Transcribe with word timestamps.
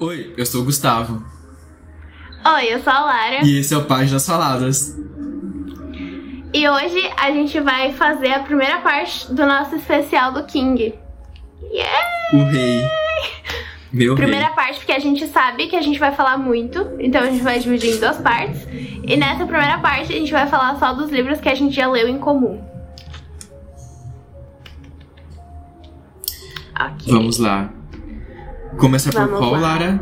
Oi, 0.00 0.32
eu 0.36 0.46
sou 0.46 0.62
o 0.62 0.64
Gustavo. 0.64 1.24
Oi, 2.44 2.72
eu 2.72 2.80
sou 2.82 2.92
a 2.92 3.00
Lara. 3.00 3.44
E 3.44 3.58
esse 3.58 3.74
é 3.74 3.76
o 3.76 3.84
Páginas 3.84 4.24
Faladas. 4.26 4.96
E 6.54 6.68
hoje 6.68 7.10
a 7.16 7.32
gente 7.32 7.60
vai 7.60 7.92
fazer 7.92 8.32
a 8.32 8.40
primeira 8.40 8.78
parte 8.78 9.32
do 9.32 9.44
nosso 9.44 9.74
especial 9.74 10.32
do 10.32 10.44
King. 10.44 10.94
Yeah! 11.72 12.08
O 12.32 12.44
rei. 12.44 12.82
Meu 13.92 14.14
Primeira 14.14 14.46
rei. 14.46 14.54
parte 14.54 14.78
porque 14.78 14.92
a 14.92 14.98
gente 14.98 15.26
sabe 15.26 15.66
que 15.66 15.74
a 15.74 15.80
gente 15.82 15.98
vai 15.98 16.12
falar 16.14 16.38
muito, 16.38 16.78
então 17.00 17.22
a 17.22 17.26
gente 17.26 17.42
vai 17.42 17.58
dividir 17.58 17.96
em 17.96 17.98
duas 17.98 18.18
partes. 18.18 18.66
E 18.70 19.16
nessa 19.16 19.44
primeira 19.46 19.78
parte 19.78 20.12
a 20.12 20.16
gente 20.16 20.30
vai 20.30 20.46
falar 20.46 20.78
só 20.78 20.92
dos 20.92 21.10
livros 21.10 21.40
que 21.40 21.48
a 21.48 21.54
gente 21.54 21.74
já 21.74 21.88
leu 21.88 22.06
em 22.06 22.18
comum. 22.18 22.62
Ok. 26.80 27.12
Vamos 27.12 27.38
lá. 27.38 27.70
Começa 28.78 29.10
por 29.10 29.22
Vamos 29.22 29.38
qual, 29.38 29.52
lá. 29.52 29.58
Lara? 29.58 30.00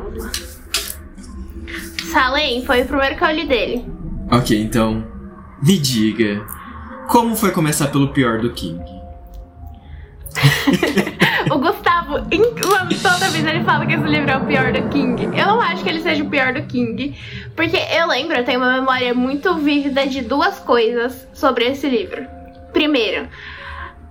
Salem 2.13 2.65
foi 2.65 2.83
o 2.83 2.87
primeiro 2.87 3.17
que 3.17 3.25
eu 3.25 3.31
li 3.31 3.47
dele. 3.47 3.87
Ok, 4.31 4.61
então. 4.61 5.05
Me 5.63 5.79
diga. 5.79 6.45
Como 7.09 7.35
foi 7.35 7.51
começar 7.53 7.89
pelo 7.89 8.09
pior 8.09 8.41
do 8.41 8.53
King? 8.53 8.85
O 11.49 11.59
Gustavo, 11.59 12.15
toda 13.03 13.31
vez 13.31 13.47
ele 13.47 13.63
fala 13.63 13.87
que 13.87 13.93
esse 13.93 14.03
livro 14.03 14.31
é 14.31 14.37
o 14.37 14.45
pior 14.45 14.73
do 14.73 14.89
King. 14.89 15.25
Eu 15.27 15.47
não 15.47 15.61
acho 15.61 15.85
que 15.85 15.89
ele 15.89 16.01
seja 16.01 16.25
o 16.25 16.29
pior 16.29 16.53
do 16.53 16.63
King. 16.63 17.17
Porque 17.55 17.77
eu 17.77 18.09
lembro, 18.09 18.37
eu 18.37 18.45
tenho 18.45 18.59
uma 18.59 18.73
memória 18.73 19.15
muito 19.15 19.55
vívida 19.55 20.07
de 20.09 20.23
duas 20.23 20.59
coisas 20.59 21.27
sobre 21.33 21.67
esse 21.67 21.89
livro. 21.89 22.27
Primeiro, 22.73 23.29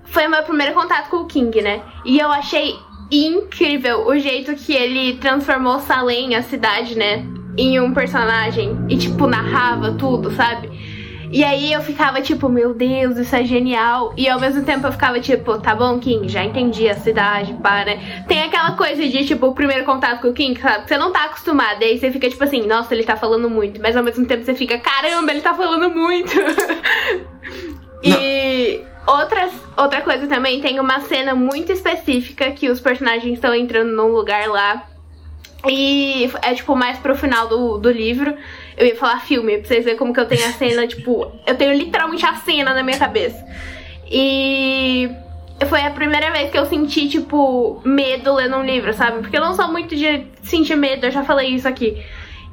foi 0.06 0.28
o 0.28 0.30
meu 0.30 0.44
primeiro 0.44 0.74
contato 0.74 1.10
com 1.10 1.18
o 1.18 1.26
King, 1.26 1.62
né? 1.62 1.82
E 2.06 2.18
eu 2.18 2.32
achei 2.32 2.74
incrível 3.12 4.08
o 4.08 4.18
jeito 4.18 4.56
que 4.56 4.74
ele 4.74 5.18
transformou 5.18 5.80
Salem, 5.80 6.36
a 6.36 6.42
cidade, 6.42 6.98
né? 6.98 7.26
Em 7.58 7.80
um 7.80 7.94
personagem. 7.94 8.78
E, 8.90 8.98
tipo, 8.98 9.28
narrava 9.28 9.94
tudo, 9.94 10.32
sabe? 10.32 10.70
E 11.32 11.44
aí 11.44 11.74
eu 11.74 11.82
ficava 11.82 12.22
tipo, 12.22 12.48
meu 12.48 12.74
Deus, 12.74 13.18
isso 13.18 13.36
é 13.36 13.44
genial. 13.44 14.14
E 14.16 14.30
ao 14.30 14.40
mesmo 14.40 14.64
tempo 14.64 14.88
eu 14.88 14.92
ficava 14.92 15.20
tipo, 15.20 15.58
tá 15.60 15.76
bom, 15.76 16.00
King, 16.00 16.30
já 16.30 16.44
entendi 16.44 16.88
a 16.88 16.96
cidade, 16.96 17.54
para. 17.62 17.98
Tem 18.28 18.44
aquela 18.44 18.72
coisa 18.72 19.06
de 19.08 19.26
tipo, 19.26 19.48
o 19.48 19.54
primeiro 19.54 19.84
contato 19.86 20.22
com 20.22 20.30
o 20.30 20.34
King, 20.34 20.60
sabe? 20.60 20.88
Você 20.88 20.98
não 20.98 21.12
tá 21.12 21.26
acostumado. 21.26 21.82
E 21.82 21.86
aí 21.86 22.00
você 22.00 22.12
fica 22.12 22.30
tipo 22.30 22.44
assim, 22.44 22.66
nossa, 22.66 22.94
ele 22.94 23.04
tá 23.04 23.16
falando 23.16 23.50
muito. 23.50 23.82
Mas 23.82 23.98
ao 23.98 24.04
mesmo 24.04 24.26
tempo 24.26 24.44
você 24.44 24.54
fica, 24.54 24.78
caramba, 24.78 25.32
ele 25.32 25.42
tá 25.42 25.54
falando 25.54 25.90
muito. 25.94 26.32
e 28.04 28.82
outras, 29.08 29.54
outra 29.78 30.02
coisa 30.02 30.28
também, 30.28 30.62
tem 30.62 30.80
uma 30.80 31.00
cena 31.02 31.34
muito 31.36 31.72
específica 31.72 32.52
que 32.52 32.70
os 32.70 32.80
personagens 32.80 33.34
estão 33.34 33.54
entrando 33.54 33.92
num 33.92 34.08
lugar 34.08 34.48
lá. 34.48 34.88
E 35.68 36.30
é 36.44 36.54
tipo 36.54 36.76
mais 36.76 37.00
pro 37.00 37.16
final 37.16 37.48
do, 37.48 37.78
do 37.78 37.92
livro. 37.92 38.36
Eu 38.78 38.86
ia 38.86 38.96
falar 38.96 39.20
filme, 39.22 39.58
pra 39.58 39.68
vocês 39.68 39.84
verem 39.84 39.98
como 39.98 40.14
que 40.14 40.20
eu 40.20 40.28
tenho 40.28 40.46
a 40.46 40.52
cena, 40.54 40.88
tipo, 40.88 41.32
eu 41.46 41.56
tenho 41.56 41.74
literalmente 41.74 42.26
a 42.26 42.36
cena 42.36 42.74
na 42.74 42.84
minha 42.84 42.98
cabeça. 42.98 43.46
E 44.10 45.10
foi 45.68 45.82
a 45.82 45.90
primeira 45.90 46.32
vez 46.32 46.52
que 46.52 46.58
eu 46.58 46.66
senti, 46.66 47.08
tipo, 47.08 47.82
medo 47.84 48.34
lendo 48.34 48.58
um 48.58 48.64
livro, 48.64 48.94
sabe? 48.94 49.20
Porque 49.20 49.38
eu 49.38 49.42
não 49.42 49.54
sou 49.54 49.68
muito 49.70 49.96
de 49.96 50.28
sentir 50.44 50.76
medo, 50.76 51.06
eu 51.06 51.12
já 51.12 51.24
falei 51.24 51.50
isso 51.50 51.68
aqui. 51.68 52.04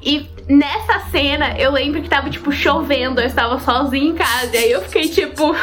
E 0.05 0.29
nessa 0.49 0.99
cena, 1.11 1.57
eu 1.57 1.71
lembro 1.71 2.01
que 2.01 2.09
tava, 2.09 2.29
tipo, 2.29 2.51
chovendo, 2.51 3.21
eu 3.21 3.27
estava 3.27 3.59
sozinha 3.59 4.11
em 4.11 4.15
casa. 4.15 4.55
E 4.55 4.57
aí 4.57 4.71
eu 4.71 4.81
fiquei, 4.81 5.07
tipo, 5.07 5.55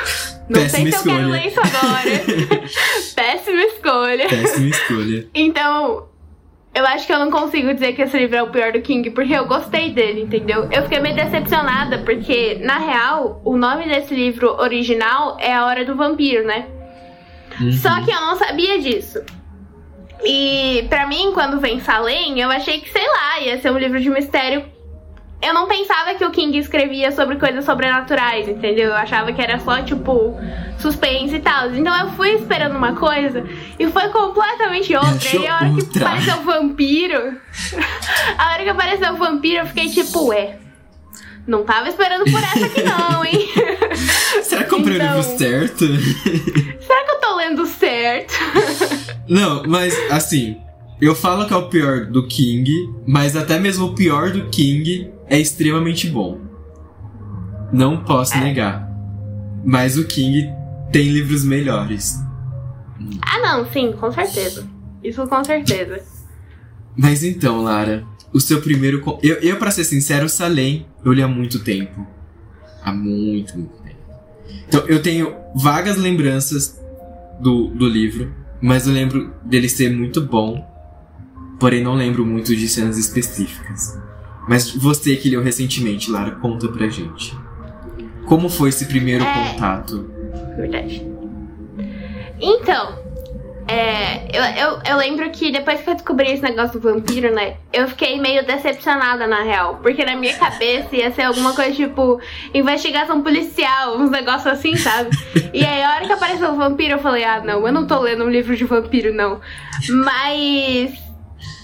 não 0.48 0.68
sei 0.68 0.84
Péssima 0.84 0.90
se 0.90 0.96
eu 0.96 1.02
quero 1.02 1.18
escolha. 1.20 1.28
ler 1.28 1.46
isso 1.46 1.60
agora. 1.60 2.60
Péssima 3.14 3.62
escolha. 3.62 4.28
Péssima 4.28 4.68
escolha. 4.68 5.28
Então, 5.34 6.08
eu 6.74 6.86
acho 6.86 7.06
que 7.06 7.12
eu 7.12 7.18
não 7.18 7.30
consigo 7.30 7.74
dizer 7.74 7.92
que 7.94 8.02
esse 8.02 8.16
livro 8.16 8.36
é 8.36 8.42
o 8.42 8.50
pior 8.50 8.72
do 8.72 8.80
King, 8.80 9.10
porque 9.10 9.32
eu 9.32 9.46
gostei 9.46 9.90
dele, 9.90 10.22
entendeu? 10.22 10.68
Eu 10.70 10.84
fiquei 10.84 11.00
meio 11.00 11.16
decepcionada, 11.16 11.98
porque, 11.98 12.58
na 12.62 12.78
real, 12.78 13.42
o 13.44 13.56
nome 13.56 13.86
desse 13.86 14.14
livro 14.14 14.56
original 14.60 15.36
é 15.40 15.52
A 15.52 15.66
Hora 15.66 15.84
do 15.84 15.96
Vampiro, 15.96 16.46
né? 16.46 16.66
Uhum. 17.60 17.72
Só 17.72 18.02
que 18.02 18.10
eu 18.10 18.20
não 18.20 18.36
sabia 18.36 18.80
disso. 18.80 19.20
E 20.24 20.86
pra 20.88 21.06
mim, 21.06 21.30
quando 21.32 21.60
vem 21.60 21.80
Salem, 21.80 22.40
eu 22.40 22.50
achei 22.50 22.80
que, 22.80 22.90
sei 22.90 23.06
lá, 23.06 23.40
ia 23.40 23.60
ser 23.60 23.70
um 23.70 23.78
livro 23.78 24.00
de 24.00 24.10
mistério. 24.10 24.64
Eu 25.42 25.54
não 25.54 25.66
pensava 25.66 26.14
que 26.14 26.24
o 26.24 26.30
King 26.30 26.58
escrevia 26.58 27.10
sobre 27.12 27.36
coisas 27.36 27.64
sobrenaturais, 27.64 28.46
entendeu? 28.46 28.88
Eu 28.88 28.94
achava 28.94 29.32
que 29.32 29.40
era 29.40 29.58
só, 29.58 29.82
tipo, 29.82 30.36
suspense 30.78 31.36
e 31.36 31.40
tal. 31.40 31.70
Então 31.70 31.96
eu 31.98 32.10
fui 32.10 32.32
esperando 32.34 32.76
uma 32.76 32.94
coisa 32.94 33.46
e 33.78 33.86
foi 33.86 34.08
completamente 34.10 34.94
outra. 34.94 35.36
E 35.36 35.46
a 35.46 35.56
hora 35.56 35.72
que 35.72 35.98
apareceu 35.98 36.36
o 36.36 36.42
vampiro. 36.42 37.40
a 38.36 38.52
hora 38.52 38.62
que 38.64 38.68
apareceu 38.68 39.12
o 39.14 39.16
vampiro, 39.16 39.60
eu 39.60 39.66
fiquei 39.66 39.88
tipo, 39.88 40.26
ué. 40.26 40.58
Não 41.46 41.64
tava 41.64 41.88
esperando 41.88 42.30
por 42.30 42.42
essa 42.42 42.66
aqui, 42.66 42.82
não, 42.82 43.24
hein? 43.24 43.48
Será 44.50 44.64
que 44.64 44.74
eu 44.74 44.78
comprei 44.78 44.96
o 44.98 45.02
Então- 45.02 45.16
livro 45.20 45.38
certo? 45.38 45.84
Será 46.86 47.04
que 47.04 47.10
eu 47.12 47.20
tô 47.20 47.36
lendo 47.36 47.66
certo? 47.66 48.34
Não, 49.28 49.62
mas 49.66 49.94
assim, 50.10 50.56
eu 51.00 51.14
falo 51.14 51.46
que 51.46 51.52
é 51.52 51.56
o 51.56 51.68
pior 51.68 52.06
do 52.06 52.26
King, 52.26 52.70
mas 53.06 53.36
até 53.36 53.58
mesmo 53.58 53.86
o 53.86 53.94
pior 53.94 54.30
do 54.32 54.46
King 54.50 55.10
é 55.28 55.38
extremamente 55.38 56.08
bom. 56.08 56.40
Não 57.72 58.02
posso 58.04 58.34
É. 58.34 58.40
negar. 58.40 58.88
Mas 59.64 59.96
o 59.96 60.04
King 60.06 60.48
tem 60.92 61.08
livros 61.08 61.44
melhores. 61.44 62.16
Ah, 63.22 63.38
não, 63.40 63.70
sim, 63.70 63.92
com 63.92 64.10
certeza. 64.10 64.66
Isso 65.02 65.26
com 65.26 65.44
certeza. 65.44 66.02
Mas 66.96 67.22
então, 67.22 67.62
Lara, 67.62 68.04
o 68.32 68.40
seu 68.40 68.60
primeiro. 68.60 69.02
Eu, 69.22 69.36
eu 69.36 69.56
para 69.56 69.70
ser 69.70 69.84
sincero, 69.84 70.28
Salem, 70.28 70.86
eu 71.04 71.12
li 71.12 71.22
há 71.22 71.28
muito 71.28 71.60
tempo. 71.60 72.04
Há 72.82 72.92
muito, 72.92 73.56
muito 73.56 73.70
tempo. 73.74 73.79
Então, 74.72 74.86
eu 74.86 75.02
tenho 75.02 75.34
vagas 75.52 75.96
lembranças 75.96 76.80
do, 77.40 77.66
do 77.66 77.88
livro, 77.88 78.32
mas 78.60 78.86
eu 78.86 78.92
lembro 78.92 79.34
dele 79.44 79.68
ser 79.68 79.90
muito 79.92 80.20
bom. 80.20 80.64
Porém, 81.58 81.82
não 81.82 81.94
lembro 81.96 82.24
muito 82.24 82.54
de 82.54 82.68
cenas 82.68 82.96
específicas. 82.96 83.98
Mas 84.48 84.70
você 84.70 85.16
que 85.16 85.28
leu 85.28 85.42
recentemente, 85.42 86.08
Lara, 86.08 86.30
conta 86.36 86.68
pra 86.68 86.88
gente. 86.88 87.36
Como 88.26 88.48
foi 88.48 88.68
esse 88.68 88.86
primeiro 88.86 89.24
É. 89.24 89.50
contato? 89.50 90.08
Verdade. 90.56 91.04
Então, 92.40 92.99
é, 93.70 94.26
eu, 94.32 94.42
eu, 94.42 94.80
eu 94.84 94.96
lembro 94.96 95.30
que 95.30 95.52
depois 95.52 95.80
que 95.80 95.88
eu 95.88 95.94
descobri 95.94 96.32
esse 96.32 96.42
negócio 96.42 96.80
do 96.80 96.92
vampiro, 96.92 97.32
né? 97.32 97.54
Eu 97.72 97.86
fiquei 97.86 98.20
meio 98.20 98.44
decepcionada 98.44 99.28
na 99.28 99.42
real. 99.42 99.78
Porque 99.80 100.04
na 100.04 100.16
minha 100.16 100.36
cabeça 100.36 100.96
ia 100.96 101.12
ser 101.12 101.22
alguma 101.22 101.54
coisa 101.54 101.72
tipo 101.72 102.20
investigação 102.52 103.22
policial, 103.22 103.96
uns 103.96 104.10
negócios 104.10 104.48
assim, 104.48 104.74
sabe? 104.76 105.10
E 105.54 105.64
aí 105.64 105.82
a 105.84 105.94
hora 105.94 106.06
que 106.06 106.12
apareceu 106.12 106.50
o 106.50 106.56
vampiro, 106.56 106.94
eu 106.94 106.98
falei, 106.98 107.22
ah 107.22 107.40
não, 107.44 107.64
eu 107.64 107.72
não 107.72 107.86
tô 107.86 108.00
lendo 108.00 108.24
um 108.24 108.28
livro 108.28 108.56
de 108.56 108.64
vampiro, 108.64 109.14
não. 109.14 109.40
Mas. 109.88 111.09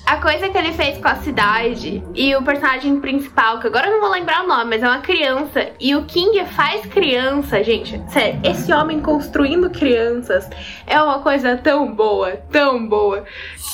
A 0.07 0.19
coisa 0.19 0.49
que 0.49 0.57
ele 0.57 0.73
fez 0.73 0.99
com 0.99 1.09
a 1.09 1.17
cidade 1.17 2.01
e 2.15 2.37
o 2.37 2.43
personagem 2.43 3.01
principal, 3.01 3.59
que 3.59 3.67
agora 3.67 3.89
eu 3.89 3.95
não 3.95 4.01
vou 4.01 4.11
lembrar 4.11 4.45
o 4.45 4.47
nome, 4.47 4.71
mas 4.71 4.83
é 4.85 4.87
uma 4.87 5.01
criança. 5.01 5.71
E 5.81 5.97
o 5.97 6.05
King 6.05 6.45
faz 6.45 6.87
criança, 6.87 7.61
gente. 7.65 8.01
Sério, 8.09 8.39
esse 8.45 8.73
homem 8.73 9.01
construindo 9.01 9.69
crianças 9.69 10.49
é 10.87 11.03
uma 11.03 11.19
coisa 11.19 11.57
tão 11.57 11.93
boa, 11.93 12.37
tão 12.53 12.87
boa, 12.87 13.25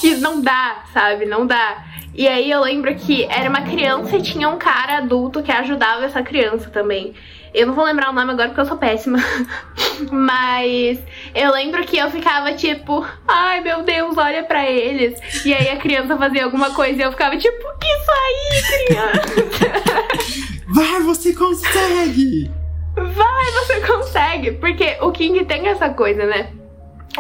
que 0.01 0.17
não 0.17 0.41
dá, 0.41 0.85
sabe? 0.95 1.27
Não 1.27 1.47
dá. 1.47 1.85
E 2.15 2.27
aí 2.27 2.51
eu 2.51 2.63
lembro 2.63 2.95
que 2.95 3.25
era 3.25 3.51
uma 3.51 3.61
criança 3.61 4.17
e 4.17 4.23
tinha 4.23 4.49
um 4.49 4.57
cara 4.57 4.99
adulto 4.99 5.43
que 5.43 5.53
ajudava 5.53 6.07
essa 6.07 6.23
criança 6.23 6.71
também. 6.71 7.13
Eu 7.55 7.67
não 7.67 7.75
vou 7.75 7.85
lembrar 7.85 8.11
o 8.11 8.13
nome 8.13 8.33
agora 8.33 8.49
porque 8.49 8.61
eu 8.61 8.67
sou 8.67 8.79
péssima. 8.79 9.19
Mas 10.11 10.99
eu 11.35 11.53
lembro 11.53 11.85
que 11.85 11.99
eu 11.99 12.11
ficava 12.11 12.53
tipo, 12.55 13.07
ai 13.29 13.61
meu 13.61 13.83
Deus, 13.83 14.17
olha 14.17 14.43
pra 14.43 14.69
eles. 14.69 15.45
E 15.45 15.53
aí 15.53 15.69
a 15.69 15.77
criança 15.77 16.17
fazia 16.17 16.45
alguma 16.45 16.71
coisa 16.71 16.99
e 16.99 17.03
eu 17.03 17.11
ficava 17.13 17.37
tipo, 17.37 17.69
isso 17.83 18.11
aí, 18.11 18.87
criança. 18.87 20.43
Vai, 20.75 21.03
você 21.03 21.35
consegue! 21.35 22.51
Vai, 22.95 23.51
você 23.53 23.81
consegue. 23.81 24.53
Porque 24.53 24.97
o 25.03 25.11
King 25.13 25.45
tem 25.45 25.69
essa 25.69 25.91
coisa, 25.91 26.25
né? 26.25 26.51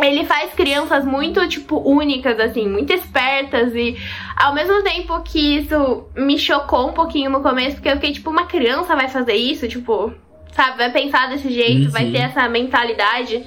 Ele 0.00 0.24
faz 0.24 0.54
crianças 0.54 1.04
muito, 1.04 1.46
tipo, 1.48 1.76
únicas, 1.78 2.40
assim, 2.40 2.66
muito 2.66 2.94
espertas 2.94 3.74
e 3.74 3.98
ao 4.34 4.54
mesmo 4.54 4.82
tempo 4.82 5.20
que 5.20 5.58
isso 5.58 6.08
me 6.16 6.38
chocou 6.38 6.88
um 6.88 6.94
pouquinho 6.94 7.30
no 7.30 7.42
começo, 7.42 7.76
porque 7.76 7.90
eu 7.90 7.96
fiquei, 7.96 8.12
tipo, 8.12 8.30
uma 8.30 8.46
criança 8.46 8.96
vai 8.96 9.08
fazer 9.08 9.34
isso, 9.34 9.68
tipo, 9.68 10.10
sabe, 10.54 10.78
vai 10.78 10.92
pensar 10.92 11.28
desse 11.28 11.50
jeito, 11.52 11.90
vai 11.90 12.06
Uhum. 12.06 12.12
ter 12.12 12.18
essa 12.18 12.48
mentalidade. 12.48 13.42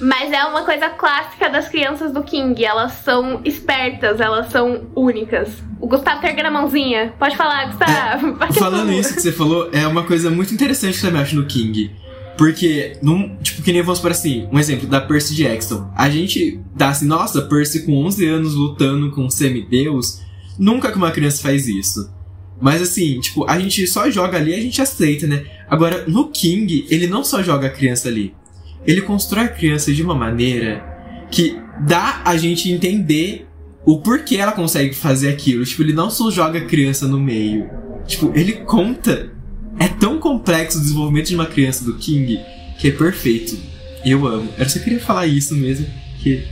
Mas 0.00 0.32
é 0.32 0.44
uma 0.44 0.62
coisa 0.64 0.88
clássica 0.88 1.48
das 1.48 1.68
crianças 1.68 2.12
do 2.12 2.22
King, 2.24 2.64
elas 2.64 2.92
são 3.04 3.40
espertas, 3.44 4.20
elas 4.20 4.48
são 4.50 4.88
únicas. 4.96 5.48
O 5.80 5.86
Gustavo 5.86 6.20
tá 6.20 6.28
erguendo 6.28 6.46
a 6.46 6.50
mãozinha. 6.50 7.14
Pode 7.18 7.36
falar, 7.36 7.66
Gustavo. 7.66 8.34
Vai 8.38 8.48
é 8.48 8.52
Falando 8.52 8.92
isso 8.92 9.14
que 9.14 9.20
você 9.20 9.30
falou, 9.32 9.68
é 9.72 9.86
uma 9.86 10.02
coisa 10.02 10.30
muito 10.30 10.52
interessante 10.52 10.98
que 10.98 11.04
eu 11.06 11.10
também 11.10 11.22
acho 11.22 11.36
no 11.36 11.46
King. 11.46 11.90
Porque, 12.36 12.96
num, 13.02 13.36
tipo, 13.36 13.62
que 13.62 13.72
nem 13.72 13.82
vamos 13.82 14.00
por 14.00 14.10
assim, 14.10 14.48
um 14.50 14.58
exemplo 14.58 14.88
da 14.88 15.00
Percy 15.00 15.34
Jackson. 15.36 15.88
A 15.94 16.08
gente 16.08 16.60
dá 16.74 16.88
assim, 16.88 17.06
nossa, 17.06 17.42
Percy 17.42 17.84
com 17.84 17.92
11 18.04 18.26
anos 18.26 18.54
lutando 18.54 19.10
com 19.12 19.28
semideus. 19.30 20.20
Nunca 20.58 20.90
que 20.90 20.96
uma 20.96 21.10
criança 21.12 21.42
faz 21.42 21.68
isso. 21.68 22.10
Mas 22.62 22.80
assim, 22.80 23.18
tipo, 23.18 23.44
a 23.50 23.58
gente 23.58 23.84
só 23.88 24.08
joga 24.08 24.38
ali 24.38 24.52
e 24.52 24.54
a 24.54 24.60
gente 24.60 24.80
aceita, 24.80 25.26
né? 25.26 25.44
Agora, 25.68 26.04
no 26.06 26.28
King, 26.28 26.86
ele 26.88 27.08
não 27.08 27.24
só 27.24 27.42
joga 27.42 27.66
a 27.66 27.70
criança 27.70 28.08
ali. 28.08 28.32
Ele 28.86 29.02
constrói 29.02 29.46
a 29.46 29.48
criança 29.48 29.92
de 29.92 30.00
uma 30.00 30.14
maneira 30.14 31.26
que 31.28 31.58
dá 31.80 32.22
a 32.24 32.36
gente 32.36 32.70
entender 32.70 33.48
o 33.84 33.98
porquê 33.98 34.36
ela 34.36 34.52
consegue 34.52 34.94
fazer 34.94 35.30
aquilo. 35.30 35.64
Tipo, 35.64 35.82
ele 35.82 35.92
não 35.92 36.08
só 36.08 36.30
joga 36.30 36.60
a 36.60 36.64
criança 36.64 37.08
no 37.08 37.18
meio. 37.18 37.68
Tipo, 38.06 38.30
ele 38.32 38.52
conta. 38.52 39.32
É 39.80 39.88
tão 39.88 40.20
complexo 40.20 40.78
o 40.78 40.80
desenvolvimento 40.82 41.28
de 41.28 41.34
uma 41.34 41.46
criança 41.46 41.84
do 41.84 41.94
King 41.94 42.38
que 42.78 42.88
é 42.88 42.90
perfeito. 42.92 43.58
Eu 44.04 44.24
amo. 44.24 44.48
Eu 44.56 44.68
só 44.68 44.78
queria 44.78 45.00
falar 45.00 45.26
isso 45.26 45.56
mesmo, 45.56 45.86
que 46.22 46.46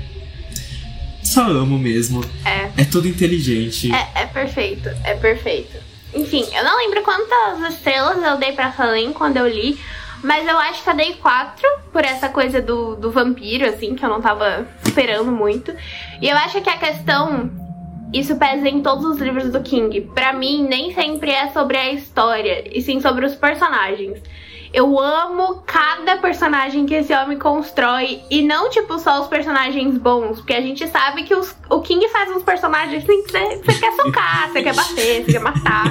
só 1.22 1.48
amo 1.48 1.78
mesmo. 1.78 2.24
É. 2.44 2.82
É 2.82 2.84
tudo 2.84 3.06
inteligente. 3.06 3.92
É, 3.92 4.22
é 4.22 4.26
perfeito, 4.26 4.88
é 5.04 5.14
perfeito. 5.14 5.89
Enfim, 6.14 6.44
eu 6.54 6.64
não 6.64 6.76
lembro 6.78 7.02
quantas 7.02 7.72
estrelas 7.72 8.22
eu 8.22 8.36
dei 8.36 8.52
pra 8.52 8.72
Salem 8.72 9.12
quando 9.12 9.36
eu 9.36 9.48
li, 9.48 9.78
mas 10.22 10.46
eu 10.46 10.58
acho 10.58 10.82
que 10.82 10.90
eu 10.90 10.96
dei 10.96 11.14
quatro 11.14 11.66
por 11.92 12.04
essa 12.04 12.28
coisa 12.28 12.60
do, 12.60 12.96
do 12.96 13.10
vampiro, 13.10 13.66
assim, 13.66 13.94
que 13.94 14.04
eu 14.04 14.08
não 14.08 14.20
tava 14.20 14.66
esperando 14.84 15.30
muito. 15.30 15.74
E 16.20 16.28
eu 16.28 16.36
acho 16.36 16.60
que 16.60 16.70
a 16.70 16.78
questão. 16.78 17.50
Isso 18.12 18.34
pesa 18.34 18.68
em 18.68 18.82
todos 18.82 19.04
os 19.04 19.18
livros 19.18 19.52
do 19.52 19.60
King. 19.60 20.00
Pra 20.00 20.32
mim, 20.32 20.66
nem 20.68 20.92
sempre 20.92 21.30
é 21.30 21.48
sobre 21.50 21.76
a 21.76 21.92
história, 21.92 22.64
e 22.76 22.82
sim 22.82 23.00
sobre 23.00 23.24
os 23.24 23.36
personagens. 23.36 24.20
Eu 24.72 24.98
amo 25.00 25.62
cada 25.66 26.16
personagem 26.18 26.86
que 26.86 26.94
esse 26.94 27.12
homem 27.12 27.36
constrói. 27.38 28.20
E 28.30 28.42
não, 28.42 28.70
tipo, 28.70 28.98
só 29.00 29.20
os 29.20 29.26
personagens 29.26 29.98
bons. 29.98 30.38
Porque 30.38 30.52
a 30.54 30.60
gente 30.60 30.86
sabe 30.86 31.24
que 31.24 31.34
os, 31.34 31.54
o 31.68 31.80
King 31.80 32.06
faz 32.08 32.30
uns 32.30 32.42
personagens 32.44 33.02
assim 33.02 33.22
que 33.24 33.32
você, 33.32 33.78
quer 33.80 33.92
socar, 33.94 34.48
você 34.50 34.62
quer 34.62 34.74
bater, 34.74 35.24
você 35.24 35.32
quer 35.32 35.40
matar. 35.40 35.84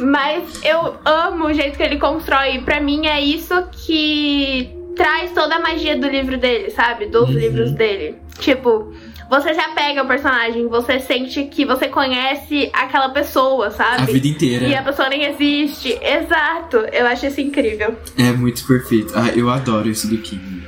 Mas 0.00 0.62
eu 0.64 0.96
amo 1.04 1.46
o 1.46 1.52
jeito 1.52 1.76
que 1.76 1.82
ele 1.82 1.98
constrói. 1.98 2.56
E 2.56 2.62
pra 2.62 2.80
mim 2.80 3.06
é 3.06 3.20
isso 3.20 3.54
que 3.72 4.70
traz 4.96 5.32
toda 5.32 5.56
a 5.56 5.60
magia 5.60 5.96
do 5.96 6.08
livro 6.08 6.36
dele, 6.36 6.70
sabe? 6.70 7.06
Dos 7.06 7.28
Uhum. 7.28 7.34
livros 7.38 7.70
dele. 7.72 8.16
Tipo, 8.38 8.92
você 9.28 9.52
se 9.54 9.60
apega 9.60 10.00
ao 10.00 10.06
personagem, 10.06 10.66
você 10.68 10.98
sente 10.98 11.44
que 11.44 11.64
você 11.64 11.88
conhece 11.88 12.70
aquela 12.72 13.10
pessoa, 13.10 13.70
sabe? 13.70 14.02
A 14.02 14.06
vida 14.06 14.28
inteira. 14.28 14.66
E 14.66 14.74
a 14.74 14.82
pessoa 14.82 15.08
nem 15.08 15.24
existe. 15.24 15.98
Exato. 16.02 16.78
Eu 16.92 17.06
acho 17.06 17.26
isso 17.26 17.40
incrível. 17.40 17.96
É 18.16 18.32
muito 18.32 18.66
perfeito. 18.66 19.12
Ah, 19.14 19.28
eu 19.28 19.50
adoro 19.50 19.88
isso 19.88 20.08
do 20.08 20.18
King. 20.18 20.66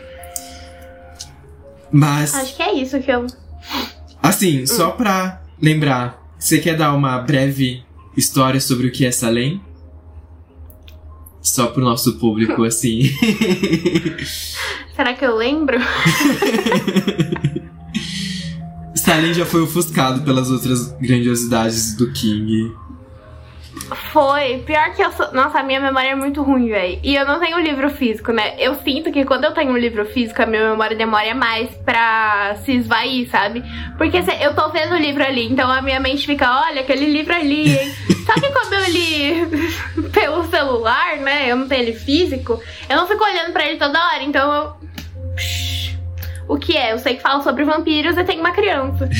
Mas, 1.90 2.34
Acho 2.34 2.54
que 2.56 2.62
é 2.62 2.74
isso 2.74 3.00
que 3.00 3.10
eu. 3.10 3.26
assim, 4.22 4.64
só 4.66 4.90
pra 4.90 5.42
lembrar, 5.60 6.22
você 6.38 6.58
quer 6.58 6.76
dar 6.76 6.94
uma 6.94 7.18
breve 7.18 7.82
história 8.16 8.60
sobre 8.60 8.86
o 8.86 8.92
que 8.92 9.04
é 9.04 9.10
Salem? 9.10 9.60
Só 11.42 11.66
pro 11.68 11.82
nosso 11.82 12.18
público, 12.18 12.62
assim. 12.64 13.02
Será 14.94 15.14
que 15.14 15.24
eu 15.24 15.34
lembro? 15.34 15.78
Salem 19.10 19.34
já 19.34 19.44
foi 19.44 19.62
ofuscado 19.62 20.22
pelas 20.22 20.52
outras 20.52 20.92
grandiosidades 21.00 21.96
do 21.96 22.12
King. 22.12 22.72
Foi. 24.12 24.58
Pior 24.64 24.94
que 24.94 25.02
eu 25.02 25.10
sou. 25.10 25.32
Nossa, 25.32 25.58
a 25.58 25.62
minha 25.64 25.80
memória 25.80 26.10
é 26.10 26.14
muito 26.14 26.40
ruim, 26.44 26.68
velho. 26.68 27.00
E 27.02 27.16
eu 27.16 27.26
não 27.26 27.40
tenho 27.40 27.58
livro 27.58 27.90
físico, 27.90 28.30
né? 28.30 28.54
Eu 28.56 28.76
sinto 28.76 29.10
que 29.10 29.24
quando 29.24 29.42
eu 29.46 29.50
tenho 29.52 29.72
um 29.72 29.76
livro 29.76 30.04
físico, 30.06 30.40
a 30.40 30.46
minha 30.46 30.70
memória 30.70 30.96
demora 30.96 31.34
mais 31.34 31.68
pra 31.84 32.54
se 32.64 32.70
esvair, 32.70 33.28
sabe? 33.28 33.64
Porque 33.98 34.22
se- 34.22 34.44
eu 34.44 34.54
tô 34.54 34.68
vendo 34.70 34.92
o 34.94 34.98
livro 34.98 35.24
ali, 35.24 35.50
então 35.50 35.68
a 35.68 35.82
minha 35.82 35.98
mente 35.98 36.24
fica, 36.24 36.48
olha, 36.68 36.82
aquele 36.82 37.06
livro 37.06 37.34
ali, 37.34 37.68
hein? 37.76 37.92
Só 38.24 38.34
que 38.34 38.48
quando 38.52 38.72
eu 38.74 38.90
li 38.90 40.06
pelo 40.14 40.44
celular, 40.48 41.16
né? 41.16 41.50
Eu 41.50 41.56
não 41.56 41.66
tenho 41.66 41.82
ele 41.82 41.94
físico, 41.94 42.62
eu 42.88 42.96
não 42.96 43.08
fico 43.08 43.24
olhando 43.24 43.52
pra 43.52 43.66
ele 43.66 43.76
toda 43.76 43.98
hora, 43.98 44.22
então 44.22 44.52
eu. 44.54 44.90
O 46.50 46.58
que 46.58 46.76
é? 46.76 46.92
Eu 46.92 46.98
sei 46.98 47.14
que 47.14 47.22
fala 47.22 47.40
sobre 47.44 47.64
vampiros 47.64 48.16
e 48.16 48.24
tem 48.24 48.40
uma 48.40 48.50
criança. 48.50 49.08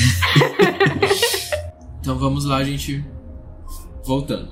Então 2.00 2.18
vamos 2.18 2.46
lá, 2.46 2.64
gente. 2.64 3.04
Voltando. 4.06 4.50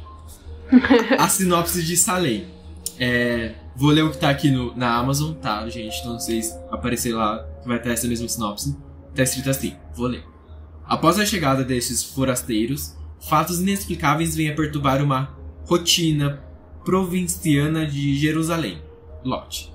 a 1.18 1.28
sinopse 1.28 1.82
de 1.82 1.98
Salem. 1.98 2.46
É, 2.98 3.52
vou 3.76 3.90
ler 3.90 4.04
o 4.04 4.10
que 4.10 4.16
tá 4.16 4.30
aqui 4.30 4.50
no, 4.50 4.74
na 4.74 4.96
Amazon, 4.96 5.34
tá, 5.34 5.68
gente? 5.68 6.02
Não 6.06 6.18
sei 6.18 6.42
se 6.42 6.58
aparecer 6.70 7.14
lá 7.14 7.46
vai 7.66 7.78
ter 7.78 7.90
essa 7.90 8.08
mesma 8.08 8.26
sinopse. 8.26 8.74
Tá 9.14 9.22
escrito 9.22 9.50
assim, 9.50 9.76
vou 9.94 10.06
ler. 10.06 10.24
Após 10.86 11.18
a 11.18 11.26
chegada 11.26 11.62
destes 11.62 12.02
forasteiros, 12.02 12.96
fatos 13.20 13.60
inexplicáveis 13.60 14.34
vêm 14.34 14.48
a 14.48 14.54
perturbar 14.54 15.04
uma 15.04 15.36
rotina 15.66 16.42
provinciana 16.86 17.84
de 17.84 18.16
Jerusalém. 18.16 18.82
Lot. 19.22 19.71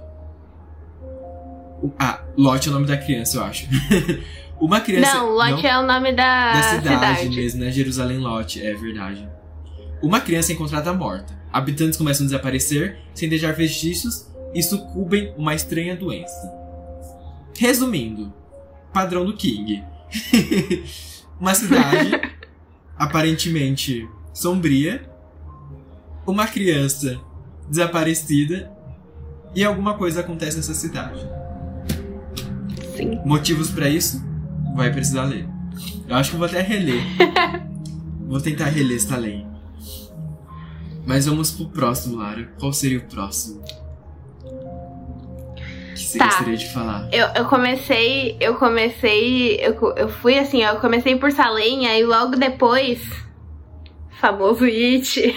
Ah, 2.00 2.22
Lot 2.38 2.68
é 2.68 2.72
o 2.72 2.74
nome 2.74 2.88
da 2.88 2.98
criança, 2.98 3.38
eu 3.38 3.44
acho. 3.44 3.68
uma 4.60 4.82
criança. 4.82 5.14
não, 5.16 5.32
Lot 5.32 5.66
é 5.66 5.78
o 5.78 5.86
nome 5.86 6.14
da, 6.14 6.54
da 6.54 6.64
cidade, 6.64 7.20
cidade. 7.20 7.36
mesmo, 7.36 7.64
né? 7.64 7.72
Jerusalém 7.72 8.18
Lot, 8.18 8.62
é 8.64 8.74
verdade. 8.74 9.28
Uma 10.02 10.20
criança 10.20 10.52
é 10.52 10.56
encontrada 10.56 10.94
morta. 10.94 11.38
Habitantes 11.52 11.98
começam 11.98 12.26
a 12.26 12.28
desaparecer 12.28 12.98
sem 13.14 13.30
deixar 13.30 13.54
vestígios 13.54 14.28
e 14.54 14.62
sucumbem 14.62 15.34
uma 15.38 15.56
estranha 15.56 15.96
doença. 15.96 16.52
Resumindo, 17.58 18.34
padrão 18.94 19.26
do 19.26 19.34
King. 19.36 19.84
uma 21.40 21.54
cidade 21.54 22.12
aparentemente 22.98 24.08
sombria, 24.34 25.10
uma 26.26 26.48
criança 26.48 27.20
desaparecida 27.70 28.72
e 29.56 29.64
alguma 29.64 29.96
coisa 29.96 30.22
acontece 30.22 30.58
nessa 30.58 30.74
cidade. 30.74 31.28
Sim. 32.98 33.20
Motivos 33.26 33.70
pra 33.70 33.88
isso? 33.88 34.22
Vai 34.76 34.92
precisar 34.92 35.24
ler. 35.26 35.48
Eu 36.08 36.16
acho 36.16 36.32
que 36.32 36.36
eu 36.36 36.40
vou 36.40 36.48
até 36.48 36.62
reler. 36.62 37.02
vou 38.28 38.42
tentar 38.42 38.66
reler 38.66 38.98
esta 38.98 39.16
lei. 39.18 39.46
Mas 41.06 41.26
vamos 41.26 41.52
pro 41.52 41.68
próximo, 41.70 42.18
Lara. 42.18 42.52
Qual 42.60 42.74
seria 42.74 42.98
o 42.98 43.02
próximo? 43.04 43.62
que 45.94 46.04
você 46.04 46.18
Tá. 46.20 46.26
gostaria 46.26 46.58
de 46.58 46.70
falar? 46.72 47.10
Eu, 47.12 47.28
eu 47.36 47.46
comecei, 47.46 48.38
eu 48.40 48.56
comecei, 48.56 49.56
eu, 49.60 49.74
eu 49.96 50.10
fui 50.10 50.38
assim, 50.38 50.64
eu 50.64 50.76
comecei 50.80 51.16
por 51.16 51.32
Salem, 51.32 51.88
aí 51.88 52.04
logo 52.06 52.36
depois, 52.36 53.00
famoso 54.22 54.66
It. 54.66 55.36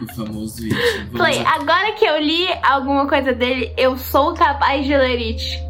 O 0.00 0.14
famoso 0.14 0.62
It. 0.62 0.74
Vamos 1.12 1.36
agora 1.38 1.92
que 1.92 2.04
eu 2.04 2.20
li 2.20 2.46
alguma 2.62 3.08
coisa 3.08 3.32
dele, 3.32 3.72
eu 3.76 3.96
sou 3.96 4.32
capaz 4.34 4.86
de 4.86 4.96
ler 4.96 5.18
It. 5.18 5.65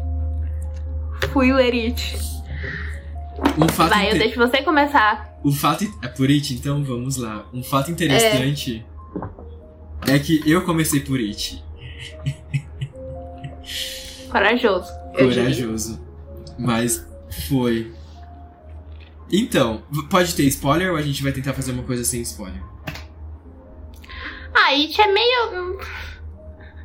Fui 1.37 1.53
ler 1.53 1.71
It. 1.71 2.17
Um 3.59 3.69
fato, 3.69 3.91
Vai, 3.91 4.11
eu 4.11 4.17
deixo 4.17 4.39
você 4.39 4.63
começar. 4.63 5.37
um 5.45 5.51
fato 5.51 5.83
é 6.01 6.07
por 6.07 6.31
It, 6.31 6.55
então 6.55 6.83
vamos 6.83 7.17
lá. 7.17 7.45
Um 7.53 7.61
fato 7.61 7.91
interessante 7.91 8.83
é, 10.07 10.17
que 10.17 10.41
eu 10.49 10.63
comecei 10.63 10.99
por 10.99 11.19
It. 11.19 11.63
Corajoso. 14.31 14.91
Corajoso. 15.15 16.01
Mas 16.57 17.07
foi. 17.47 17.93
Então, 19.31 19.83
pode 20.09 20.33
ter 20.33 20.45
spoiler 20.45 20.89
ou 20.89 20.97
a 20.97 21.03
gente 21.03 21.21
vai 21.21 21.31
tentar 21.31 21.53
fazer 21.53 21.71
uma 21.71 21.83
coisa 21.83 22.03
sem 22.03 22.19
spoiler? 22.21 22.63
Ah, 24.55 24.71
It 24.71 24.99
é 24.99 25.13
meio. 25.13 25.79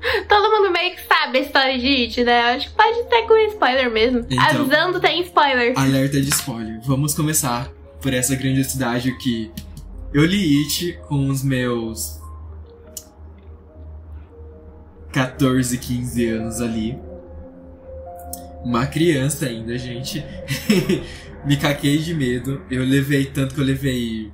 Todo 0.29 0.51
mundo 0.51 0.73
meio 0.73 0.95
que 0.95 1.03
sabe 1.07 1.39
a 1.39 1.41
história 1.43 1.79
de 1.79 1.87
It, 1.87 2.25
né? 2.25 2.41
Acho 2.55 2.69
que 2.69 2.75
pode 2.75 3.05
ter 3.09 3.23
com 3.23 3.37
spoiler 3.53 3.91
mesmo. 3.91 4.27
Então. 4.29 4.45
Avisando 4.45 5.01
tem 5.01 5.23
spoiler. 5.23 5.79
Alerta 5.79 6.21
de 6.21 6.29
spoiler. 6.29 6.81
Vamos 6.83 7.15
começar 7.15 7.71
por 8.01 8.13
essa 8.13 8.35
grandiosidade 8.35 9.17
que 9.19 9.51
eu 10.13 10.25
li 10.25 10.63
It 10.63 10.99
com 11.09 11.29
os 11.29 11.43
meus 11.43 12.21
14, 15.13 15.79
15 15.79 16.29
anos 16.29 16.61
ali. 16.61 16.99
Uma 18.65 18.87
criança 18.87 19.47
ainda, 19.47 19.77
gente. 19.79 20.25
Me 21.45 21.57
caquei 21.57 21.99
de 21.99 22.15
medo. 22.15 22.63
Eu 22.71 22.85
levei 22.85 23.27
tanto 23.27 23.55
que 23.55 23.61
eu 23.61 23.65
levei 23.65 24.33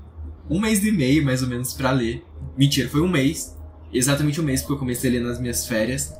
um 0.48 0.60
mês 0.60 0.84
e 0.84 0.92
meio, 0.92 1.24
mais 1.24 1.42
ou 1.42 1.48
menos, 1.48 1.72
pra 1.72 1.90
ler. 1.90 2.22
Mentira, 2.56 2.88
foi 2.88 3.00
um 3.00 3.08
mês. 3.08 3.57
Exatamente 3.92 4.40
um 4.40 4.44
mês, 4.44 4.60
porque 4.60 4.74
eu 4.74 4.78
comecei 4.78 5.10
a 5.10 5.12
ler 5.14 5.20
nas 5.20 5.40
minhas 5.40 5.66
férias. 5.66 6.14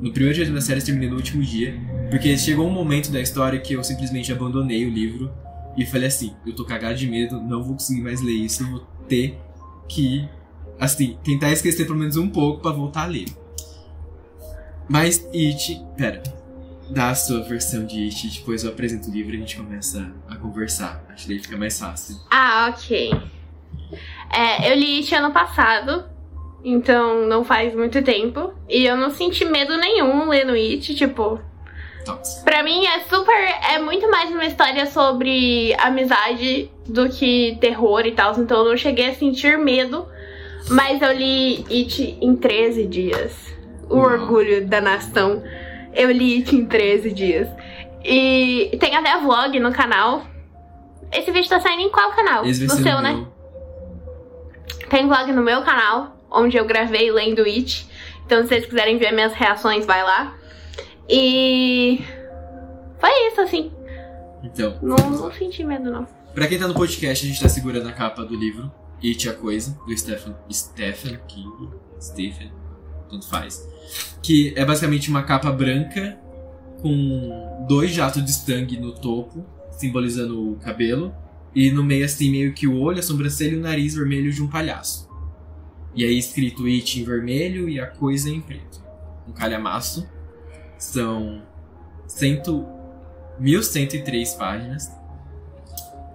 No 0.00 0.12
primeiro 0.12 0.34
dia 0.34 0.44
das 0.44 0.50
minhas 0.50 0.66
férias, 0.66 0.84
terminei 0.84 1.10
no 1.10 1.16
último 1.16 1.42
dia. 1.42 1.74
Porque 2.10 2.36
chegou 2.38 2.66
um 2.66 2.70
momento 2.70 3.10
da 3.10 3.20
história 3.20 3.58
que 3.58 3.74
eu 3.74 3.82
simplesmente 3.82 4.32
abandonei 4.32 4.86
o 4.86 4.90
livro 4.90 5.30
e 5.76 5.84
falei 5.84 6.08
assim: 6.08 6.34
eu 6.46 6.54
tô 6.54 6.64
cagado 6.64 6.94
de 6.96 7.06
medo, 7.08 7.40
não 7.40 7.62
vou 7.62 7.74
conseguir 7.74 8.02
mais 8.02 8.20
ler 8.20 8.32
isso, 8.32 8.62
eu 8.62 8.70
vou 8.70 8.80
ter 9.08 9.38
que, 9.88 10.28
assim, 10.78 11.18
tentar 11.24 11.50
esquecer 11.50 11.84
pelo 11.86 11.98
menos 11.98 12.16
um 12.16 12.28
pouco 12.28 12.62
pra 12.62 12.70
voltar 12.70 13.02
a 13.02 13.06
ler. 13.06 13.26
Mas 14.88 15.26
It. 15.34 15.82
Pera. 15.96 16.22
dá 16.90 17.10
a 17.10 17.14
sua 17.14 17.42
versão 17.42 17.84
de 17.84 18.04
It, 18.04 18.38
depois 18.38 18.64
eu 18.64 18.70
apresento 18.70 19.10
o 19.10 19.12
livro 19.12 19.34
e 19.34 19.36
a 19.36 19.40
gente 19.40 19.56
começa 19.56 20.10
a 20.28 20.36
conversar. 20.36 21.04
Acho 21.10 21.24
que 21.24 21.28
daí 21.34 21.38
fica 21.42 21.56
mais 21.56 21.78
fácil. 21.78 22.16
Ah, 22.30 22.72
ok. 22.72 23.10
É, 24.32 24.70
eu 24.72 24.78
li 24.78 24.98
It 24.98 25.14
ano 25.14 25.32
passado, 25.32 26.04
então 26.64 27.26
não 27.26 27.44
faz 27.44 27.74
muito 27.74 28.02
tempo. 28.02 28.52
E 28.68 28.84
eu 28.84 28.96
não 28.96 29.10
senti 29.10 29.44
medo 29.44 29.76
nenhum 29.76 30.28
lendo 30.28 30.52
It, 30.52 30.94
tipo. 30.94 31.40
Thoughts. 32.04 32.42
Pra 32.44 32.62
mim 32.62 32.86
é 32.86 33.00
super. 33.00 33.34
É 33.70 33.78
muito 33.78 34.10
mais 34.10 34.30
uma 34.30 34.44
história 34.44 34.86
sobre 34.86 35.74
amizade 35.78 36.70
do 36.86 37.08
que 37.08 37.56
terror 37.60 38.06
e 38.06 38.12
tal. 38.12 38.38
Então 38.38 38.58
eu 38.58 38.70
não 38.70 38.76
cheguei 38.76 39.10
a 39.10 39.14
sentir 39.14 39.58
medo. 39.58 40.06
Mas 40.70 41.00
eu 41.00 41.12
li 41.12 41.64
It 41.70 42.18
em 42.20 42.36
13 42.36 42.86
dias. 42.86 43.34
O 43.88 43.96
orgulho 43.98 44.66
da 44.66 44.80
nação. 44.80 45.42
Eu 45.94 46.10
li 46.10 46.38
It 46.38 46.54
em 46.54 46.66
13 46.66 47.12
dias. 47.12 47.48
E 48.04 48.76
tem 48.78 48.94
até 48.94 49.16
vlog 49.18 49.58
no 49.60 49.72
canal. 49.72 50.24
Esse 51.10 51.30
vídeo 51.30 51.48
tá 51.48 51.58
saindo 51.60 51.82
em 51.82 51.90
qual 51.90 52.10
canal? 52.12 52.44
Esse 52.44 52.66
no 52.66 52.74
seu, 52.74 52.96
no 52.96 53.02
né? 53.02 53.12
meu. 53.12 53.38
Tem 54.90 55.06
vlog 55.06 55.32
no 55.32 55.42
meu 55.42 55.62
canal, 55.62 56.17
onde 56.30 56.56
eu 56.56 56.64
gravei 56.66 57.10
lendo 57.10 57.42
It. 57.42 57.86
Então, 58.26 58.42
se 58.42 58.48
vocês 58.48 58.66
quiserem 58.66 58.98
ver 58.98 59.12
minhas 59.12 59.32
reações, 59.32 59.86
vai 59.86 60.02
lá. 60.02 60.36
E. 61.08 62.00
Foi 63.00 63.10
isso, 63.28 63.40
assim. 63.40 63.70
Então, 64.42 64.78
Não, 64.82 64.96
não 65.10 65.32
senti 65.32 65.64
medo, 65.64 65.90
não. 65.90 66.06
pra 66.34 66.46
quem 66.46 66.58
tá 66.58 66.68
no 66.68 66.74
podcast, 66.74 67.24
a 67.24 67.28
gente 67.28 67.40
tá 67.40 67.48
segurando 67.48 67.88
a 67.88 67.92
capa 67.92 68.24
do 68.24 68.36
livro 68.36 68.70
It 69.02 69.28
a 69.28 69.34
Coisa, 69.34 69.76
do 69.86 69.96
Stephen, 69.96 70.34
Stephen 70.52 71.18
King. 71.26 71.70
Stephen, 72.00 72.52
tanto 73.10 73.28
faz. 73.28 73.66
Que 74.22 74.52
é 74.56 74.64
basicamente 74.64 75.10
uma 75.10 75.22
capa 75.22 75.50
branca 75.50 76.18
com 76.80 77.64
dois 77.68 77.90
jatos 77.90 78.24
de 78.24 78.32
sangue 78.32 78.78
no 78.78 78.92
topo, 78.92 79.44
simbolizando 79.72 80.52
o 80.52 80.56
cabelo. 80.56 81.12
E 81.54 81.70
no 81.70 81.82
meio, 81.82 82.04
assim, 82.04 82.30
meio 82.30 82.52
que 82.52 82.68
o 82.68 82.78
olho, 82.80 82.98
a 83.00 83.02
sobrancelha 83.02 83.54
e 83.54 83.58
o 83.58 83.60
nariz 83.62 83.94
vermelho 83.94 84.30
de 84.32 84.42
um 84.42 84.46
palhaço. 84.48 85.07
E 85.98 86.04
aí 86.04 86.16
escrito 86.16 86.66
It 86.66 87.00
em 87.00 87.02
vermelho 87.02 87.68
e 87.68 87.80
a 87.80 87.86
coisa 87.88 88.30
em 88.30 88.40
preto. 88.40 88.80
Um 89.26 89.32
calhamaço. 89.32 90.08
São 90.78 91.42
cento, 92.06 92.64
1103 93.40 94.34
páginas. 94.34 94.92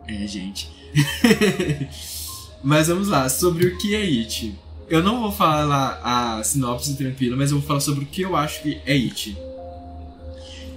É, 0.08 0.26
gente. 0.26 0.72
mas 2.64 2.88
vamos 2.88 3.10
lá, 3.10 3.28
sobre 3.28 3.68
o 3.68 3.78
que 3.78 3.94
é 3.94 4.04
It. 4.04 4.58
Eu 4.88 5.04
não 5.04 5.20
vou 5.20 5.34
falar 5.34 6.00
a 6.02 6.42
sinopse 6.46 6.96
tranquila, 6.96 7.36
mas 7.36 7.52
eu 7.52 7.58
vou 7.60 7.68
falar 7.68 7.82
sobre 7.82 8.06
o 8.06 8.08
que 8.08 8.22
eu 8.22 8.38
acho 8.38 8.64
que 8.64 8.82
é 8.86 8.94
It. 8.94 9.38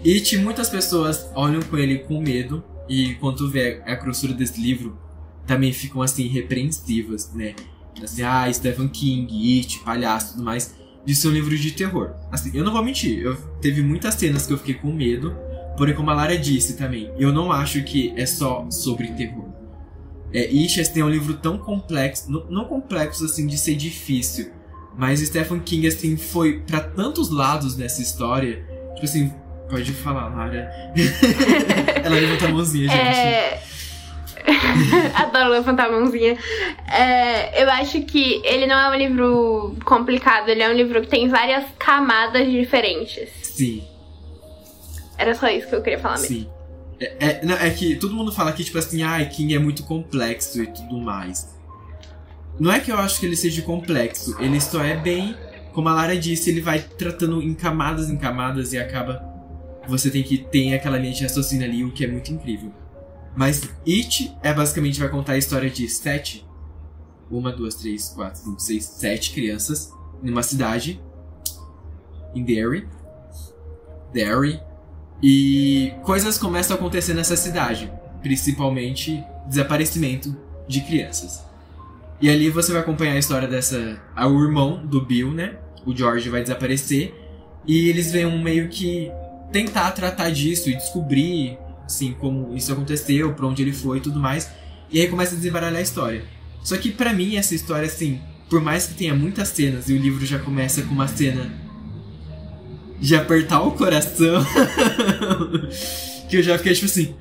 It, 0.05 0.37
muitas 0.39 0.69
pessoas 0.69 1.31
olham 1.33 1.63
com 1.63 1.79
ele 1.79 2.01
com 2.01 2.21
medo, 2.21 2.65
e 2.89 3.15
quando 3.15 3.49
vê 3.49 3.81
a 3.87 3.95
grossura 3.95 4.35
desse 4.35 4.61
livro, 4.61 4.99
também 5.47 5.73
ficam 5.73 6.03
assim, 6.03 6.27
repreensivas, 6.27 7.33
né? 7.33 7.55
Assim, 8.03 8.23
ah, 8.23 8.53
Stephen 8.53 8.89
King, 8.89 9.59
It, 9.59 9.81
palhaço 9.81 10.27
e 10.27 10.31
tudo 10.33 10.45
mais. 10.45 10.75
De 11.05 11.15
ser 11.15 11.29
um 11.29 11.33
livro 11.33 11.57
de 11.57 11.71
terror. 11.73 12.15
Assim, 12.33 12.51
eu 12.53 12.65
não 12.65 12.73
vou 12.73 12.83
mentir, 12.85 13.21
eu 13.21 13.37
teve 13.61 13.83
muitas 13.83 14.15
cenas 14.15 14.47
que 14.47 14.53
eu 14.53 14.59
fiquei 14.59 14.75
com 14.75 14.93
medo, 14.93 15.37
porém, 15.77 15.95
como 15.95 16.11
a 16.11 16.15
Lara 16.15 16.37
disse 16.37 16.77
também, 16.77 17.13
eu 17.17 17.33
não 17.33 17.53
acho 17.53 17.83
que 17.85 18.13
é 18.17 18.27
só 18.27 18.67
sobre 18.71 19.09
terror. 19.13 19.47
É, 20.33 20.41
It 20.41 20.81
assim, 20.81 21.01
é 21.01 21.05
um 21.05 21.09
livro 21.09 21.35
tão 21.35 21.59
complexo, 21.59 22.31
não, 22.31 22.45
não 22.51 22.65
complexo 22.65 23.25
assim 23.25 23.47
de 23.47 23.57
ser 23.57 23.77
difícil, 23.77 24.51
mas 24.99 25.21
Stephen 25.21 25.61
King 25.61 25.87
assim 25.87 26.17
foi 26.17 26.61
pra 26.61 26.81
tantos 26.81 27.31
lados 27.31 27.77
nessa 27.77 28.03
história, 28.03 28.65
tipo 28.95 29.05
assim, 29.05 29.33
pode 29.71 29.93
falar, 29.93 30.29
Lara. 30.35 30.71
Ela 32.05 32.17
levanta 32.17 32.47
a 32.47 32.49
mãozinha, 32.49 32.89
gente. 32.89 32.99
É. 32.99 33.63
Adoro 35.15 35.51
levantar 35.51 35.87
a 35.87 35.93
mãozinha. 35.93 36.37
É, 36.91 37.63
eu 37.63 37.71
acho 37.71 38.03
que 38.03 38.41
ele 38.45 38.67
não 38.67 38.77
é 38.77 38.89
um 38.91 38.95
livro 38.95 39.77
complicado, 39.85 40.49
ele 40.49 40.63
é 40.63 40.69
um 40.69 40.75
livro 40.75 41.01
que 41.01 41.09
tem 41.09 41.29
várias 41.29 41.65
camadas 41.79 42.51
diferentes. 42.51 43.29
Sim. 43.43 43.83
Era 45.19 45.35
só 45.35 45.49
isso 45.49 45.69
que 45.69 45.75
eu 45.75 45.83
queria 45.83 45.99
falar 45.99 46.19
mesmo. 46.19 46.37
Sim. 46.37 46.51
É, 46.99 47.15
é, 47.19 47.45
não, 47.45 47.57
é 47.57 47.71
que 47.71 47.97
todo 47.97 48.15
mundo 48.15 48.33
fala 48.33 48.53
que, 48.53 48.65
tipo 48.65 48.79
assim, 48.79 49.03
ah, 49.03 49.23
King 49.27 49.55
é 49.55 49.59
muito 49.59 49.83
complexo 49.83 50.63
e 50.63 50.67
tudo 50.67 50.99
mais. 50.99 51.55
Não 52.59 52.73
é 52.73 52.81
que 52.81 52.91
eu 52.91 52.99
acho 52.99 53.21
que 53.21 53.27
ele 53.27 53.37
seja 53.37 53.61
complexo, 53.63 54.35
ele 54.41 54.59
só 54.61 54.83
é 54.83 54.97
bem, 54.97 55.37
como 55.73 55.91
a 55.91 55.95
Lara 55.95 56.17
disse, 56.17 56.49
ele 56.49 56.63
vai 56.63 56.81
tratando 56.81 57.43
em 57.43 57.53
camadas 57.53 58.09
em 58.09 58.17
camadas 58.17 58.73
e 58.73 58.79
acaba. 58.79 59.23
Você 59.87 60.11
tem 60.11 60.23
que 60.23 60.39
ter 60.39 60.75
aquela 60.75 60.97
linha 60.99 61.13
de 61.13 61.23
raciocínio 61.23 61.67
ali, 61.67 61.85
o 61.85 61.93
que 61.93 62.05
é 62.05 62.09
muito 62.09 62.33
incrível. 62.33 62.73
Mas 63.37 63.69
It 63.87 64.35
é 64.43 64.53
basicamente 64.53 64.99
vai 64.99 65.09
contar 65.09 65.33
a 65.35 65.39
história 65.39 65.71
de 65.71 65.89
sete, 65.89 66.45
uma, 67.31 67.53
duas, 67.53 67.75
três, 67.75 68.09
quatro, 68.09 68.41
cinco, 68.41 68.61
seis, 68.61 68.85
sete 68.85 69.33
crianças 69.33 69.93
numa 70.23 70.43
cidade 70.43 71.01
em 72.35 72.43
Derry. 72.43 72.89
Derry, 74.13 74.61
e 75.23 75.93
coisas 76.03 76.39
começam 76.39 76.77
a 76.77 76.79
acontecer 76.79 77.15
nessa 77.15 77.37
cidade, 77.37 77.93
principalmente 78.23 79.23
desaparecimento 79.47 80.37
de 80.69 80.81
crianças. 80.83 81.45
E 82.21 82.31
ali 82.31 82.51
você 82.51 82.73
vai 82.73 82.81
acompanhar 82.81 83.13
a 83.13 83.19
história 83.19 83.47
dessa. 83.47 84.01
O 84.17 84.43
irmão 84.43 84.85
do 84.85 85.05
Bill, 85.05 85.33
né? 85.33 85.57
O 85.85 85.95
George 85.95 86.29
vai 86.29 86.43
desaparecer. 86.43 87.15
E 87.67 87.89
eles 87.89 88.11
vêm 88.11 88.43
meio 88.43 88.69
que 88.69 89.11
tentar 89.53 89.91
tratar 89.93 90.31
disso 90.31 90.71
e 90.71 90.77
descobrir, 90.77 91.59
assim, 91.87 92.13
como 92.13 92.55
isso 92.57 92.73
aconteceu, 92.73 93.33
pra 93.33 93.47
onde 93.47 93.63
ele 93.63 93.73
foi 93.73 93.99
e 93.99 94.01
tudo 94.01 94.19
mais. 94.21 94.51
E 94.91 95.01
aí 95.01 95.09
começa 95.09 95.35
a 95.35 95.37
desembaralhar 95.39 95.79
a 95.79 95.83
história. 95.83 96.25
Só 96.63 96.77
que 96.77 96.91
pra 96.91 97.13
mim, 97.15 97.37
essa 97.37 97.55
história, 97.55 97.87
assim, 97.87 98.21
por 98.51 98.61
mais 98.61 98.87
que 98.87 98.95
tenha 98.95 99.15
muitas 99.15 99.49
cenas 99.49 99.89
e 99.89 99.93
o 99.95 99.99
livro 99.99 100.25
já 100.27 100.39
começa 100.39 100.83
com 100.83 100.93
uma 100.93 101.09
cena 101.09 101.51
de 103.01 103.15
apertar 103.15 103.61
o 103.63 103.73
coração, 103.73 104.45
que 106.29 106.37
eu 106.39 106.43
já 106.43 106.57
fiquei 106.59 106.73
tipo 106.75 106.87
assim, 106.87 107.15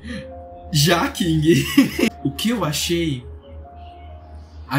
já 0.72 1.08
King. 1.10 1.64
o 2.24 2.30
que 2.32 2.50
eu 2.50 2.64
achei. 2.64 3.24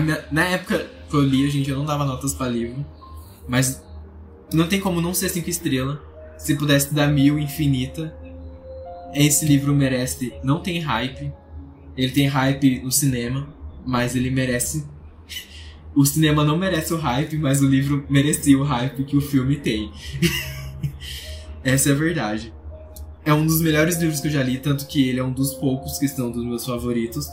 minha- 0.01 0.25
na 0.32 0.46
época 0.46 0.86
que 1.10 1.15
eu 1.15 1.22
li, 1.22 1.50
gente, 1.50 1.70
eu 1.70 1.77
não 1.77 1.86
dava 1.86 2.03
notas 2.03 2.34
pra 2.34 2.48
livro, 2.50 2.86
mas 3.48 3.82
não 4.53 4.67
tem 4.67 4.79
como 4.79 5.00
não 5.01 5.13
ser 5.13 5.29
cinco 5.29 5.50
estrelas. 5.50 5.98
Se 6.38 6.56
pudesse 6.56 6.94
dar 6.94 7.08
mil 7.08 7.39
infinita, 7.39 8.15
esse 9.13 9.45
livro 9.45 9.73
merece. 9.73 10.33
Não 10.43 10.59
tem 10.59 10.79
hype. 10.79 11.31
Ele 11.95 12.11
tem 12.11 12.27
hype 12.27 12.81
no 12.81 12.91
cinema, 12.91 13.47
mas 13.85 14.15
ele 14.15 14.29
merece. 14.29 14.85
O 15.95 16.05
cinema 16.05 16.43
não 16.43 16.57
merece 16.57 16.93
o 16.93 16.97
hype, 16.97 17.37
mas 17.37 17.61
o 17.61 17.67
livro 17.67 18.05
merecia 18.09 18.57
o 18.57 18.63
hype 18.63 19.03
que 19.03 19.17
o 19.17 19.21
filme 19.21 19.55
tem. 19.55 19.91
Essa 21.63 21.89
é 21.89 21.91
a 21.93 21.95
verdade. 21.95 22.53
É 23.25 23.33
um 23.33 23.45
dos 23.45 23.61
melhores 23.61 23.97
livros 23.97 24.19
que 24.19 24.27
eu 24.27 24.31
já 24.31 24.43
li, 24.43 24.57
tanto 24.57 24.87
que 24.87 25.09
ele 25.09 25.19
é 25.19 25.23
um 25.23 25.33
dos 25.33 25.53
poucos 25.55 25.97
que 25.97 26.05
estão 26.05 26.31
dos 26.31 26.45
meus 26.45 26.65
favoritos. 26.65 27.27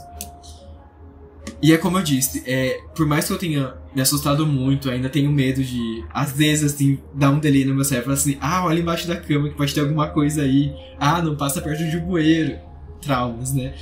E 1.61 1.71
é 1.71 1.77
como 1.77 1.97
eu 1.99 2.03
disse, 2.03 2.43
é, 2.45 2.81
por 2.95 3.05
mais 3.05 3.27
que 3.27 3.33
eu 3.33 3.37
tenha 3.37 3.75
me 3.95 4.01
assustado 4.01 4.45
muito, 4.45 4.89
ainda 4.89 5.07
tenho 5.09 5.31
medo 5.31 5.63
de, 5.63 6.03
às 6.13 6.31
vezes, 6.33 6.73
assim, 6.73 6.99
dar 7.13 7.31
um 7.31 7.39
delay 7.39 7.63
no 7.63 7.73
meu 7.73 7.85
cérebro, 7.85 8.11
assim, 8.11 8.37
ah, 8.41 8.65
olha 8.65 8.79
embaixo 8.81 9.07
da 9.07 9.15
cama 9.15 9.47
que 9.47 9.55
pode 9.55 9.73
ter 9.73 9.79
alguma 9.79 10.09
coisa 10.09 10.41
aí, 10.41 10.73
ah, 10.99 11.21
não 11.21 11.35
passa 11.37 11.61
perto 11.61 11.89
de 11.89 11.97
um 11.97 12.05
bueiro. 12.05 12.57
Traumas, 13.01 13.53
né? 13.53 13.73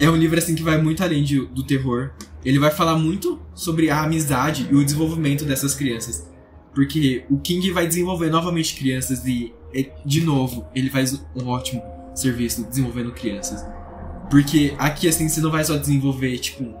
É 0.00 0.08
um 0.10 0.16
livro, 0.16 0.38
assim, 0.38 0.54
que 0.54 0.62
vai 0.62 0.80
muito 0.80 1.02
além 1.02 1.22
de- 1.22 1.46
do 1.46 1.62
terror. 1.62 2.10
Ele 2.44 2.58
vai 2.58 2.70
falar 2.70 2.96
muito 2.96 3.40
sobre 3.54 3.90
a 3.90 4.02
amizade 4.02 4.68
e 4.70 4.74
o 4.74 4.84
desenvolvimento 4.84 5.44
dessas 5.44 5.74
crianças. 5.74 6.26
Porque 6.74 7.24
o 7.28 7.38
King 7.38 7.70
vai 7.70 7.86
desenvolver 7.86 8.30
novamente 8.30 8.76
crianças 8.76 9.26
e, 9.26 9.52
e, 9.74 9.90
de 10.06 10.22
novo, 10.22 10.66
ele 10.74 10.88
faz 10.88 11.20
um 11.36 11.48
ótimo 11.48 11.82
serviço 12.14 12.64
desenvolvendo 12.64 13.12
crianças. 13.12 13.64
Porque 14.30 14.74
aqui, 14.78 15.08
assim, 15.08 15.28
você 15.28 15.40
não 15.40 15.50
vai 15.50 15.64
só 15.64 15.76
desenvolver, 15.76 16.38
tipo, 16.38 16.74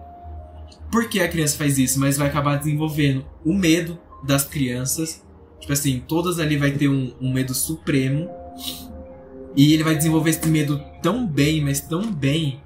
por 0.90 1.08
que 1.08 1.20
a 1.20 1.28
criança 1.28 1.56
faz 1.56 1.78
isso, 1.78 1.98
mas 2.00 2.16
vai 2.16 2.28
acabar 2.28 2.56
desenvolvendo 2.56 3.24
o 3.44 3.52
medo 3.52 3.98
das 4.24 4.44
crianças. 4.44 5.24
Tipo 5.60 5.72
assim, 5.72 6.02
todas 6.06 6.38
ali 6.38 6.56
vai 6.56 6.72
ter 6.72 6.88
um, 6.88 7.12
um 7.20 7.32
medo 7.32 7.54
supremo. 7.54 8.28
E 9.56 9.72
ele 9.72 9.82
vai 9.82 9.96
desenvolver 9.96 10.30
esse 10.30 10.48
medo 10.48 10.80
tão 11.02 11.26
bem, 11.26 11.62
mas 11.62 11.80
tão 11.80 12.12
bem, 12.12 12.60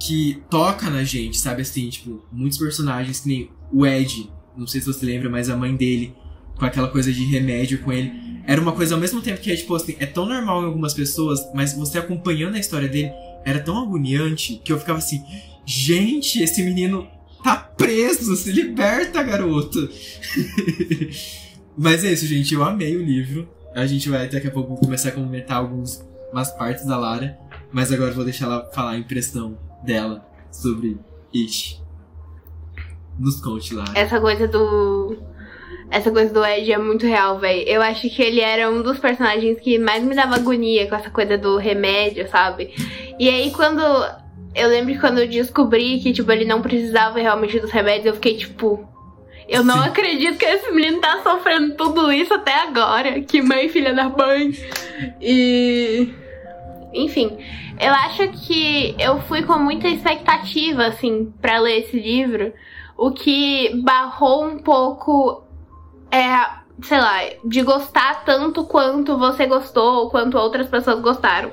que 0.00 0.42
toca 0.48 0.88
na 0.88 1.04
gente, 1.04 1.38
sabe 1.38 1.62
assim? 1.62 1.88
Tipo, 1.90 2.24
muitos 2.32 2.58
personagens, 2.58 3.20
que 3.20 3.28
nem 3.28 3.50
o 3.70 3.86
Ed, 3.86 4.30
não 4.56 4.66
sei 4.66 4.80
se 4.80 4.86
você 4.86 5.04
lembra, 5.04 5.28
mas 5.28 5.50
a 5.50 5.56
mãe 5.56 5.76
dele, 5.76 6.14
com 6.56 6.64
aquela 6.64 6.88
coisa 6.88 7.12
de 7.12 7.24
remédio 7.24 7.82
com 7.82 7.92
ele. 7.92 8.12
Era 8.46 8.60
uma 8.60 8.72
coisa 8.72 8.94
ao 8.94 9.00
mesmo 9.00 9.20
tempo 9.20 9.40
que 9.40 9.52
é, 9.52 9.56
tipo 9.56 9.74
assim, 9.74 9.96
é 9.98 10.06
tão 10.06 10.26
normal 10.26 10.62
em 10.62 10.66
algumas 10.66 10.94
pessoas, 10.94 11.40
mas 11.54 11.74
você 11.74 11.98
acompanhando 11.98 12.54
a 12.54 12.58
história 12.58 12.88
dele, 12.88 13.12
era 13.44 13.60
tão 13.60 13.78
agoniante 13.78 14.60
que 14.64 14.72
eu 14.72 14.78
ficava 14.78 14.98
assim, 14.98 15.22
gente, 15.64 16.42
esse 16.42 16.62
menino 16.62 17.06
tá 17.42 17.56
preso, 17.56 18.36
se 18.36 18.52
liberta, 18.52 19.22
garoto. 19.22 19.88
mas 21.76 22.04
é 22.04 22.12
isso, 22.12 22.26
gente, 22.26 22.54
eu 22.54 22.62
amei 22.62 22.96
o 22.96 23.02
livro. 23.02 23.48
A 23.74 23.86
gente 23.86 24.08
vai 24.08 24.28
daqui 24.28 24.48
a 24.48 24.50
pouco 24.50 24.76
começar 24.76 25.10
a 25.10 25.12
comentar 25.12 25.58
algumas 25.58 26.02
partes 26.58 26.84
da 26.84 26.96
Lara, 26.96 27.38
mas 27.72 27.92
agora 27.92 28.10
eu 28.10 28.14
vou 28.14 28.24
deixar 28.24 28.46
ela 28.46 28.68
falar 28.72 28.92
a 28.92 28.98
impressão 28.98 29.56
dela 29.84 30.26
sobre 30.50 30.98
It. 31.34 31.80
Nos 33.18 33.40
conte, 33.40 33.74
Lara. 33.74 33.92
Essa 33.94 34.20
coisa 34.20 34.48
do. 34.48 35.18
Essa 35.90 36.10
coisa 36.10 36.32
do 36.32 36.44
Ed 36.44 36.72
é 36.72 36.78
muito 36.78 37.04
real, 37.04 37.38
velho. 37.38 37.68
Eu 37.68 37.82
acho 37.82 38.08
que 38.08 38.22
ele 38.22 38.40
era 38.40 38.70
um 38.70 38.80
dos 38.80 38.98
personagens 38.98 39.58
que 39.60 39.78
mais 39.78 40.04
me 40.04 40.14
dava 40.14 40.36
agonia 40.36 40.88
com 40.88 40.94
essa 40.94 41.10
coisa 41.10 41.36
do 41.36 41.56
remédio, 41.56 42.28
sabe? 42.28 42.72
E 43.18 43.28
aí 43.28 43.50
quando. 43.50 43.82
Eu 44.54 44.68
lembro 44.68 44.92
que 44.92 45.00
quando 45.00 45.18
eu 45.18 45.28
descobri 45.28 45.98
que, 46.00 46.12
tipo, 46.12 46.30
ele 46.32 46.44
não 46.44 46.60
precisava 46.60 47.20
realmente 47.20 47.60
dos 47.60 47.70
remédios, 47.70 48.06
eu 48.06 48.14
fiquei 48.14 48.36
tipo. 48.36 48.86
Eu 49.48 49.64
não 49.64 49.82
Sim. 49.82 49.88
acredito 49.88 50.38
que 50.38 50.44
esse 50.44 50.70
menino 50.70 51.00
tá 51.00 51.20
sofrendo 51.22 51.74
tudo 51.74 52.12
isso 52.12 52.32
até 52.32 52.54
agora. 52.54 53.20
Que 53.20 53.42
mãe 53.42 53.68
filha 53.68 53.94
da 53.94 54.08
mãe. 54.08 54.52
E. 55.20 56.08
Enfim, 56.92 57.36
eu 57.80 57.92
acho 57.92 58.28
que 58.28 58.94
eu 58.98 59.20
fui 59.22 59.42
com 59.42 59.58
muita 59.58 59.88
expectativa, 59.88 60.86
assim, 60.86 61.32
para 61.40 61.58
ler 61.58 61.80
esse 61.80 61.98
livro. 61.98 62.52
O 62.96 63.12
que 63.12 63.80
barrou 63.82 64.44
um 64.44 64.58
pouco. 64.58 65.44
É, 66.12 66.60
sei 66.82 66.98
lá, 66.98 67.20
de 67.44 67.62
gostar 67.62 68.24
tanto 68.24 68.64
quanto 68.64 69.16
você 69.16 69.46
gostou, 69.46 70.04
ou 70.04 70.10
quanto 70.10 70.38
outras 70.38 70.66
pessoas 70.68 71.00
gostaram. 71.00 71.50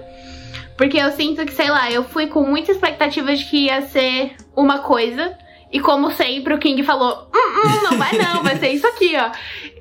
Porque 0.77 0.97
eu 0.97 1.11
sinto 1.11 1.43
que, 1.43 1.53
sei 1.53 1.69
lá, 1.69 1.91
eu 1.91 2.03
fui 2.03 2.27
com 2.27 2.43
muita 2.43 2.71
expectativa 2.71 3.35
de 3.35 3.43
que 3.45 3.65
ia 3.65 3.81
ser 3.81 4.35
uma 4.55 4.79
coisa. 4.79 5.35
E 5.71 5.79
como 5.79 6.11
sempre, 6.11 6.53
o 6.53 6.59
King 6.59 6.81
falou: 6.83 7.27
hum, 7.33 7.61
hum, 7.65 7.83
não 7.89 7.97
vai 7.97 8.13
não, 8.17 8.43
vai 8.43 8.57
ser 8.57 8.69
isso 8.69 8.85
aqui, 8.85 9.15
ó. 9.17 9.31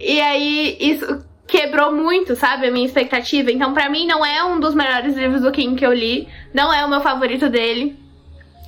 E 0.00 0.20
aí, 0.20 0.76
isso 0.80 1.24
quebrou 1.46 1.92
muito, 1.92 2.34
sabe, 2.34 2.66
a 2.66 2.70
minha 2.70 2.86
expectativa. 2.86 3.52
Então, 3.52 3.72
para 3.72 3.88
mim, 3.88 4.06
não 4.06 4.24
é 4.24 4.42
um 4.42 4.58
dos 4.58 4.74
melhores 4.74 5.14
livros 5.14 5.42
do 5.42 5.52
King 5.52 5.76
que 5.76 5.86
eu 5.86 5.92
li. 5.92 6.26
Não 6.52 6.72
é 6.72 6.84
o 6.84 6.88
meu 6.88 7.00
favorito 7.00 7.48
dele. 7.48 7.96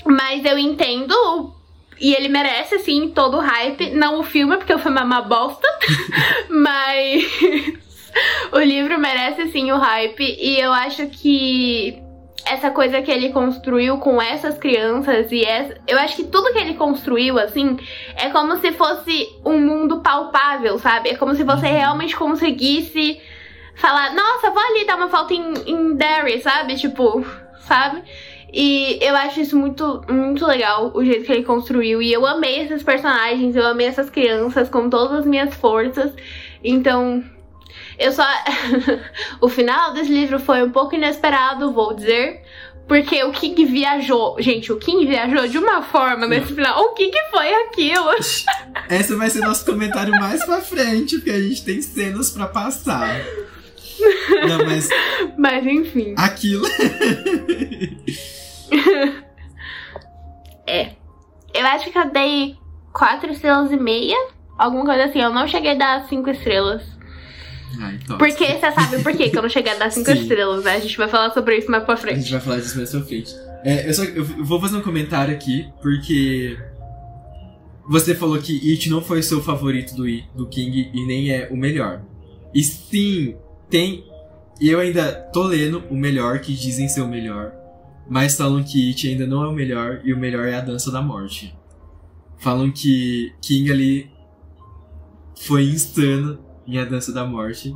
Mas 0.05 0.45
eu 0.45 0.59
entendo 0.59 1.53
e 2.01 2.15
ele 2.15 2.29
merece, 2.29 2.79
sim, 2.79 3.09
todo 3.09 3.39
o 3.39 3.41
hype. 3.41 3.91
Não 3.91 4.21
o 4.21 4.23
filme, 4.23 4.57
porque 4.57 4.75
o 4.75 4.79
filme 4.79 5.01
é 5.01 5.05
uma 5.05 5.23
bosta. 5.23 5.67
mas 6.49 7.25
o 8.53 8.61
livro 8.61 8.99
merece, 8.99 9.49
sim, 9.49 9.73
o 9.73 9.79
hype. 9.79 10.23
E 10.23 10.61
eu 10.61 10.73
acho 10.73 11.07
que 11.09 12.08
essa 12.51 12.71
coisa 12.71 13.03
que 13.03 13.11
ele 13.11 13.31
construiu 13.31 13.99
com 13.99 14.21
essas 14.21 14.57
crianças 14.59 15.31
e 15.31 15.45
essa, 15.45 15.77
eu 15.87 15.99
acho 15.99 16.17
que 16.17 16.25
tudo 16.25 16.53
que 16.53 16.59
ele 16.59 16.75
construiu 16.75 17.39
assim 17.39 17.79
é 18.17 18.31
como 18.31 18.57
se 18.57 18.73
fosse 18.73 19.29
um 19.45 19.59
mundo 19.59 20.01
palpável, 20.01 20.79
sabe? 20.79 21.11
É 21.11 21.17
como 21.17 21.35
se 21.35 21.45
você 21.45 21.67
realmente 21.67 22.17
conseguisse 22.17 23.21
falar, 23.75 24.15
nossa, 24.15 24.51
vou 24.51 24.63
ali 24.63 24.87
dar 24.87 24.97
uma 24.97 25.07
volta 25.07 25.35
em, 25.35 25.55
em 25.67 25.95
Derry, 25.95 26.41
sabe? 26.41 26.77
Tipo, 26.77 27.25
sabe? 27.61 28.03
E 28.53 28.99
eu 29.03 29.15
acho 29.15 29.41
isso 29.41 29.57
muito, 29.57 30.03
muito 30.09 30.47
legal, 30.47 30.91
o 30.95 31.05
jeito 31.05 31.25
que 31.25 31.33
ele 31.33 31.45
construiu. 31.45 32.01
E 32.01 32.13
eu 32.13 32.27
amei 32.27 32.61
esses 32.61 32.83
personagens, 32.83 33.55
eu 33.55 33.67
amei 33.67 33.87
essas 33.87 34.09
crianças 34.09 34.69
com 34.71 34.89
todas 34.89 35.21
as 35.21 35.27
minhas 35.27 35.55
forças. 35.55 36.13
Então, 36.65 37.23
eu 37.99 38.13
só. 38.13 38.25
o 39.41 39.49
final 39.49 39.93
desse 39.93 40.13
livro 40.13 40.39
foi 40.39 40.63
um 40.63 40.71
pouco 40.71 40.95
inesperado, 40.95 41.73
vou 41.73 41.95
dizer. 41.95 42.43
Porque 42.87 43.23
o 43.23 43.33
King 43.33 43.67
viajou. 43.67 44.37
Gente, 44.41 44.73
o 44.73 44.79
King 44.79 45.05
viajou 45.05 45.47
de 45.47 45.59
uma 45.59 45.83
forma 45.83 46.27
nesse 46.27 46.55
final. 46.55 46.85
O 46.85 46.95
que, 46.95 47.11
que 47.11 47.23
foi 47.31 47.53
aquilo? 47.65 48.09
Esse 48.89 49.15
vai 49.15 49.29
ser 49.29 49.41
nosso 49.41 49.67
comentário 49.67 50.13
mais 50.13 50.43
pra 50.43 50.63
frente, 50.63 51.17
porque 51.17 51.31
a 51.31 51.41
gente 51.41 51.63
tem 51.63 51.83
cenas 51.83 52.31
para 52.31 52.47
passar. 52.47 53.21
Não, 54.49 54.65
mas. 54.65 54.89
Mas 55.37 55.67
enfim. 55.67 56.15
Aquilo. 56.17 56.67
é. 60.67 60.93
Eu 61.53 61.67
acho 61.67 61.91
que 61.91 61.99
eu 61.99 62.11
dei 62.11 62.57
4 62.93 63.33
estrelas 63.33 63.73
e 63.73 63.77
meia. 63.77 64.17
Alguma 64.57 64.85
coisa 64.85 65.05
assim. 65.05 65.21
Eu 65.21 65.33
não 65.33 65.47
cheguei 65.47 65.73
a 65.73 65.75
dar 65.75 66.09
5 66.09 66.31
estrelas. 66.31 66.98
Ai, 67.81 67.99
Porque 68.19 68.47
você 68.47 68.73
sabe 68.73 69.03
por 69.03 69.13
quê 69.17 69.29
que 69.29 69.39
eu 69.39 69.43
não 69.43 69.49
cheguei 69.49 69.73
a 69.73 69.77
dar 69.77 69.91
5 69.91 70.11
estrelas, 70.13 70.65
né? 70.65 70.77
A 70.77 70.81
gente 70.81 70.97
vai 70.97 71.09
falar 71.09 71.31
sobre 71.33 71.59
isso 71.59 71.71
mais 71.71 71.85
pra 71.85 71.97
frente. 71.97 72.17
A 72.17 72.21
gente 72.21 72.33
vai 72.33 72.41
falar 72.41 72.57
disso 72.59 72.77
mais 72.77 72.91
pra 72.91 73.01
frente. 73.03 73.35
É, 73.65 73.89
eu, 73.89 73.95
só, 73.95 74.05
eu 74.05 74.25
vou 74.25 74.61
fazer 74.61 74.77
um 74.77 74.83
comentário 74.83 75.35
aqui, 75.35 75.69
porque 75.83 76.57
você 77.89 78.15
falou 78.15 78.39
que 78.39 78.71
It 78.71 78.89
não 78.89 79.03
foi 79.03 79.21
o 79.21 79.23
seu 79.23 79.43
favorito 79.43 79.95
do, 79.95 80.05
do 80.35 80.49
King 80.49 80.91
e 80.93 81.07
nem 81.07 81.31
é 81.31 81.49
o 81.51 81.57
melhor. 81.57 82.03
E 82.55 82.63
sim, 82.63 83.37
tem. 83.69 84.05
Eu 84.61 84.81
ainda 84.81 85.13
tô 85.33 85.45
lendo 85.45 85.85
o 85.91 85.97
melhor, 85.97 86.41
que 86.41 86.53
dizem 86.55 86.89
ser 86.89 87.01
o 87.03 87.09
melhor. 87.09 87.53
Mas 88.09 88.37
falam 88.37 88.63
que 88.63 88.89
It 88.89 89.09
ainda 89.09 89.27
não 89.27 89.43
é 89.45 89.49
o 89.49 89.53
melhor 89.53 90.01
e 90.05 90.13
o 90.13 90.19
melhor 90.19 90.47
é 90.47 90.55
a 90.55 90.61
Dança 90.61 90.91
da 90.91 91.03
Morte. 91.03 91.55
Falam 92.39 92.71
que 92.71 93.33
King 93.43 93.71
ali 93.71 94.11
foi 95.37 95.65
insano 95.65 96.39
em 96.69 96.79
A 96.79 96.85
Dança 96.85 97.13
da 97.13 97.25
Morte. 97.25 97.75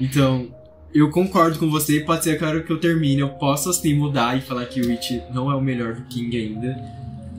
Então, 0.00 0.48
eu 0.92 1.10
concordo 1.10 1.58
com 1.58 1.70
você. 1.70 2.00
Pode 2.00 2.24
ser 2.24 2.42
a 2.42 2.48
hora 2.48 2.62
que 2.62 2.72
eu 2.72 2.80
termine 2.80 3.20
eu 3.20 3.28
possa 3.28 3.70
assim 3.70 3.94
mudar 3.94 4.36
e 4.36 4.40
falar 4.40 4.64
que 4.64 4.80
o 4.80 4.90
It 4.90 5.22
não 5.32 5.50
é 5.50 5.54
o 5.54 5.60
melhor 5.60 5.94
do 5.94 6.02
King 6.04 6.34
ainda. 6.36 6.76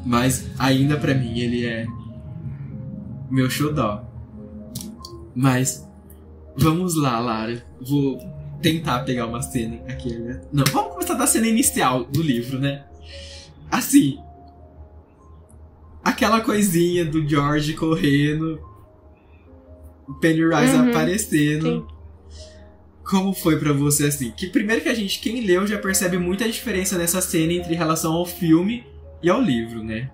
Mas 0.06 0.50
ainda 0.60 0.98
para 0.98 1.16
mim 1.16 1.40
ele 1.40 1.66
é 1.66 1.88
meu 3.30 3.50
xodó. 3.50 4.04
Mas 5.36 5.88
vamos 6.56 6.96
lá, 6.96 7.20
Lara. 7.20 7.66
Vou 7.82 8.20
tentar 8.62 9.00
pegar 9.00 9.26
uma 9.26 9.42
cena 9.42 9.78
aqui. 9.88 10.14
Né? 10.14 10.42
Não, 10.54 10.64
vamos 10.72 10.94
começar 10.94 11.16
da 11.16 11.26
cena 11.26 11.48
inicial 11.48 12.04
do 12.04 12.22
livro, 12.22 12.60
né? 12.60 12.86
Assim. 13.70 14.20
Aquela 16.04 16.42
coisinha 16.42 17.06
do 17.06 17.28
George 17.28 17.74
correndo 17.74 18.60
Pennywise 20.20 20.76
uhum, 20.76 20.90
aparecendo. 20.90 21.66
Sim. 21.66 21.88
Como 23.04 23.34
foi 23.34 23.60
para 23.60 23.74
você 23.74 24.06
assim? 24.06 24.32
Que 24.32 24.48
primeiro 24.48 24.82
que 24.82 24.90
a 24.90 24.94
gente, 24.94 25.20
quem 25.20 25.42
leu, 25.42 25.68
já 25.68 25.78
percebe 25.78 26.18
muita 26.18 26.48
diferença 26.48 26.98
nessa 26.98 27.20
cena 27.20 27.54
entre 27.54 27.76
relação 27.76 28.14
ao 28.14 28.26
filme 28.26 28.86
e 29.22 29.30
ao 29.30 29.42
livro, 29.42 29.84
né? 29.84 30.10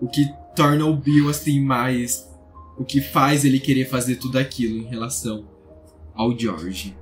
O 0.00 0.08
que 0.08 0.26
torna 0.56 0.86
o 0.86 0.96
Bill 0.96 1.28
assim 1.28 1.60
mais. 1.60 2.28
O 2.78 2.84
que 2.84 3.00
faz 3.00 3.44
ele 3.44 3.60
querer 3.60 3.84
fazer 3.84 4.16
tudo 4.16 4.38
aquilo 4.38 4.78
em 4.78 4.84
relação 4.84 5.44
ao 6.14 6.36
George. 6.36 6.96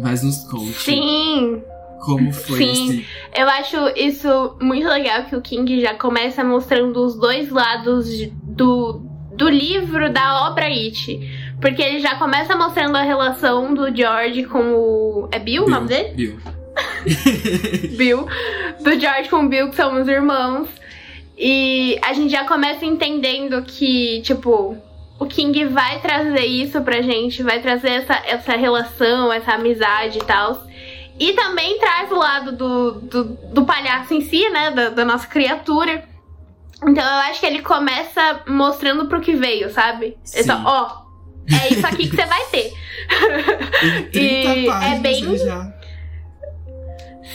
Mas 0.00 0.22
nos 0.22 0.38
conte. 0.44 0.80
Sim! 0.80 1.62
Como 2.00 2.32
foi 2.32 2.58
Sim, 2.58 2.90
esse... 2.90 3.06
eu 3.36 3.48
acho 3.48 3.76
isso 3.96 4.56
muito 4.60 4.86
legal 4.86 5.24
que 5.24 5.34
o 5.34 5.42
King 5.42 5.80
já 5.80 5.94
começa 5.94 6.44
mostrando 6.44 7.04
os 7.04 7.16
dois 7.16 7.50
lados 7.50 8.08
do, 8.42 9.02
do 9.38 9.48
livro 9.48 10.12
da 10.12 10.48
obra 10.48 10.66
It. 10.66 11.56
Porque 11.60 11.80
ele 11.80 12.00
já 12.00 12.16
começa 12.16 12.56
mostrando 12.56 12.96
a 12.96 13.02
relação 13.02 13.72
do 13.72 13.94
George 13.94 14.44
com 14.44 14.74
o. 14.74 15.28
É 15.30 15.38
Bill, 15.38 15.64
Bill 15.64 15.66
o 15.66 15.70
nome 15.70 15.88
dele? 15.88 16.12
Bill. 16.14 16.38
Bill. 17.96 18.26
Do 18.80 19.00
George 19.00 19.28
com 19.28 19.44
o 19.44 19.48
Bill, 19.48 19.70
que 19.70 19.76
são 19.76 20.00
os 20.00 20.08
irmãos. 20.08 20.68
E 21.36 21.98
a 22.02 22.12
gente 22.12 22.30
já 22.30 22.44
começa 22.44 22.84
entendendo 22.84 23.62
que, 23.62 24.20
tipo, 24.22 24.76
o 25.20 25.26
King 25.26 25.66
vai 25.66 26.00
trazer 26.00 26.44
isso 26.44 26.80
pra 26.82 27.00
gente, 27.00 27.44
vai 27.44 27.60
trazer 27.60 27.90
essa, 27.90 28.14
essa 28.26 28.56
relação, 28.56 29.32
essa 29.32 29.52
amizade 29.52 30.18
e 30.18 30.24
tal. 30.24 30.66
E 31.18 31.32
também 31.32 31.78
traz 31.78 32.10
o 32.10 32.16
lado 32.16 32.52
do, 32.52 32.92
do, 32.92 33.24
do 33.52 33.64
palhaço 33.64 34.14
em 34.14 34.20
si, 34.20 34.48
né? 34.50 34.72
Da, 34.72 34.88
da 34.90 35.04
nossa 35.04 35.28
criatura. 35.28 36.07
Então 36.82 37.04
eu 37.04 37.20
acho 37.30 37.40
que 37.40 37.46
ele 37.46 37.62
começa 37.62 38.42
mostrando 38.46 39.06
pro 39.06 39.20
que 39.20 39.34
veio, 39.34 39.70
sabe? 39.70 40.16
Ele 40.32 40.44
só, 40.44 40.62
ó, 40.64 41.08
é 41.50 41.72
isso 41.72 41.86
aqui 41.86 42.08
que 42.08 42.16
você 42.16 42.26
vai 42.26 42.44
ter. 42.46 42.72
e 44.14 44.68
é 44.68 44.98
bem. 45.00 45.36
Já. 45.36 45.72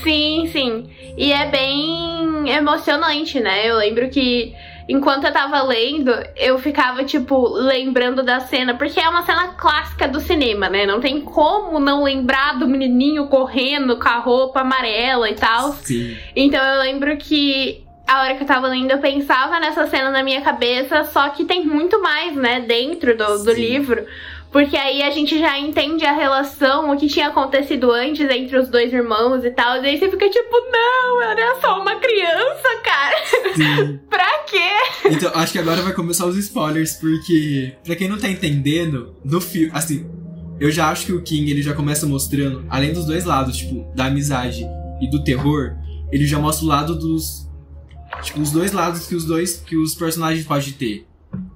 Sim, 0.02 0.50
sim. 0.52 0.90
E 1.18 1.32
é 1.32 1.46
bem 1.46 2.50
emocionante, 2.50 3.40
né? 3.40 3.70
Eu 3.70 3.78
lembro 3.78 4.10
que 4.10 4.54
enquanto 4.88 5.26
eu 5.26 5.32
tava 5.32 5.62
lendo, 5.64 6.12
eu 6.36 6.58
ficava, 6.60 7.04
tipo, 7.04 7.48
lembrando 7.50 8.24
da 8.24 8.40
cena, 8.40 8.74
porque 8.74 9.00
é 9.00 9.08
uma 9.08 9.24
cena 9.24 9.50
clássica 9.50 10.08
do 10.08 10.20
cinema, 10.20 10.70
né? 10.70 10.86
Não 10.86 11.00
tem 11.00 11.22
como 11.22 11.80
não 11.80 12.04
lembrar 12.04 12.58
do 12.58 12.68
menininho 12.68 13.28
correndo 13.28 13.98
com 13.98 14.10
a 14.10 14.18
roupa 14.20 14.62
amarela 14.62 15.30
e 15.30 15.36
tal. 15.36 15.74
Sim. 15.74 16.18
Então 16.36 16.64
eu 16.64 16.82
lembro 16.82 17.16
que 17.18 17.83
a 18.14 18.22
hora 18.22 18.36
que 18.36 18.44
eu 18.44 18.48
tava 18.48 18.68
lendo, 18.68 18.92
eu 18.92 19.00
pensava 19.00 19.60
nessa 19.60 19.88
cena 19.88 20.12
na 20.12 20.24
minha 20.24 20.42
cabeça, 20.42 21.04
só 21.06 21.30
que 21.30 21.46
tem 21.46 21.66
muito 21.66 22.02
mais, 22.02 22.36
né, 22.36 22.62
dentro 22.62 23.18
do, 23.18 23.44
do 23.44 23.54
livro. 23.54 24.06
Porque 24.52 24.78
aí 24.78 25.02
a 25.02 25.10
gente 25.10 25.40
já 25.40 25.58
entende 25.58 26.06
a 26.06 26.12
relação, 26.12 26.92
o 26.92 26.96
que 26.96 27.08
tinha 27.08 27.30
acontecido 27.30 27.92
antes 27.92 28.30
entre 28.30 28.56
os 28.56 28.70
dois 28.70 28.94
irmãos 28.94 29.44
e 29.44 29.50
tal. 29.50 29.84
E 29.84 29.88
aí 29.88 29.98
você 29.98 30.12
fica 30.12 30.30
tipo, 30.30 30.56
não, 30.72 31.22
era 31.24 31.60
só 31.60 31.82
uma 31.82 31.96
criança, 31.96 32.70
cara. 32.84 33.16
Sim. 33.56 34.00
pra 34.08 34.44
quê? 34.46 35.10
Então, 35.10 35.32
acho 35.34 35.54
que 35.54 35.58
agora 35.58 35.82
vai 35.82 35.92
começar 35.92 36.28
os 36.28 36.38
spoilers, 36.38 36.94
porque, 36.94 37.74
pra 37.84 37.96
quem 37.96 38.08
não 38.08 38.20
tá 38.20 38.30
entendendo, 38.30 39.16
no 39.26 39.42
filme, 39.42 39.72
assim, 39.74 40.08
eu 40.60 40.70
já 40.70 40.90
acho 40.90 41.08
que 41.08 41.14
o 41.14 41.24
King 41.24 41.50
ele 41.50 41.64
já 41.64 41.74
começa 41.74 42.06
mostrando, 42.06 42.64
além 42.70 42.94
dos 42.94 43.06
dois 43.06 43.26
lados, 43.26 43.58
tipo, 43.58 43.92
da 43.96 44.06
amizade 44.06 44.68
e 45.02 45.10
do 45.10 45.24
terror, 45.24 45.76
ele 46.12 46.28
já 46.28 46.38
mostra 46.38 46.64
o 46.64 46.68
lado 46.68 46.96
dos. 46.96 47.50
Tipo, 48.24 48.42
os 48.42 48.52
dois 48.52 48.72
lados 48.72 49.08
que 49.08 49.16
os 49.16 49.26
dois. 49.26 49.58
que 49.58 49.76
os 49.76 49.94
personagens 49.94 50.46
podem 50.46 50.72
ter. 50.72 51.08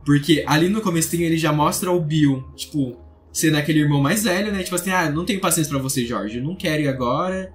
Porque 0.06 0.43
ali 0.47 0.69
no 0.69 0.82
comecinho 0.82 1.23
ele 1.23 1.38
já 1.38 1.51
mostra 1.51 1.91
o 1.91 1.99
Bill, 1.99 2.43
tipo, 2.56 2.97
sendo 3.32 3.58
aquele 3.58 3.80
irmão 3.80 4.01
mais 4.01 4.23
velho, 4.23 4.51
né? 4.51 4.63
Tipo 4.63 4.75
assim, 4.75 4.89
ah, 4.89 5.10
não 5.10 5.25
tenho 5.25 5.39
paciência 5.39 5.71
para 5.71 5.82
você, 5.82 6.06
Jorge. 6.06 6.38
Eu 6.38 6.43
não 6.43 6.56
quero 6.56 6.82
ir 6.82 6.88
agora. 6.88 7.53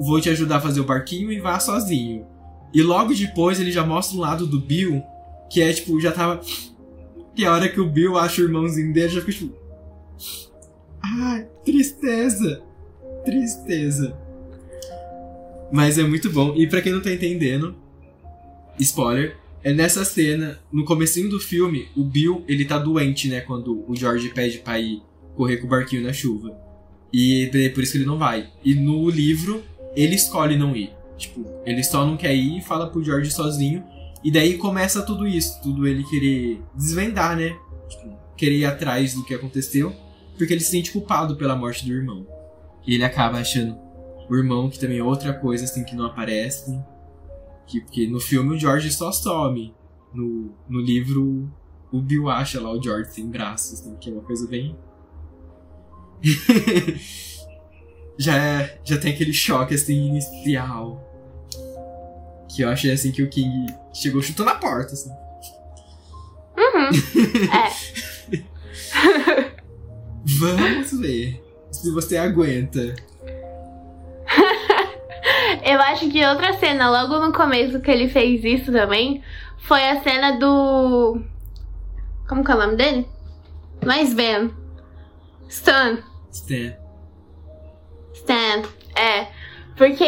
Vou 0.00 0.20
te 0.20 0.30
ajudar 0.30 0.56
a 0.56 0.60
fazer 0.60 0.80
o 0.80 0.84
barquinho 0.84 1.30
e 1.30 1.40
vá 1.40 1.58
sozinho. 1.60 2.24
E 2.72 2.82
logo 2.82 3.12
depois 3.12 3.60
ele 3.60 3.70
já 3.70 3.84
mostra 3.84 4.16
um 4.16 4.20
lado 4.20 4.46
do 4.46 4.58
Bill, 4.58 5.02
que 5.50 5.60
é 5.60 5.72
tipo, 5.72 6.00
já 6.00 6.12
tava. 6.12 6.40
Que 7.34 7.44
a 7.44 7.52
hora 7.52 7.68
que 7.68 7.80
o 7.80 7.88
Bill 7.88 8.16
acha 8.16 8.40
o 8.40 8.44
irmãozinho 8.44 8.92
dele, 8.92 9.08
já 9.08 9.20
fica 9.20 9.32
tipo. 9.32 9.54
Ai, 11.02 11.46
tristeza! 11.64 12.62
Tristeza. 13.24 14.16
Mas 15.70 15.98
é 15.98 16.02
muito 16.02 16.30
bom. 16.30 16.54
E 16.56 16.66
para 16.66 16.80
quem 16.80 16.92
não 16.92 17.00
tá 17.00 17.12
entendendo, 17.12 17.74
spoiler, 18.78 19.36
é 19.64 19.72
nessa 19.72 20.04
cena, 20.04 20.58
no 20.72 20.84
comecinho 20.84 21.28
do 21.28 21.38
filme, 21.38 21.88
o 21.96 22.04
Bill, 22.04 22.44
ele 22.48 22.64
tá 22.64 22.78
doente, 22.78 23.28
né, 23.28 23.40
quando 23.40 23.84
o 23.86 23.94
George 23.94 24.28
pede 24.30 24.58
pra 24.58 24.78
ir 24.80 25.02
correr 25.36 25.58
com 25.58 25.66
o 25.66 25.70
barquinho 25.70 26.02
na 26.02 26.12
chuva. 26.12 26.56
E 27.12 27.50
é 27.52 27.68
por 27.68 27.82
isso 27.82 27.92
que 27.92 27.98
ele 27.98 28.06
não 28.06 28.18
vai. 28.18 28.48
E 28.64 28.74
no 28.74 29.08
livro, 29.08 29.62
ele 29.94 30.14
escolhe 30.14 30.56
não 30.56 30.74
ir. 30.74 30.90
Tipo, 31.16 31.44
ele 31.64 31.84
só 31.84 32.04
não 32.04 32.16
quer 32.16 32.34
ir 32.34 32.58
e 32.58 32.62
fala 32.62 32.88
pro 32.88 33.04
George 33.04 33.30
sozinho. 33.30 33.84
E 34.24 34.30
daí 34.30 34.56
começa 34.56 35.02
tudo 35.02 35.26
isso, 35.26 35.60
tudo 35.62 35.86
ele 35.86 36.04
querer 36.04 36.60
desvendar, 36.74 37.36
né? 37.36 37.56
Tipo, 37.88 38.16
querer 38.36 38.56
ir 38.56 38.64
atrás 38.64 39.14
do 39.14 39.24
que 39.24 39.34
aconteceu, 39.34 39.94
porque 40.38 40.52
ele 40.52 40.60
se 40.60 40.70
sente 40.70 40.90
culpado 40.90 41.36
pela 41.36 41.54
morte 41.54 41.84
do 41.84 41.92
irmão. 41.92 42.26
E 42.86 42.94
ele 42.94 43.04
acaba 43.04 43.38
achando 43.38 43.76
o 44.28 44.36
irmão, 44.36 44.70
que 44.70 44.78
também 44.78 44.98
é 44.98 45.04
outra 45.04 45.32
coisa 45.32 45.64
assim 45.64 45.84
que 45.84 45.94
não 45.94 46.06
aparece. 46.06 46.76
Que, 47.66 47.80
porque 47.80 48.06
no 48.06 48.20
filme 48.20 48.54
o 48.54 48.58
George 48.58 48.90
só 48.92 49.10
some. 49.12 49.74
No, 50.12 50.52
no 50.68 50.80
livro, 50.80 51.50
o 51.90 52.00
Bill 52.00 52.28
acha 52.28 52.60
lá 52.60 52.70
o 52.70 52.82
George 52.82 53.10
sem 53.12 53.28
braços, 53.28 53.80
assim, 53.80 53.96
que 53.96 54.10
é 54.10 54.12
uma 54.12 54.22
coisa 54.22 54.46
bem. 54.46 54.76
já, 58.18 58.36
é, 58.36 58.80
já 58.84 58.98
tem 58.98 59.12
aquele 59.12 59.32
choque 59.32 59.74
assim 59.74 60.08
inicial. 60.08 61.08
Que 62.48 62.62
eu 62.62 62.68
achei 62.68 62.92
assim 62.92 63.10
que 63.10 63.22
o 63.22 63.30
King 63.30 63.66
chegou 63.92 64.20
chutando 64.20 64.50
a 64.50 64.54
porta, 64.54 64.92
assim. 64.92 65.10
Uhum. 66.56 66.90
é. 67.48 67.72
Vamos 70.24 70.92
ver 70.92 71.42
se 71.70 71.90
você 71.90 72.16
aguenta. 72.16 72.94
Eu 75.62 75.80
acho 75.80 76.08
que 76.10 76.24
outra 76.24 76.52
cena, 76.54 76.90
logo 76.90 77.24
no 77.24 77.32
começo 77.32 77.80
que 77.80 77.90
ele 77.90 78.08
fez 78.08 78.44
isso 78.44 78.72
também, 78.72 79.22
foi 79.58 79.88
a 79.88 80.00
cena 80.00 80.38
do. 80.38 81.20
Como 82.28 82.44
que 82.44 82.50
é 82.50 82.54
o 82.54 82.58
nome 82.58 82.76
dele? 82.76 83.08
Mais 83.84 84.12
Ben. 84.12 84.52
Stan. 85.48 85.98
Stan. 86.30 86.74
Stan, 88.14 88.62
é. 88.96 89.26
Porque 89.76 90.06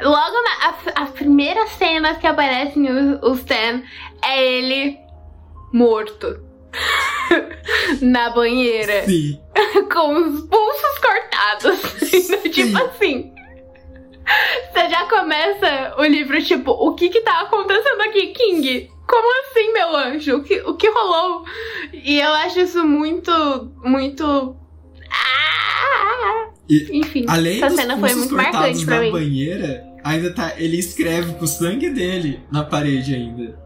logo 0.00 0.36
na 0.42 0.68
a, 0.68 1.02
a 1.02 1.06
primeira 1.06 1.66
cena 1.66 2.14
que 2.14 2.26
aparece 2.26 2.78
o, 2.78 3.30
o 3.30 3.34
Stan 3.34 3.82
é 4.22 4.44
ele 4.44 4.98
morto. 5.72 6.44
na 8.00 8.30
banheira. 8.30 9.04
Sim. 9.04 9.40
Com 9.92 10.16
os 10.16 10.40
pulsos 10.42 10.98
cortados. 10.98 11.78
Sim. 12.08 12.50
tipo 12.50 12.78
assim. 12.78 13.35
Você 14.72 14.88
já 14.88 15.06
começa 15.08 15.94
o 15.98 16.04
livro, 16.04 16.42
tipo, 16.42 16.70
o 16.70 16.94
que 16.94 17.08
que 17.08 17.20
tá 17.20 17.42
acontecendo 17.42 18.00
aqui, 18.02 18.28
King? 18.28 18.90
Como 19.06 19.40
assim, 19.44 19.72
meu 19.72 19.96
anjo? 19.96 20.36
O 20.38 20.42
que, 20.42 20.60
o 20.62 20.74
que 20.74 20.90
rolou? 20.90 21.44
E 21.92 22.20
eu 22.20 22.32
acho 22.34 22.58
isso 22.60 22.84
muito, 22.84 23.30
muito. 23.84 24.56
Ah! 25.10 26.50
E, 26.68 26.98
Enfim, 26.98 27.24
além 27.28 27.62
essa 27.62 27.76
cena 27.76 27.96
foi 27.96 28.12
muito 28.14 28.34
marcante 28.34 28.84
pra 28.84 29.00
mim. 29.00 29.12
banheira, 29.12 29.84
ainda 30.02 30.34
tá. 30.34 30.54
Ele 30.58 30.76
escreve 30.78 31.34
com 31.34 31.44
o 31.44 31.48
sangue 31.48 31.90
dele 31.90 32.40
na 32.50 32.64
parede 32.64 33.14
ainda. 33.14 33.56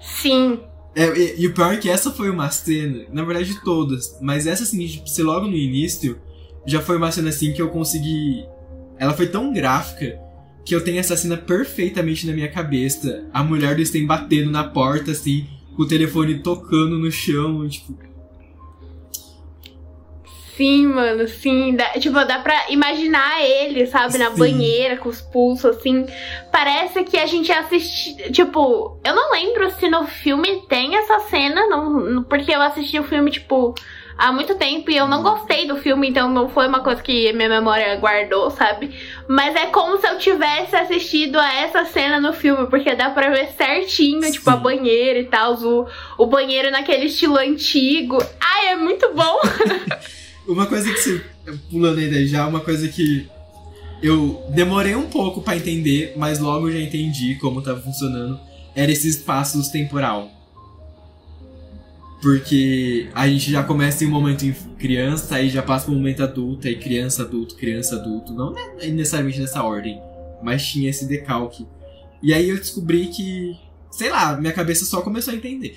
Sim. 0.00 0.60
É, 0.96 1.06
e, 1.16 1.42
e 1.42 1.46
o 1.46 1.54
pior 1.54 1.74
é 1.74 1.76
que 1.76 1.88
essa 1.88 2.10
foi 2.10 2.28
uma 2.28 2.50
cena, 2.50 3.04
na 3.12 3.22
verdade 3.22 3.62
todas, 3.62 4.18
mas 4.20 4.48
essa 4.48 4.64
assim, 4.64 4.84
tipo, 4.84 5.08
se 5.08 5.22
logo 5.22 5.46
no 5.46 5.54
início, 5.54 6.20
já 6.66 6.80
foi 6.80 6.96
uma 6.96 7.12
cena 7.12 7.28
assim 7.28 7.52
que 7.52 7.62
eu 7.62 7.68
consegui. 7.68 8.44
Ela 8.98 9.14
foi 9.14 9.26
tão 9.26 9.52
gráfica 9.52 10.18
que 10.64 10.74
eu 10.74 10.84
tenho 10.84 10.98
essa 10.98 11.16
cena 11.16 11.36
perfeitamente 11.36 12.26
na 12.26 12.32
minha 12.32 12.50
cabeça. 12.50 13.24
A 13.32 13.42
mulher 13.42 13.74
do 13.76 13.84
Sten 13.84 14.06
batendo 14.06 14.50
na 14.50 14.64
porta, 14.64 15.12
assim, 15.12 15.46
com 15.74 15.82
o 15.82 15.88
telefone 15.88 16.40
tocando 16.40 16.98
no 16.98 17.10
chão, 17.10 17.66
tipo. 17.68 18.08
Sim, 20.58 20.88
mano, 20.88 21.28
sim. 21.28 21.76
Dá, 21.76 21.90
tipo, 21.90 22.12
dá 22.24 22.40
pra 22.40 22.68
imaginar 22.68 23.40
ele, 23.40 23.86
sabe, 23.86 24.18
na 24.18 24.32
Sim. 24.32 24.38
banheira, 24.38 24.96
com 24.96 25.08
os 25.08 25.20
pulsos, 25.20 25.76
assim. 25.76 26.04
Parece 26.50 27.04
que 27.04 27.16
a 27.16 27.26
gente 27.26 27.52
assiste. 27.52 28.32
Tipo, 28.32 28.98
eu 29.04 29.14
não 29.14 29.30
lembro 29.30 29.70
se 29.70 29.88
no 29.88 30.04
filme 30.04 30.62
tem 30.68 30.96
essa 30.96 31.20
cena, 31.30 31.64
não, 31.68 32.24
porque 32.24 32.52
eu 32.52 32.60
assisti 32.60 32.98
o 32.98 33.04
filme, 33.04 33.30
tipo, 33.30 33.72
há 34.18 34.32
muito 34.32 34.56
tempo 34.56 34.90
e 34.90 34.96
eu 34.96 35.06
não 35.06 35.22
gostei 35.22 35.66
do 35.68 35.76
filme, 35.76 36.08
então 36.08 36.28
não 36.28 36.48
foi 36.48 36.66
uma 36.66 36.80
coisa 36.80 37.00
que 37.00 37.32
minha 37.32 37.48
memória 37.48 37.94
guardou, 37.96 38.50
sabe? 38.50 38.90
Mas 39.28 39.54
é 39.54 39.66
como 39.66 39.98
se 40.00 40.08
eu 40.08 40.18
tivesse 40.18 40.74
assistido 40.74 41.38
a 41.38 41.54
essa 41.54 41.84
cena 41.84 42.20
no 42.20 42.32
filme, 42.32 42.66
porque 42.68 42.96
dá 42.96 43.10
pra 43.10 43.30
ver 43.30 43.52
certinho, 43.56 44.30
tipo, 44.32 44.50
a 44.50 44.56
Sim. 44.56 44.62
banheira 44.62 45.20
e 45.20 45.24
tal, 45.24 45.54
o, 45.54 45.86
o 46.18 46.26
banheiro 46.26 46.70
naquele 46.72 47.06
estilo 47.06 47.38
antigo. 47.38 48.18
Ai, 48.40 48.72
é 48.72 48.76
muito 48.76 49.14
bom! 49.14 49.40
Uma 50.48 50.66
coisa 50.66 50.90
que 50.90 50.98
você. 50.98 51.22
Pulando 51.70 51.98
aí 51.98 52.26
já, 52.26 52.46
uma 52.46 52.60
coisa 52.60 52.88
que 52.88 53.26
eu 54.02 54.42
demorei 54.48 54.94
um 54.94 55.08
pouco 55.08 55.42
pra 55.42 55.56
entender, 55.56 56.14
mas 56.16 56.38
logo 56.38 56.68
eu 56.68 56.72
já 56.72 56.80
entendi 56.80 57.34
como 57.36 57.60
tava 57.60 57.80
funcionando. 57.80 58.40
Era 58.74 58.90
esse 58.90 59.08
espaço 59.08 59.70
temporal. 59.70 60.30
Porque 62.20 63.08
a 63.14 63.28
gente 63.28 63.50
já 63.50 63.62
começa 63.62 64.02
em 64.02 64.08
um 64.08 64.10
momento 64.10 64.44
em 64.44 64.52
criança, 64.76 65.36
aí 65.36 65.48
já 65.48 65.62
passa 65.62 65.84
pro 65.86 65.94
momento 65.94 66.22
adulto, 66.22 66.66
aí 66.66 66.76
criança, 66.76 67.22
adulto, 67.22 67.54
criança, 67.54 67.96
adulto. 67.96 68.32
Não 68.32 68.52
ne- 68.52 68.88
necessariamente 68.90 69.38
nessa 69.38 69.62
ordem, 69.62 70.00
mas 70.42 70.66
tinha 70.66 70.90
esse 70.90 71.06
decalque. 71.06 71.66
E 72.20 72.34
aí 72.34 72.48
eu 72.48 72.56
descobri 72.56 73.06
que, 73.06 73.56
sei 73.92 74.10
lá, 74.10 74.36
minha 74.36 74.52
cabeça 74.52 74.84
só 74.84 75.00
começou 75.00 75.32
a 75.32 75.36
entender. 75.36 75.76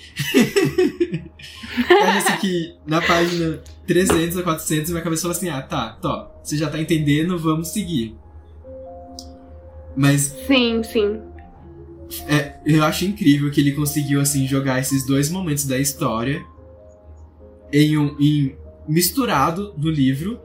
Parece 1.88 2.36
que 2.38 2.74
na 2.86 3.00
página 3.00 3.60
300 3.86 4.36
a 4.38 4.42
400 4.42 4.90
minha 4.90 5.02
cabeça 5.02 5.22
falou 5.22 5.36
assim: 5.36 5.48
ah, 5.48 5.62
tá, 5.62 5.90
tá, 6.02 6.28
você 6.42 6.56
já 6.56 6.68
tá 6.68 6.80
entendendo, 6.80 7.38
vamos 7.38 7.68
seguir. 7.68 8.16
Mas 9.96 10.34
Sim, 10.46 10.82
sim. 10.82 11.20
É, 12.28 12.56
eu 12.64 12.84
acho 12.84 13.04
incrível 13.04 13.50
que 13.50 13.60
ele 13.60 13.72
conseguiu 13.72 14.20
assim 14.20 14.46
jogar 14.46 14.80
esses 14.80 15.06
dois 15.06 15.30
momentos 15.30 15.64
da 15.64 15.78
história 15.78 16.44
em 17.72 17.96
um 17.96 18.16
em 18.20 18.56
misturado 18.86 19.74
no 19.76 19.90
livro. 19.90 20.40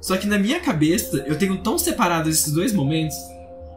Só 0.00 0.16
que 0.16 0.26
na 0.26 0.38
minha 0.38 0.60
cabeça 0.60 1.24
eu 1.26 1.36
tenho 1.36 1.62
tão 1.62 1.78
separado 1.78 2.28
esses 2.28 2.52
dois 2.52 2.72
momentos, 2.72 3.16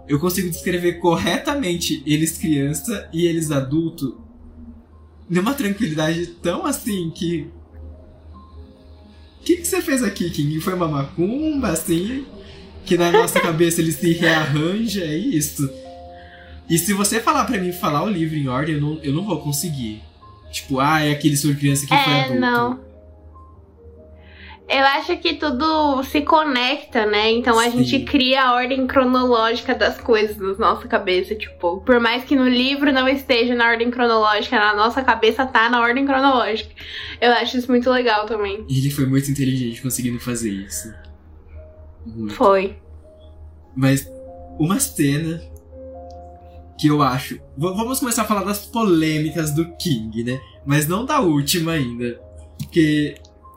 eu 0.08 0.19
consigo 0.19 0.50
descrever 0.50 0.93
corretamente 0.93 2.02
eles 2.06 2.38
criança 2.38 3.08
e 3.13 3.26
eles 3.26 3.52
adulto 3.52 4.21
numa 5.30 5.54
tranquilidade 5.54 6.28
tão 6.41 6.65
assim 6.65 7.10
que 7.10 7.48
o 9.39 9.45
que, 9.45 9.58
que 9.58 9.67
você 9.67 9.80
fez 9.80 10.02
aqui, 10.02 10.32
King? 10.32 10.60
Foi 10.60 10.74
uma 10.74 10.88
macumba, 10.88 11.67
assim? 11.67 12.26
Que 12.84 12.98
na 12.98 13.12
nossa 13.12 13.39
cabeça 13.39 13.80
ele 13.80 13.91
se 13.91 14.12
rearranja, 14.13 15.04
é 15.04 15.15
isso? 15.15 15.71
E 16.69 16.78
se 16.78 16.93
você 16.93 17.19
falar 17.19 17.45
pra 17.45 17.58
mim 17.60 17.71
falar 17.71 18.04
o 18.04 18.10
livro 18.10 18.36
em 18.36 18.47
ordem, 18.47 18.75
eu 18.75 18.82
não, 18.82 18.99
eu 19.04 19.13
não 19.13 19.23
vou 19.25 19.39
conseguir. 19.39 20.01
Tipo, 20.51 20.80
ah, 20.80 21.01
é 21.01 21.12
aquele 21.12 21.38
sobre 21.38 21.58
criança 21.58 21.86
que 21.86 21.95
foi 21.95 22.13
É, 22.13 22.19
adulto. 22.21 22.39
não. 22.39 22.86
Eu 24.67 24.84
acho 24.84 25.15
que 25.17 25.36
tudo 25.36 26.01
se 26.06 26.21
conecta, 26.21 27.06
né? 27.06 27.30
Então 27.32 27.60
a 27.60 27.69
Sim. 27.69 27.84
gente 27.84 28.04
cria 28.04 28.45
a 28.45 28.56
ordem 28.56 28.88
cronológica 28.88 29.75
das 29.75 29.99
coisas 30.01 30.38
na 30.39 30.54
nossa 30.58 30.88
cabeça, 30.88 31.36
tipo, 31.36 31.82
por 31.82 31.99
mais 31.99 32.23
que 32.23 32.36
no 32.36 32.47
livro 32.49 32.91
não 32.91 33.08
esteja 33.08 33.54
na 33.54 33.67
ordem 33.69 33.91
cronológica, 33.91 34.58
na 34.58 34.75
nossa 34.75 35.04
cabeça 35.04 35.45
tá 35.45 35.69
na 35.69 35.80
ordem 35.82 36.04
cronológica. 36.04 36.71
Eu 37.21 37.32
acho 37.34 37.58
isso 37.58 37.69
muito 37.69 37.88
legal 37.91 38.25
também. 38.25 38.65
E 38.67 38.80
ele 38.80 38.89
foi 38.89 39.06
muito 39.06 39.30
inteligente 39.30 39.84
conseguindo 39.84 40.19
fazer 40.19 40.49
isso. 40.49 40.91
Muito. 42.04 42.34
Foi. 42.34 42.75
Mas 43.75 44.10
uma 44.58 44.80
cena 44.80 45.43
que 46.77 46.88
eu 46.88 47.01
acho. 47.01 47.35
V- 47.35 47.41
vamos 47.57 47.99
começar 47.99 48.23
a 48.23 48.25
falar 48.25 48.43
das 48.43 48.65
polêmicas 48.65 49.51
do 49.51 49.65
King, 49.77 50.23
né? 50.23 50.39
Mas 50.65 50.88
não 50.88 51.05
da 51.05 51.19
última 51.19 51.73
ainda. 51.73 52.19
Porque 52.57 53.15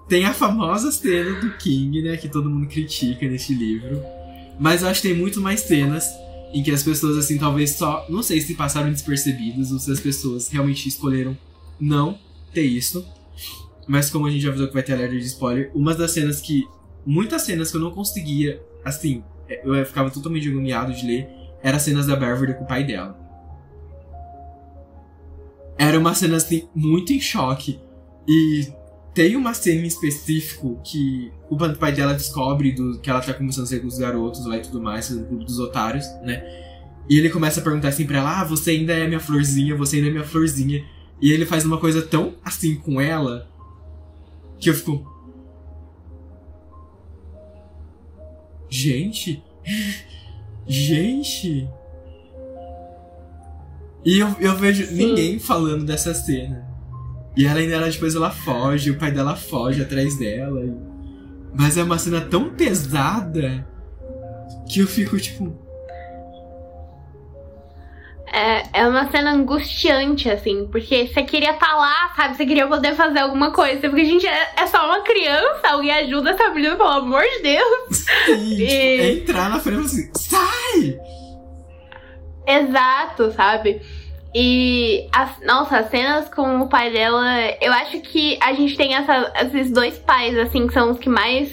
tem 0.09 0.25
a 0.25 0.33
famosa 0.35 0.91
cena 0.93 1.41
do 1.41 1.51
King, 1.57 2.03
né? 2.03 2.17
Que 2.17 2.29
todo 2.29 2.49
mundo 2.51 2.67
critica 2.69 3.27
neste 3.29 3.55
livro. 3.55 4.01
Mas 4.59 4.83
eu 4.83 4.89
acho 4.89 5.03
que 5.03 5.09
tem 5.09 5.17
muito 5.17 5.41
mais 5.41 5.61
cenas 5.61 6.07
em 6.53 6.63
que 6.63 6.71
as 6.71 6.83
pessoas, 6.83 7.17
assim, 7.17 7.39
talvez 7.39 7.73
só. 7.73 8.07
Não 8.09 8.23
sei 8.23 8.41
se 8.41 8.55
passaram 8.55 8.91
despercebidas 8.91 9.71
ou 9.73 9.79
se 9.79 9.91
as 9.91 10.01
pessoas 10.01 10.49
realmente 10.49 10.89
escolheram 10.89 11.37
não 11.81 12.19
ter 12.53 12.63
isso. 12.63 13.05
Mas 13.87 14.11
como 14.11 14.27
a 14.27 14.31
gente 14.31 14.43
já 14.43 14.49
avisou 14.51 14.69
que 14.69 14.75
vai 14.75 14.83
ter 14.83 14.93
alerta 14.93 15.17
de 15.17 15.25
spoiler, 15.27 15.71
uma 15.75 15.95
das 15.95 16.11
cenas 16.13 16.41
que. 16.41 16.65
Muitas 17.07 17.43
cenas 17.43 17.71
que 17.71 17.77
eu 17.77 17.81
não 17.81 17.91
conseguia, 17.91 18.61
assim, 18.85 19.23
eu 19.65 19.87
ficava 19.87 20.11
totalmente 20.11 20.47
agoniado 20.47 20.93
de 20.93 21.07
ler, 21.07 21.27
eram 21.63 21.77
as 21.77 21.83
cenas 21.83 22.07
da 22.07 22.17
Beverly 22.17 22.55
com 22.55 22.65
o 22.65 22.67
pai 22.67 22.85
dela. 22.85 23.19
Era 25.77 25.99
uma 25.99 26.15
cena, 26.15 26.37
assim, 26.37 26.69
muito 26.75 27.13
em 27.13 27.21
choque. 27.21 27.81
E 28.27 28.73
tem 29.15 29.37
uma 29.37 29.55
cena 29.55 29.83
em 29.83 29.87
específico 29.87 30.81
que 30.85 31.33
o 31.49 31.57
pai 31.77 31.93
dela 31.93 32.15
descobre 32.15 32.73
do, 32.73 32.99
que 33.01 33.09
ela 33.09 33.21
tá 33.21 33.33
começando 33.33 33.65
a 33.65 33.67
ser 33.67 33.81
com 33.81 33.87
os 33.87 33.99
garotos 33.99 34.45
lá 34.47 34.57
e 34.57 34.61
tudo 34.61 34.83
mais, 34.83 35.11
no 35.11 35.25
clube 35.25 35.45
dos 35.45 35.59
otários, 35.59 36.07
né? 36.23 36.43
E 37.09 37.19
ele 37.19 37.31
começa 37.31 37.61
a 37.61 37.63
perguntar 37.63 37.89
assim 37.89 38.07
pra 38.07 38.19
ela: 38.19 38.41
Ah, 38.41 38.45
você 38.45 38.73
ainda 38.73 38.93
é 38.93 39.07
minha 39.07 39.21
florzinha, 39.21 39.75
você 39.75 39.97
ainda 39.97 40.09
é 40.09 40.13
minha 40.13 40.25
florzinha. 40.25 40.85
E 41.21 41.33
ele 41.33 41.47
faz 41.47 41.65
uma 41.65 41.79
coisa 41.79 42.03
tão 42.03 42.35
assim 42.45 42.77
com 42.77 43.01
ela 43.01 43.49
que 44.59 44.69
eu 44.69 44.75
fico. 44.75 45.07
Gente. 48.69 49.43
Gente. 50.69 51.69
E 54.05 54.19
eu, 54.19 54.29
eu 54.39 54.55
vejo 54.55 54.87
Sim. 54.87 54.95
ninguém 54.95 55.39
falando 55.39 55.85
dessa 55.85 56.15
cena. 56.15 56.67
E 57.37 57.47
ela 57.47 57.61
ainda 57.61 57.91
depois 57.91 58.15
ela 58.15 58.31
foge, 58.31 58.91
o 58.91 58.99
pai 58.99 59.11
dela 59.11 59.35
foge 59.35 59.81
atrás 59.81 60.19
dela. 60.19 60.63
Mas 61.55 61.77
é 61.77 61.83
uma 61.83 61.99
cena 61.99 62.21
tão 62.21 62.51
pesada 62.51 63.67
que 64.69 64.81
eu 64.81 64.87
fico 64.87 65.19
tipo. 65.19 65.57
É, 68.33 68.81
é 68.81 68.89
uma 68.89 69.11
cena 69.11 69.33
angustiante, 69.33 70.31
assim, 70.31 70.67
porque 70.71 71.07
você 71.07 71.23
queria 71.23 71.53
estar 71.53 71.69
tá 71.69 71.77
lá, 71.77 72.13
sabe? 72.15 72.37
Você 72.37 72.47
queria 72.47 72.67
poder 72.67 72.95
fazer 72.95 73.21
alguma 73.21 73.53
coisa. 73.53 73.81
Porque 73.89 74.03
a 74.03 74.05
gente 74.05 74.27
é, 74.27 74.51
é 74.57 74.67
só 74.67 74.85
uma 74.87 75.01
criança, 75.01 75.69
alguém 75.69 75.91
ajuda 75.91 76.31
essa 76.31 76.51
menina, 76.51 76.77
pelo 76.77 76.89
amor 76.89 77.23
de 77.23 77.43
Deus. 77.43 77.97
Sim, 78.27 78.55
e... 78.55 78.67
tipo, 78.67 79.31
entrar 79.31 79.51
na 79.51 79.61
frente 79.61 79.87
assim, 79.87 80.11
sai! 80.15 80.99
Exato, 82.47 83.31
sabe? 83.33 83.81
E, 84.35 85.09
as, 85.13 85.41
nossa, 85.45 85.79
as 85.79 85.91
cenas 85.91 86.29
com 86.29 86.61
o 86.61 86.69
pai 86.69 86.91
dela, 86.91 87.25
eu 87.61 87.73
acho 87.73 88.01
que 88.01 88.39
a 88.43 88.53
gente 88.53 88.77
tem 88.77 88.95
essa, 88.95 89.33
esses 89.43 89.71
dois 89.71 89.99
pais, 89.99 90.37
assim, 90.39 90.67
que 90.67 90.73
são 90.73 90.91
os 90.91 90.99
que 90.99 91.09
mais 91.09 91.51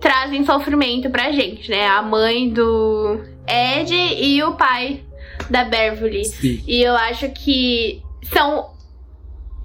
trazem 0.00 0.44
sofrimento 0.44 1.10
pra 1.10 1.32
gente, 1.32 1.70
né? 1.70 1.86
A 1.88 2.02
mãe 2.02 2.50
do 2.50 3.20
Ed 3.48 3.94
e 3.94 4.42
o 4.42 4.52
pai 4.52 5.02
da 5.50 5.64
Beverly. 5.64 6.24
Sim. 6.24 6.62
E 6.66 6.82
eu 6.82 6.94
acho 6.94 7.28
que 7.30 8.02
são 8.32 8.76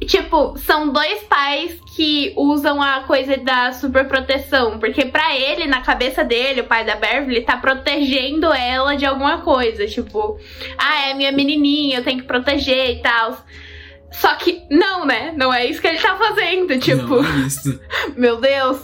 Tipo, 0.06 0.58
são 0.58 0.92
dois 0.92 1.22
pais 1.24 1.80
que 1.96 2.34
usam 2.36 2.82
a 2.82 3.02
coisa 3.02 3.38
da 3.38 3.72
superproteção. 3.72 4.80
Porque 4.80 5.06
para 5.06 5.38
ele, 5.38 5.68
na 5.68 5.82
cabeça 5.82 6.24
dele, 6.24 6.62
o 6.62 6.64
pai 6.64 6.84
da 6.84 6.96
Beverly, 6.96 7.42
tá 7.42 7.58
protegendo 7.58 8.52
ela 8.52 8.96
de 8.96 9.06
alguma 9.06 9.42
coisa. 9.42 9.86
Tipo, 9.86 10.40
ah, 10.78 11.10
é 11.10 11.14
minha 11.14 11.32
menininha, 11.32 12.00
eu 12.00 12.04
tenho 12.04 12.20
que 12.20 12.26
proteger 12.26 12.98
e 12.98 13.02
tal. 13.02 13.46
Só 14.12 14.34
que 14.36 14.64
não, 14.72 15.06
né? 15.06 15.34
Não 15.38 15.54
é 15.54 15.68
isso 15.68 15.80
que 15.80 15.88
ele 15.88 16.00
tá 16.00 16.16
fazendo. 16.16 16.80
Tipo, 16.80 17.22
não 17.22 17.44
é 17.44 17.46
isso. 17.46 17.80
meu 18.18 18.42
Deus. 18.42 18.80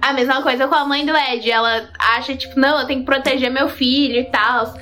A 0.00 0.12
mesma 0.12 0.42
coisa 0.42 0.66
com 0.66 0.74
a 0.74 0.84
mãe 0.84 1.06
do 1.06 1.16
Ed. 1.16 1.48
Ela 1.48 1.88
acha, 1.98 2.34
tipo, 2.34 2.58
não, 2.58 2.80
eu 2.80 2.86
tenho 2.88 3.00
que 3.00 3.06
proteger 3.06 3.50
meu 3.50 3.68
filho 3.68 4.16
e 4.16 4.24
tal. 4.24 4.74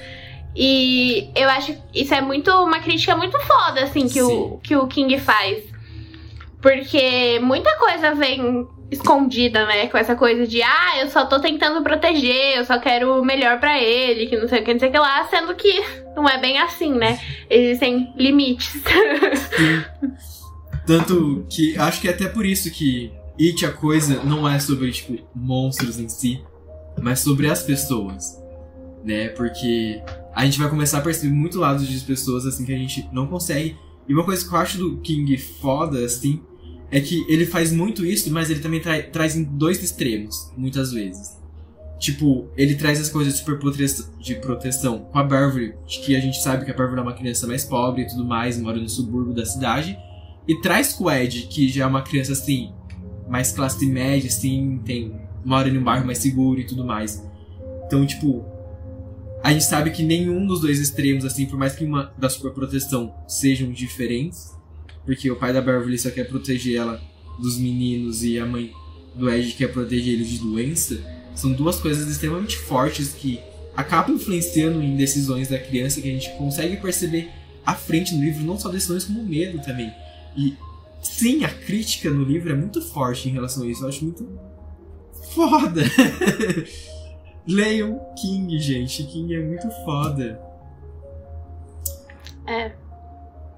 E 0.55 1.31
eu 1.35 1.49
acho 1.49 1.75
que 1.75 2.03
isso 2.03 2.15
é 2.15 2.21
muito 2.21 2.51
uma 2.51 2.81
crítica 2.81 3.17
muito 3.17 3.39
foda, 3.41 3.85
assim, 3.85 4.09
que, 4.09 4.21
o, 4.21 4.59
que 4.63 4.77
o 4.77 4.87
King 4.87 5.19
faz. 5.19 5.65
Porque 6.61 7.39
muita 7.41 7.75
coisa 7.77 8.15
vem 8.15 8.67
escondida, 8.91 9.65
né? 9.67 9.87
Com 9.87 9.97
essa 9.97 10.17
coisa 10.17 10.47
de, 10.47 10.63
ah, 10.63 10.99
eu 11.01 11.09
só 11.09 11.25
tô 11.25 11.41
tentando 11.41 11.83
proteger, 11.83 12.57
eu 12.57 12.65
só 12.65 12.79
quero 12.79 13.21
o 13.21 13.25
melhor 13.25 13.61
para 13.61 13.81
ele, 13.81 14.27
que 14.27 14.37
não 14.37 14.49
sei 14.49 14.61
o 14.61 14.65
que, 14.65 14.73
não 14.73 14.81
sei 14.81 14.89
o 14.89 14.93
que 14.93 14.99
lá, 14.99 15.25
sendo 15.29 15.55
que 15.55 15.83
não 16.17 16.29
é 16.29 16.39
bem 16.39 16.59
assim, 16.59 16.93
né? 16.93 17.19
Existem 17.49 18.13
limites. 18.17 18.83
Tanto 20.87 21.47
que 21.49 21.79
acho 21.79 22.01
que 22.01 22.09
é 22.09 22.11
até 22.11 22.27
por 22.27 22.45
isso 22.45 22.71
que 22.71 23.13
It 23.41 23.65
a 23.65 23.73
coisa 23.73 24.23
não 24.25 24.47
é 24.47 24.59
sobre, 24.59 24.91
tipo, 24.91 25.17
monstros 25.35 25.99
em 25.99 26.09
si, 26.09 26.43
mas 27.01 27.21
sobre 27.21 27.49
as 27.49 27.63
pessoas, 27.63 28.39
né? 29.05 29.29
Porque 29.29 30.03
a 30.35 30.45
gente 30.45 30.59
vai 30.59 30.69
começar 30.69 30.99
a 30.99 31.01
perceber 31.03 31.35
muito 31.35 31.59
lados 31.59 31.87
de 31.87 32.01
pessoas 32.01 32.47
assim 32.47 32.65
que 32.65 32.73
a 32.73 32.79
gente 32.79 33.09
não 33.13 33.27
consegue. 33.27 33.77
E 34.09 34.15
uma 34.15 34.25
coisa 34.25 34.47
que 34.47 34.55
eu 34.55 34.59
acho 34.59 34.79
do 34.79 34.97
King 34.99 35.37
foda, 35.37 36.05
assim, 36.05 36.41
é 36.91 37.01
que 37.01 37.25
ele 37.29 37.47
faz 37.47 37.73
muito 37.73 38.05
isso, 38.05 38.31
mas 38.33 38.51
ele 38.51 38.61
também 38.61 38.81
tra 38.81 39.03
traz 39.03 39.37
em 39.37 39.45
dois 39.45 39.83
extremos, 39.83 40.53
muitas 40.57 40.93
vezes. 40.93 41.39
Tipo, 41.99 42.49
ele 42.57 42.75
traz 42.77 43.01
as 43.01 43.11
coisas 43.11 43.35
de 43.35 43.41
super 43.41 43.59
de 44.19 44.35
proteção 44.37 45.01
com 45.13 45.19
a 45.19 45.23
Beverly, 45.23 45.75
que 45.87 46.17
a 46.17 46.21
gente 46.21 46.43
sabe 46.43 46.65
que 46.65 46.71
a 46.71 46.75
Beverly 46.75 46.99
é 46.99 47.03
uma 47.03 47.13
criança 47.13 47.47
mais 47.47 47.65
pobre 47.65 48.03
e 48.03 48.07
tudo 48.07 48.25
mais, 48.25 48.59
mora 48.59 48.81
no 48.81 48.89
subúrbio 48.89 49.35
da 49.35 49.45
cidade. 49.45 49.99
E 50.49 50.59
traz 50.61 50.95
com 50.95 51.05
o 51.05 51.11
Ed, 51.11 51.47
que 51.49 51.69
já 51.69 51.85
é 51.85 51.87
uma 51.87 52.03
criança 52.03 52.33
assim, 52.33 52.73
mais 53.29 53.53
classe 53.53 53.85
média, 53.87 54.29
assim, 54.29 54.81
tem, 54.85 55.15
mora 55.45 55.69
em 55.69 55.77
um 55.77 55.85
bairro 55.85 56.07
mais 56.07 56.19
seguro 56.19 56.59
e 56.59 56.65
tudo 56.65 56.85
mais. 56.85 57.23
Então, 57.87 58.07
tipo, 58.07 58.45
a 59.43 59.53
gente 59.53 59.65
sabe 59.65 59.91
que 59.91 60.03
nenhum 60.03 60.47
dos 60.47 60.61
dois 60.61 60.79
extremos, 60.79 61.25
assim, 61.25 61.47
por 61.47 61.59
mais 61.59 61.75
que 61.75 61.85
uma 61.85 62.13
da 62.19 62.29
superproteção 62.29 63.15
sejam 63.27 63.73
diferentes, 63.73 64.53
porque 65.05 65.31
o 65.31 65.37
pai 65.37 65.53
da 65.53 65.63
Beverly 65.63 65.99
só 65.99 66.11
quer 66.11 66.25
proteger 66.25 66.77
ela 66.77 67.01
dos 67.39 67.59
meninos 67.59 68.23
e 68.23 68.39
a 68.39 68.45
mãe 68.45 68.73
do 69.15 69.31
Ed 69.31 69.53
quer 69.53 69.73
proteger 69.73 70.15
ele 70.15 70.25
de 70.25 70.39
doença, 70.39 71.01
são 71.35 71.53
duas 71.53 71.77
coisas 71.81 72.09
extremamente 72.09 72.57
fortes 72.59 73.13
que 73.13 73.41
acabam 73.77 74.15
influenciando 74.15 74.83
em 74.83 74.97
decisões 74.97 75.49
da 75.49 75.59
criança 75.59 76.01
que 76.01 76.09
a 76.09 76.13
gente 76.13 76.31
consegue 76.37 76.77
perceber 76.77 77.31
à 77.65 77.75
frente 77.75 78.15
no 78.15 78.23
livro, 78.23 78.45
não 78.45 78.59
só 78.59 78.69
decisões 78.69 79.05
como 79.05 79.25
medo 79.25 79.59
também. 79.63 79.91
E 80.37 80.55
sim, 81.03 81.45
a 81.45 81.49
crítica 81.49 82.11
no 82.11 82.25
livro 82.25 82.53
é 82.53 82.55
muito 82.55 82.83
forte 82.83 83.29
em 83.29 83.33
relação 83.33 83.63
a 83.63 83.67
isso, 83.67 83.85
eu 83.85 83.89
acho 83.89 84.05
muito 84.05 84.29
foda. 85.33 85.83
Leiam 87.51 87.99
King, 88.21 88.59
gente. 88.59 89.03
King 89.05 89.35
é 89.35 89.41
muito 89.41 89.69
foda. 89.85 90.41
É. 92.47 92.73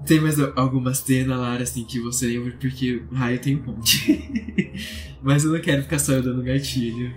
Tem 0.05 0.19
mais 0.19 0.39
alguma 0.39 0.93
cena, 0.93 1.37
Lara, 1.37 1.63
assim, 1.63 1.85
que 1.85 1.99
você 1.99 2.27
lembra? 2.27 2.53
Porque 2.59 3.03
raio 3.13 3.39
tem 3.39 3.55
um 3.55 3.63
monte. 3.63 4.73
Mas 5.21 5.45
eu 5.45 5.51
não 5.51 5.61
quero 5.61 5.83
ficar 5.83 5.99
só 5.99 6.19
dando 6.19 6.43
gatilho. 6.43 7.13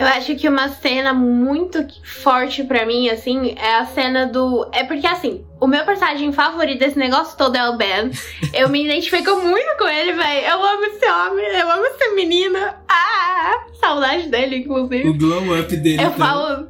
Eu 0.00 0.06
acho 0.06 0.34
que 0.34 0.48
uma 0.48 0.70
cena 0.70 1.12
muito 1.12 1.86
forte 2.02 2.64
para 2.64 2.86
mim, 2.86 3.10
assim, 3.10 3.54
é 3.54 3.74
a 3.76 3.84
cena 3.84 4.26
do. 4.26 4.66
É 4.72 4.82
porque, 4.82 5.06
assim, 5.06 5.44
o 5.60 5.66
meu 5.66 5.84
personagem 5.84 6.32
favorito 6.32 6.78
desse 6.78 6.98
negócio 6.98 7.36
todo 7.36 7.54
é 7.54 7.68
o 7.68 7.76
Ben. 7.76 8.10
Eu 8.54 8.70
me 8.70 8.82
identifico 8.82 9.36
muito 9.36 9.76
com 9.76 9.86
ele, 9.86 10.14
velho. 10.14 10.46
Eu 10.46 10.64
amo 10.64 10.84
esse 10.86 11.04
homem, 11.04 11.44
eu 11.44 11.70
amo 11.70 11.84
essa 11.84 12.14
menina. 12.14 12.76
Ah, 12.88 13.66
saudade 13.78 14.28
dele, 14.28 14.56
inclusive. 14.56 15.06
O 15.06 15.18
glow 15.18 15.60
up 15.60 15.76
dele. 15.76 16.02
Eu 16.02 16.06
então. 16.06 16.12
falo. 16.14 16.66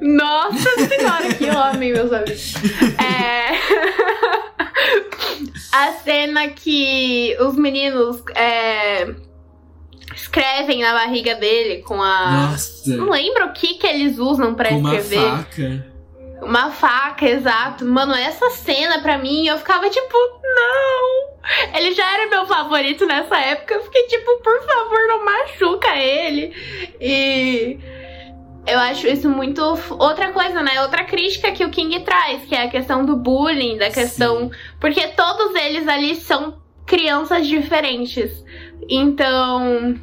Nossa 0.00 0.70
senhora, 0.88 1.34
que 1.34 1.50
homem, 1.50 1.92
meus 1.92 2.10
amigos. 2.10 2.54
É. 3.04 3.50
a 5.76 5.92
cena 5.92 6.48
que 6.48 7.36
os 7.38 7.54
meninos. 7.54 8.22
É 8.34 9.14
escrevem 10.34 10.82
na 10.82 10.92
barriga 10.92 11.36
dele 11.36 11.82
com 11.82 12.02
a. 12.02 12.48
Nossa! 12.50 12.96
Não 12.96 13.10
lembro 13.10 13.46
o 13.46 13.52
que 13.52 13.74
que 13.74 13.86
eles 13.86 14.18
usam 14.18 14.54
para 14.54 14.72
escrever. 14.72 15.18
Uma 15.18 15.38
faca. 15.38 15.94
Uma 16.42 16.70
faca, 16.70 17.26
exato. 17.26 17.84
Mano, 17.84 18.14
essa 18.14 18.50
cena 18.50 19.00
pra 19.00 19.16
mim, 19.16 19.46
eu 19.46 19.56
ficava 19.58 19.88
tipo, 19.88 20.16
não! 20.42 21.34
Ele 21.74 21.94
já 21.94 22.14
era 22.14 22.28
meu 22.28 22.46
favorito 22.46 23.06
nessa 23.06 23.38
época. 23.38 23.74
Eu 23.74 23.82
fiquei 23.84 24.02
tipo, 24.08 24.42
por 24.42 24.62
favor, 24.62 24.98
não 25.08 25.24
machuca 25.24 25.96
ele. 25.96 26.52
E. 27.00 27.78
Eu 28.66 28.78
acho 28.78 29.06
isso 29.06 29.28
muito. 29.28 29.62
Outra 29.90 30.32
coisa, 30.32 30.62
né? 30.62 30.82
Outra 30.82 31.04
crítica 31.04 31.52
que 31.52 31.64
o 31.64 31.70
King 31.70 32.00
traz, 32.00 32.44
que 32.46 32.54
é 32.54 32.62
a 32.62 32.70
questão 32.70 33.04
do 33.04 33.14
bullying, 33.14 33.76
da 33.76 33.90
questão. 33.90 34.50
Sim. 34.50 34.50
Porque 34.80 35.06
todos 35.08 35.54
eles 35.54 35.86
ali 35.86 36.16
são 36.16 36.58
crianças 36.86 37.46
diferentes. 37.46 38.44
Então, 38.88 39.94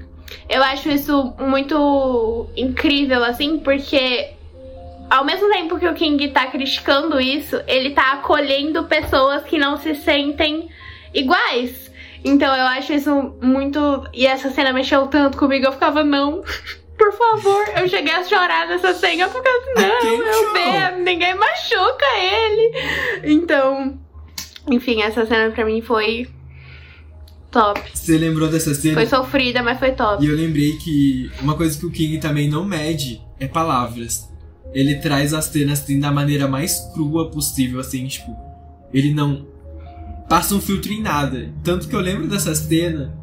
eu 0.52 0.62
acho 0.64 0.90
isso 0.90 1.34
muito 1.40 2.48
incrível, 2.56 3.24
assim, 3.24 3.60
porque 3.60 4.32
ao 5.10 5.24
mesmo 5.24 5.50
tempo 5.50 5.80
que 5.80 5.88
o 5.88 5.94
King 5.94 6.28
tá 6.30 6.48
criticando 6.48 7.20
isso, 7.20 7.62
ele 7.68 7.92
tá 7.92 8.14
acolhendo 8.14 8.84
pessoas 8.84 9.44
que 9.44 9.58
não 9.58 9.78
se 9.78 9.96
sentem 9.96 10.70
iguais. 11.14 11.90
Então 12.24 12.56
eu 12.56 12.66
acho 12.66 12.94
isso 12.94 13.34
muito. 13.42 14.08
E 14.14 14.28
essa 14.28 14.52
cena 14.52 14.74
mexeu 14.74 15.08
tanto 15.08 15.38
comigo, 15.38 15.66
eu 15.66 15.72
ficava, 15.72 16.04
não. 16.04 16.44
Por 16.98 17.14
favor, 17.14 17.66
eu 17.78 17.88
cheguei 17.88 18.14
a 18.14 18.24
chorar 18.24 18.68
nessa 18.68 18.94
cena, 18.94 19.26
assim, 19.26 19.40
não, 19.76 20.18
meu 20.18 20.54
Deus, 20.54 21.00
ninguém 21.04 21.34
machuca 21.34 22.06
ele. 22.16 22.72
Então, 23.24 23.98
enfim, 24.70 25.02
essa 25.02 25.26
cena 25.26 25.50
pra 25.50 25.66
mim 25.66 25.82
foi 25.82 26.30
top. 27.52 27.82
Você 27.94 28.18
lembrou 28.18 28.50
dessa 28.50 28.74
cena? 28.74 28.96
Foi 28.96 29.06
sofrida, 29.06 29.62
mas 29.62 29.78
foi 29.78 29.92
top. 29.92 30.24
E 30.24 30.28
eu 30.28 30.36
lembrei 30.36 30.78
que 30.78 31.30
uma 31.42 31.56
coisa 31.56 31.78
que 31.78 31.86
o 31.86 31.92
King 31.92 32.18
também 32.18 32.50
não 32.50 32.66
mede 32.66 33.22
é 33.40 33.48
palavras. 33.48 34.30
Ele 34.74 34.96
traz 34.96 35.34
as 35.34 35.46
cenas 35.46 35.82
assim, 35.82 36.00
da 36.00 36.12
maneira 36.12 36.48
mais 36.48 36.80
crua 36.94 37.30
possível, 37.30 37.80
assim, 37.80 38.08
tipo, 38.08 38.34
ele 38.94 39.14
não 39.14 39.46
passa 40.30 40.56
um 40.56 40.62
filtro 40.62 40.94
em 40.94 41.02
nada. 41.02 41.54
Tanto 41.62 41.90
que 41.90 41.96
eu 41.96 42.00
lembro 42.00 42.28
dessa 42.28 42.56
cena 42.56 43.14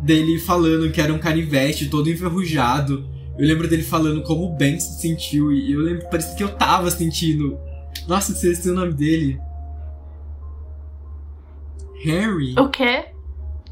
dele 0.00 0.38
falando 0.40 0.90
que 0.90 1.00
era 1.00 1.12
um 1.12 1.18
canivete 1.18 1.88
todo 1.88 2.10
enferrujado. 2.10 3.08
Eu 3.38 3.46
lembro 3.46 3.68
dele 3.68 3.82
falando 3.82 4.22
como 4.22 4.46
o 4.46 4.56
Ben 4.56 4.78
se 4.80 5.00
sentiu. 5.00 5.52
E 5.52 5.72
eu 5.72 5.80
lembro, 5.80 6.08
parece 6.10 6.36
que 6.36 6.42
eu 6.42 6.48
tava 6.48 6.90
sentindo. 6.90 7.56
Nossa, 8.08 8.32
esqueci 8.32 8.68
o 8.68 8.74
nome 8.74 8.92
dele. 8.92 9.38
Harry. 12.02 12.54
O 12.58 12.68
quê? 12.68 13.04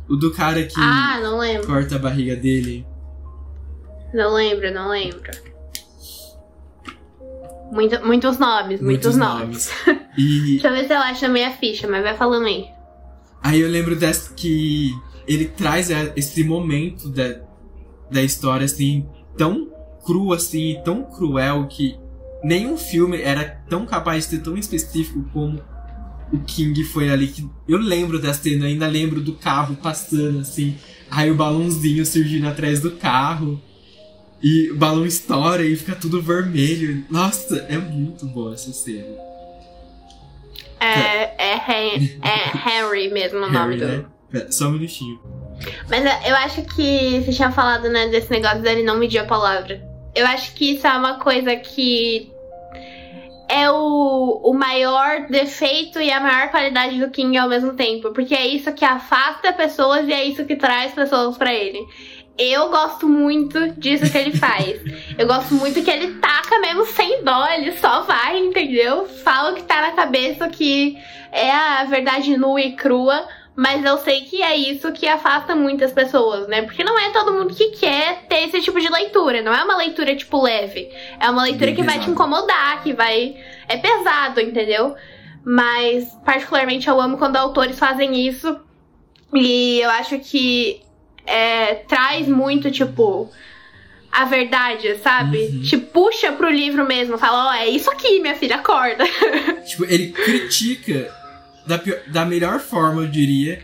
O 0.09 0.17
do 0.17 0.33
cara 0.33 0.63
que 0.65 0.81
ah, 0.81 1.21
corta 1.67 1.97
a 1.97 1.99
barriga 1.99 2.35
dele. 2.35 2.87
Não 4.15 4.33
lembro, 4.33 4.73
não 4.73 4.89
lembro. 4.89 5.31
Muito, 7.71 8.03
muitos 8.05 8.39
nomes, 8.39 8.81
muitos, 8.81 9.15
muitos 9.15 9.17
nomes. 9.17 9.73
nomes. 9.87 10.09
E... 10.19 10.53
Deixa 10.53 10.67
eu 10.67 10.73
ver 10.73 10.87
se 10.89 10.93
eu 10.93 10.99
acho 10.99 11.27
a 11.27 11.29
minha 11.29 11.53
ficha, 11.53 11.87
mas 11.87 12.03
vai 12.03 12.17
falando 12.17 12.47
aí. 12.47 12.67
Aí 13.41 13.61
eu 13.61 13.69
lembro 13.69 13.95
dessa 13.95 14.35
que 14.35 14.91
ele 15.29 15.45
traz 15.45 15.91
esse 16.17 16.43
momento 16.43 17.09
da, 17.09 17.37
da 18.11 18.21
história, 18.21 18.65
assim, 18.65 19.07
tão 19.37 19.71
cru, 20.05 20.33
assim, 20.33 20.81
tão 20.85 21.05
cruel 21.05 21.69
que 21.69 21.97
nenhum 22.43 22.77
filme 22.77 23.21
era 23.21 23.45
tão 23.69 23.87
capaz 23.87 24.25
de 24.25 24.31
ser 24.31 24.43
tão 24.43 24.57
específico 24.57 25.25
como 25.33 25.63
o 26.33 26.39
King 26.41 26.85
foi 26.85 27.11
ali. 27.11 27.29
Que 27.29 27.49
eu 27.67 27.79
lembro 27.79 28.21
da 28.21 28.33
cena, 28.33 28.67
ainda 28.67 28.87
lembro 28.87 29.21
do 29.21 29.35
carro 29.35 29.77
passando, 29.77 30.41
assim, 30.41 30.77
aí 31.11 31.31
o 31.31 31.35
balãozinho 31.35 32.05
surgindo 32.05 32.49
atrás 32.49 32.81
do 32.81 32.93
carro. 32.93 33.61
E 34.41 34.71
o 34.71 34.77
balão 34.77 35.05
estoura 35.05 35.65
e 35.65 35.75
fica 35.75 35.97
tudo 35.97 36.23
vermelho. 36.23 37.05
Nossa, 37.11 37.57
é 37.69 37.77
muito 37.77 38.25
boa 38.27 38.55
essa 38.55 38.73
cena. 38.73 39.17
É, 40.81 41.55
é, 41.55 41.55
Henry, 41.57 42.21
é 42.23 42.79
Henry 42.79 43.13
mesmo 43.13 43.39
o 43.39 43.51
nome 43.51 43.77
Harry, 43.77 44.03
do. 44.03 44.09
Né? 44.33 44.47
Só 44.51 44.69
um 44.69 44.73
minutinho. 44.73 45.19
Mas 45.89 46.05
eu 46.25 46.37
acho 46.37 46.63
que 46.63 47.21
você 47.21 47.33
tinha 47.33 47.51
falado, 47.51 47.89
né, 47.89 48.07
desse 48.09 48.31
negócio 48.31 48.63
dele 48.63 48.85
não 48.85 48.97
medir 48.97 49.19
a 49.19 49.25
palavra. 49.25 49.83
Eu 50.15 50.25
acho 50.27 50.55
que 50.55 50.75
isso 50.75 50.87
é 50.87 50.97
uma 50.97 51.19
coisa 51.19 51.57
que 51.57 52.31
é 53.49 53.71
o, 53.71 54.41
o 54.45 54.53
maior 54.53 55.27
defeito 55.29 56.01
e 56.01 56.11
a 56.11 56.21
maior 56.21 56.51
qualidade 56.51 57.01
do 57.01 57.11
King 57.11 57.37
ao 57.39 57.49
mesmo 57.49 57.73
tempo. 57.75 58.13
Porque 58.13 58.35
é 58.35 58.47
isso 58.47 58.73
que 58.73 58.85
afasta 58.85 59.53
pessoas 59.53 60.07
e 60.07 60.13
é 60.13 60.25
isso 60.25 60.45
que 60.45 60.57
traz 60.57 60.93
pessoas 60.93 61.37
para 61.37 61.53
ele. 61.53 61.79
Eu 62.39 62.69
gosto 62.69 63.09
muito 63.09 63.73
disso 63.73 64.11
que 64.13 64.17
ele 64.17 64.37
faz. 64.37 64.81
Eu 65.19 65.27
gosto 65.27 65.55
muito 65.55 65.83
que 65.83 65.91
ele 65.91 66.19
taca 66.21 66.61
mesmo 66.61 66.87
sem 66.87 67.25
dó, 67.25 67.49
ele 67.49 67.73
só 67.73 68.03
vai, 68.03 68.39
entendeu? 68.39 69.09
Fala 69.09 69.51
o 69.51 69.55
que 69.55 69.65
tá 69.65 69.81
na 69.81 69.91
cabeça, 69.93 70.49
que 70.49 70.97
é 71.33 71.51
a 71.51 71.85
verdade 71.85 72.37
nua 72.37 72.61
e 72.61 72.77
crua. 72.77 73.27
Mas 73.59 73.85
eu 73.85 73.99
sei 73.99 74.21
que 74.21 74.41
é 74.41 74.57
isso 74.57 74.93
que 74.93 75.09
afasta 75.09 75.53
muitas 75.57 75.91
pessoas, 75.91 76.47
né? 76.47 76.63
Porque 76.63 76.85
não 76.85 76.97
é 76.97 77.11
todo 77.11 77.33
mundo 77.33 77.53
que 77.53 77.71
quer 77.71 78.23
ter 78.29 78.45
esse 78.45 78.61
tipo 78.61 78.79
de 78.79 78.89
leitura. 78.89 79.43
Não 79.43 79.53
é 79.53 79.65
uma 79.65 79.77
leitura, 79.77 80.15
tipo, 80.15 80.41
leve. 80.41 80.89
É 81.19 81.29
uma 81.29 81.43
leitura 81.43 81.73
que 81.73 81.83
vai 81.83 81.99
te 81.99 82.09
incomodar, 82.09 82.81
que 82.85 82.93
vai. 82.93 83.35
É 83.67 83.77
pesado, 83.77 84.41
entendeu? 84.41 84.95
Mas, 85.45 86.07
particularmente, 86.25 86.87
eu 86.87 87.01
amo 87.01 87.19
quando 87.19 87.35
autores 87.35 87.77
fazem 87.77 88.29
isso. 88.29 88.61
E 89.35 89.81
eu 89.81 89.91
acho 89.91 90.21
que 90.21 90.81
é, 91.27 91.75
traz 91.89 92.29
muito, 92.29 92.71
tipo, 92.71 93.29
a 94.13 94.25
verdade, 94.25 94.99
sabe? 94.99 95.37
Uhum. 95.37 95.63
Te 95.63 95.77
puxa 95.77 96.31
pro 96.31 96.49
livro 96.49 96.87
mesmo, 96.87 97.19
fala, 97.19 97.47
ó, 97.47 97.51
oh, 97.51 97.55
é 97.55 97.69
isso 97.69 97.91
aqui, 97.91 98.21
minha 98.21 98.37
filha, 98.37 98.55
acorda. 98.55 99.05
Tipo, 99.67 99.85
ele 99.85 100.13
critica 100.13 101.18
da, 101.69 101.81
da 102.11 102.25
melhor 102.25 102.59
forma, 102.59 103.03
eu 103.03 103.09
diria, 103.09 103.63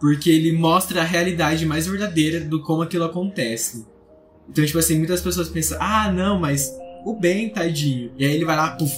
porque 0.00 0.30
ele 0.30 0.52
mostra 0.52 1.02
a 1.02 1.04
realidade 1.04 1.66
mais 1.66 1.86
verdadeira 1.86 2.40
do 2.40 2.62
como 2.62 2.82
aquilo 2.82 3.04
acontece. 3.04 3.86
Então, 4.48 4.64
tipo 4.64 4.78
assim, 4.78 4.98
muitas 4.98 5.20
pessoas 5.20 5.48
pensam, 5.48 5.78
ah, 5.80 6.10
não, 6.10 6.40
mas 6.40 6.74
o 7.04 7.14
Ben, 7.14 7.50
tadinho. 7.50 8.12
E 8.18 8.24
aí 8.24 8.34
ele 8.34 8.44
vai 8.44 8.56
lá, 8.56 8.70
puf, 8.72 8.94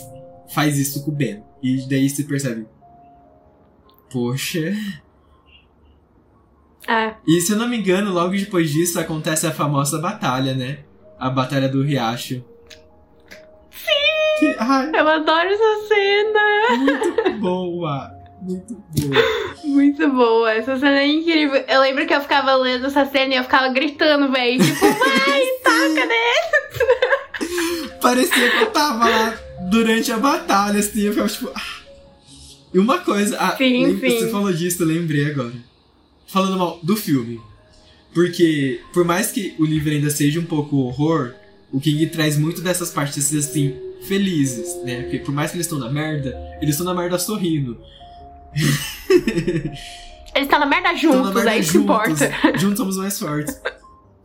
faz 0.54 0.78
isso 0.78 1.04
com 1.04 1.10
o 1.10 1.14
Ben. 1.14 1.42
E 1.62 1.86
daí 1.88 2.08
você 2.08 2.22
percebe, 2.22 2.66
poxa, 4.10 4.72
é. 6.88 7.14
E 7.26 7.40
se 7.40 7.52
eu 7.52 7.58
não 7.58 7.68
me 7.68 7.78
engano, 7.78 8.12
logo 8.12 8.36
depois 8.36 8.70
disso 8.70 9.00
acontece 9.00 9.44
a 9.46 9.50
famosa 9.50 9.98
batalha, 9.98 10.54
né? 10.54 10.78
A 11.18 11.28
Batalha 11.28 11.68
do 11.68 11.82
Riacho. 11.82 12.44
Sim! 13.70 14.38
Que, 14.38 14.56
ai, 14.58 14.90
eu 14.94 15.08
adoro 15.08 15.48
essa 15.48 15.88
cena! 15.88 16.76
Muito 16.78 17.40
boa! 17.40 18.15
Muito 18.46 18.74
boa. 18.74 19.24
Muito 19.64 20.08
boa. 20.08 20.52
Essa 20.52 20.78
cena 20.78 21.00
é 21.00 21.06
incrível. 21.06 21.64
Eu 21.68 21.80
lembro 21.80 22.06
que 22.06 22.14
eu 22.14 22.20
ficava 22.20 22.54
lendo 22.54 22.86
essa 22.86 23.04
cena 23.04 23.34
e 23.34 23.36
eu 23.36 23.42
ficava 23.42 23.68
gritando, 23.68 24.30
velho. 24.30 24.62
Tipo, 24.64 24.86
vai, 24.86 25.46
taca 25.64 26.06
nele! 26.06 26.46
Parecia 28.00 28.50
que 28.50 28.62
eu 28.62 28.70
tava 28.70 29.08
lá 29.08 29.36
durante 29.68 30.12
a 30.12 30.18
batalha, 30.18 30.78
assim. 30.78 31.02
Eu 31.02 31.12
ficava 31.12 31.28
tipo. 31.28 31.50
Ah. 31.54 31.76
E 32.72 32.78
uma 32.78 32.98
coisa. 32.98 33.36
Ah, 33.38 33.56
sim, 33.56 33.98
sim. 33.98 34.10
Você 34.10 34.30
falou 34.30 34.52
disso, 34.52 34.82
eu 34.82 34.86
lembrei 34.86 35.30
agora 35.30 35.52
falando 36.26 36.58
mal 36.58 36.78
do 36.82 36.96
filme. 36.96 37.40
Porque, 38.14 38.80
por 38.92 39.04
mais 39.04 39.30
que 39.30 39.54
o 39.58 39.64
livro 39.64 39.90
ainda 39.90 40.10
seja 40.10 40.40
um 40.40 40.44
pouco 40.44 40.76
horror, 40.76 41.34
o 41.72 41.80
King 41.80 42.06
traz 42.06 42.38
muito 42.38 42.60
dessas 42.60 42.90
partes 42.90 43.34
assim, 43.34 43.74
felizes, 44.02 44.82
né? 44.84 45.02
Porque 45.02 45.18
por 45.18 45.34
mais 45.34 45.50
que 45.50 45.56
eles 45.56 45.66
estão 45.66 45.78
na 45.78 45.90
merda, 45.90 46.36
eles 46.60 46.74
estão 46.74 46.86
na 46.86 46.94
merda 46.98 47.18
sorrindo. 47.18 47.78
Eles 50.34 50.48
estão 50.48 50.60
na 50.60 50.66
merda 50.66 50.94
juntos, 50.94 51.22
na 51.22 51.32
merda 51.32 51.54
é 51.54 51.58
isso 51.58 51.72
que 51.72 51.78
importa. 51.78 52.30
Juntos 52.58 52.78
somos 52.78 52.96
mais 52.96 53.18
fortes. 53.18 53.60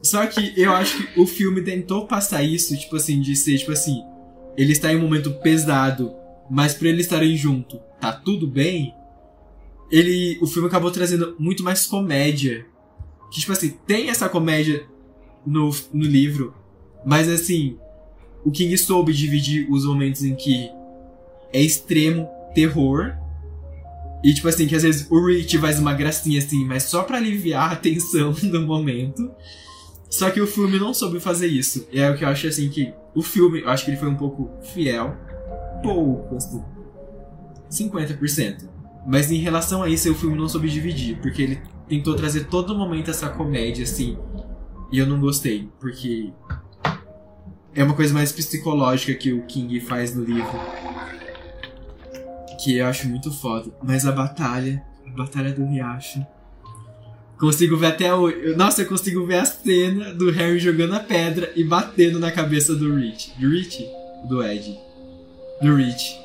Só 0.02 0.26
que 0.26 0.54
eu 0.60 0.74
acho 0.74 0.98
que 0.98 1.20
o 1.20 1.28
filme 1.28 1.62
tentou 1.62 2.08
passar 2.08 2.44
isso, 2.44 2.76
tipo 2.78 2.96
assim, 2.96 3.22
de 3.22 3.36
ser, 3.36 3.58
tipo 3.58 3.72
assim, 3.72 4.04
ele 4.58 4.72
está 4.74 4.92
em 4.92 4.98
um 4.98 5.02
momento 5.02 5.32
pesado, 5.42 6.14
mas 6.50 6.74
pra 6.74 6.90
eles 6.90 7.06
estarem 7.06 7.36
junto, 7.38 7.78
tá 8.00 8.12
tudo 8.12 8.48
bem, 8.48 8.94
ele, 9.92 10.40
o 10.42 10.48
filme 10.48 10.68
acabou 10.68 10.90
trazendo 10.90 11.36
muito 11.38 11.64
mais 11.64 11.86
comédia. 11.86 12.66
Que, 13.32 13.40
tipo 13.40 13.52
assim, 13.52 13.70
tem 13.86 14.10
essa 14.10 14.28
comédia 14.28 14.86
no, 15.46 15.70
no 15.94 16.04
livro, 16.06 16.54
mas 17.06 17.30
assim, 17.30 17.78
o 18.44 18.52
King 18.52 18.78
soube 18.78 19.14
dividir 19.14 19.68
os 19.70 19.86
momentos 19.86 20.24
em 20.24 20.36
que 20.36 20.70
é 21.54 21.62
extremo 21.62 22.30
terror. 22.54 23.14
E, 24.24 24.34
tipo 24.34 24.48
assim, 24.48 24.68
que 24.68 24.76
às 24.76 24.84
vezes 24.84 25.08
o 25.10 25.26
Rich 25.26 25.58
faz 25.58 25.80
uma 25.80 25.94
gracinha 25.94 26.40
assim, 26.40 26.64
mas 26.66 26.84
só 26.84 27.04
para 27.04 27.18
aliviar 27.18 27.72
a 27.72 27.76
tensão 27.76 28.32
do 28.44 28.62
momento. 28.62 29.32
Só 30.10 30.30
que 30.30 30.42
o 30.42 30.48
filme 30.48 30.78
não 30.78 30.94
soube 30.94 31.20
fazer 31.20 31.48
isso. 31.48 31.88
E 31.92 32.00
é 32.00 32.10
o 32.10 32.18
que 32.18 32.24
eu 32.24 32.28
acho 32.28 32.48
assim 32.48 32.70
que 32.70 32.94
o 33.16 33.22
filme, 33.22 33.62
eu 33.62 33.70
acho 33.70 33.86
que 33.86 33.92
ele 33.92 33.98
foi 33.98 34.10
um 34.10 34.16
pouco 34.16 34.50
fiel. 34.74 35.16
Pouco, 35.82 36.36
assim. 36.36 36.62
50%. 37.72 38.70
Mas 39.08 39.32
em 39.32 39.38
relação 39.38 39.82
a 39.82 39.90
isso, 39.90 40.12
o 40.12 40.16
filme 40.16 40.38
não 40.38 40.48
soube 40.48 40.70
dividir, 40.70 41.18
porque 41.18 41.42
ele 41.42 41.62
tentou 41.88 42.16
trazer 42.16 42.46
todo 42.46 42.78
momento 42.78 43.10
essa 43.10 43.30
comédia, 43.30 43.84
assim. 43.84 44.18
E 44.92 45.00
eu 45.00 45.08
não 45.08 45.20
gostei, 45.20 45.70
porque 45.80 46.32
é 47.74 47.84
uma 47.84 47.96
coisa 47.96 48.14
mais 48.14 48.32
psicológica 48.32 49.14
que 49.14 49.32
o 49.32 49.44
King 49.44 49.80
faz 49.80 50.14
no 50.14 50.24
livro. 50.24 50.60
Que 52.64 52.78
eu 52.78 52.86
acho 52.86 53.08
muito 53.08 53.32
foda. 53.32 53.72
Mas 53.84 54.06
a 54.06 54.12
batalha, 54.12 54.84
a 55.06 55.10
batalha 55.12 55.52
do 55.52 55.66
riacho. 55.66 56.26
Consigo 57.40 57.76
ver 57.76 57.88
até 57.88 58.14
o. 58.14 58.56
Nossa, 58.56 58.84
eu 58.84 58.88
consigo 58.88 59.26
ver 59.26 59.40
a 59.40 59.46
cena 59.46 60.14
do 60.14 60.30
Harry 60.30 60.60
jogando 60.60 60.94
a 60.94 61.00
pedra 61.00 61.52
e 61.56 61.64
batendo 61.64 62.20
na 62.20 62.32
cabeça 62.32 62.76
do 62.76 62.96
Rich. 62.96 63.34
Do 63.40 63.50
Rich? 63.50 63.88
Do 64.28 64.44
Ed. 64.44 64.78
Do 65.62 65.76
Rich 65.76 66.22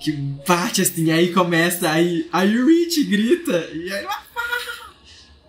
que 0.00 0.12
bate 0.12 0.80
assim, 0.80 1.12
aí 1.12 1.32
começa, 1.32 1.90
aí, 1.90 2.26
aí 2.32 2.56
o 2.56 2.66
Rich 2.66 3.04
grita, 3.04 3.68
e 3.74 3.92
aí. 3.92 4.06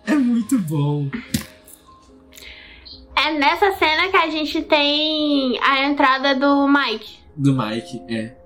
É 0.06 0.14
muito 0.14 0.58
bom. 0.58 1.08
É 3.16 3.32
nessa 3.38 3.72
cena 3.78 4.08
que 4.08 4.16
a 4.16 4.28
gente 4.28 4.62
tem 4.62 5.58
a 5.62 5.86
entrada 5.86 6.34
do 6.34 6.68
Mike. 6.68 7.18
Do 7.34 7.56
Mike, 7.56 8.02
é. 8.08 8.36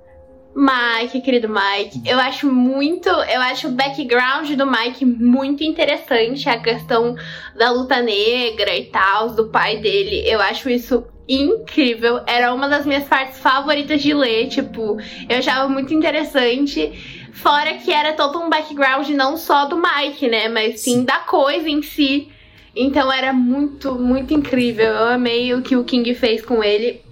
Mike, 0.57 1.21
querido 1.21 1.51
Mike. 1.51 2.01
Eu 2.07 2.19
acho 2.19 2.51
muito. 2.51 3.11
Eu 3.11 3.43
acho 3.43 3.69
o 3.69 3.73
background 3.73 4.51
do 4.53 4.67
Mike 4.67 5.05
muito 5.05 5.63
interessante. 5.63 6.49
A 6.49 6.59
questão 6.59 7.15
da 7.55 7.71
luta 7.71 8.01
negra 8.01 8.75
e 8.75 8.87
tal, 8.87 9.35
do 9.35 9.49
pai 9.49 9.77
dele. 9.77 10.23
Eu 10.27 10.41
acho 10.41 10.71
isso 10.71 11.05
incrível. 11.29 12.23
Era 12.27 12.55
uma 12.55 12.69
das 12.71 12.87
minhas 12.87 13.05
partes 13.05 13.39
favoritas 13.39 14.01
de 14.01 14.15
ler. 14.15 14.49
Tipo, 14.49 14.97
eu 15.29 15.37
achava 15.37 15.69
muito 15.69 15.93
interessante. 15.93 16.91
Fora 17.35 17.75
que 17.75 17.93
era 17.93 18.15
todo 18.15 18.39
um 18.39 18.49
background 18.49 19.11
não 19.11 19.37
só 19.37 19.67
do 19.67 19.77
Mike, 19.77 20.27
né? 20.27 20.49
Mas 20.49 20.81
sim 20.81 21.05
da 21.05 21.19
coisa 21.19 21.69
em 21.69 21.83
si. 21.83 22.29
Então 22.75 23.13
era 23.13 23.31
muito, 23.31 23.95
muito 23.95 24.33
incrível. 24.33 24.87
Eu 24.87 25.09
amei 25.09 25.53
o 25.53 25.61
que 25.61 25.77
o 25.77 25.85
King 25.85 26.15
fez 26.15 26.41
com 26.41 26.65
ele. 26.65 27.03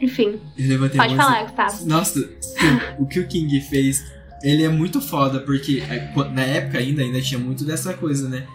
Enfim. 0.00 0.40
Pode 0.96 1.16
falar, 1.16 1.42
Gustavo. 1.44 1.86
Nossa, 1.86 2.20
sim, 2.40 2.80
o 2.98 3.06
que 3.06 3.20
o 3.20 3.26
King 3.26 3.60
fez, 3.60 4.04
ele 4.42 4.62
é 4.62 4.68
muito 4.68 5.00
foda, 5.00 5.40
porque 5.40 5.82
é, 5.88 6.12
na 6.32 6.42
época 6.42 6.78
ainda, 6.78 7.02
ainda 7.02 7.20
tinha 7.20 7.38
muito 7.38 7.64
dessa 7.64 7.92
coisa, 7.94 8.28
né? 8.28 8.46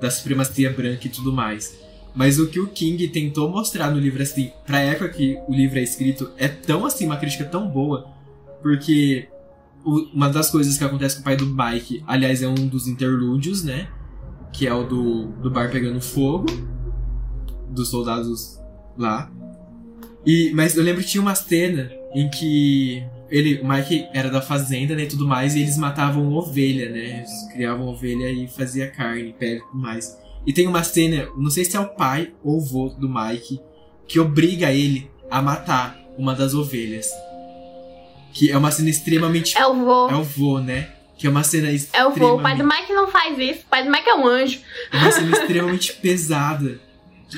Da 0.00 0.10
supremacia 0.10 0.72
branca 0.72 1.06
e 1.06 1.10
tudo 1.10 1.32
mais. 1.32 1.78
Mas 2.14 2.38
o 2.38 2.46
que 2.46 2.60
o 2.60 2.68
King 2.68 3.08
tentou 3.08 3.50
mostrar 3.50 3.90
no 3.90 3.98
livro, 3.98 4.22
assim, 4.22 4.52
pra 4.64 4.78
época 4.78 5.08
que 5.08 5.36
o 5.48 5.52
livro 5.52 5.78
é 5.78 5.82
escrito, 5.82 6.30
é 6.38 6.48
tão 6.48 6.86
assim, 6.86 7.06
uma 7.06 7.16
crítica 7.16 7.44
tão 7.44 7.68
boa, 7.68 8.08
porque 8.62 9.28
uma 9.84 10.30
das 10.30 10.50
coisas 10.50 10.78
que 10.78 10.84
acontece 10.84 11.16
com 11.16 11.20
o 11.22 11.24
pai 11.24 11.36
do 11.36 11.46
Mike, 11.46 12.02
aliás, 12.06 12.42
é 12.42 12.48
um 12.48 12.54
dos 12.54 12.86
interlúdios, 12.86 13.62
né? 13.62 13.88
Que 14.52 14.66
é 14.66 14.72
o 14.72 14.84
do, 14.84 15.26
do 15.32 15.50
bar 15.50 15.70
pegando 15.70 16.00
fogo, 16.00 16.46
dos 17.68 17.88
soldados 17.88 18.58
lá. 18.96 19.30
E, 20.26 20.50
mas 20.54 20.76
eu 20.76 20.82
lembro 20.82 21.02
que 21.02 21.08
tinha 21.08 21.22
uma 21.22 21.34
cena 21.34 21.90
em 22.14 22.28
que 22.30 23.04
ele, 23.30 23.60
o 23.60 23.68
Mike 23.68 24.06
era 24.12 24.30
da 24.30 24.40
fazenda, 24.40 24.94
né, 24.94 25.02
e 25.02 25.08
tudo 25.08 25.26
mais, 25.26 25.54
e 25.54 25.60
eles 25.60 25.76
matavam 25.76 26.32
ovelha, 26.32 26.88
né? 26.88 27.18
Eles 27.18 27.52
criavam 27.52 27.88
ovelha 27.88 28.30
e 28.30 28.46
fazia 28.46 28.88
carne, 28.90 29.34
pele 29.38 29.58
e 29.58 29.60
tudo 29.60 29.78
mais. 29.78 30.16
E 30.46 30.52
tem 30.52 30.66
uma 30.66 30.84
cena, 30.84 31.28
não 31.36 31.50
sei 31.50 31.64
se 31.64 31.76
é 31.76 31.80
o 31.80 31.88
pai 31.88 32.32
ou 32.42 32.58
o 32.58 32.60
vô 32.60 32.88
do 32.90 33.08
Mike, 33.08 33.60
que 34.06 34.20
obriga 34.20 34.70
ele 34.70 35.10
a 35.30 35.40
matar 35.42 35.98
uma 36.16 36.34
das 36.34 36.54
ovelhas. 36.54 37.10
Que 38.32 38.50
é 38.50 38.58
uma 38.58 38.70
cena 38.70 38.90
extremamente. 38.90 39.56
É 39.56 39.66
o 39.66 39.74
vô. 39.74 40.08
É 40.08 40.16
o 40.16 40.22
vô, 40.22 40.58
né? 40.58 40.90
Que 41.16 41.26
é 41.26 41.30
uma 41.30 41.44
cena 41.44 41.70
extremamente. 41.70 42.20
É 42.20 42.24
o 42.24 42.28
vô. 42.28 42.36
O 42.36 42.42
pai 42.42 42.56
do 42.56 42.64
Mike 42.64 42.92
não 42.92 43.08
faz 43.08 43.38
isso. 43.38 43.60
O 43.60 43.70
pai 43.70 43.84
do 43.84 43.90
Mike 43.90 44.08
é 44.08 44.14
um 44.14 44.26
anjo. 44.26 44.60
É 44.92 44.96
uma 44.96 45.10
cena 45.10 45.36
extremamente 45.36 45.92
pesada 46.02 46.80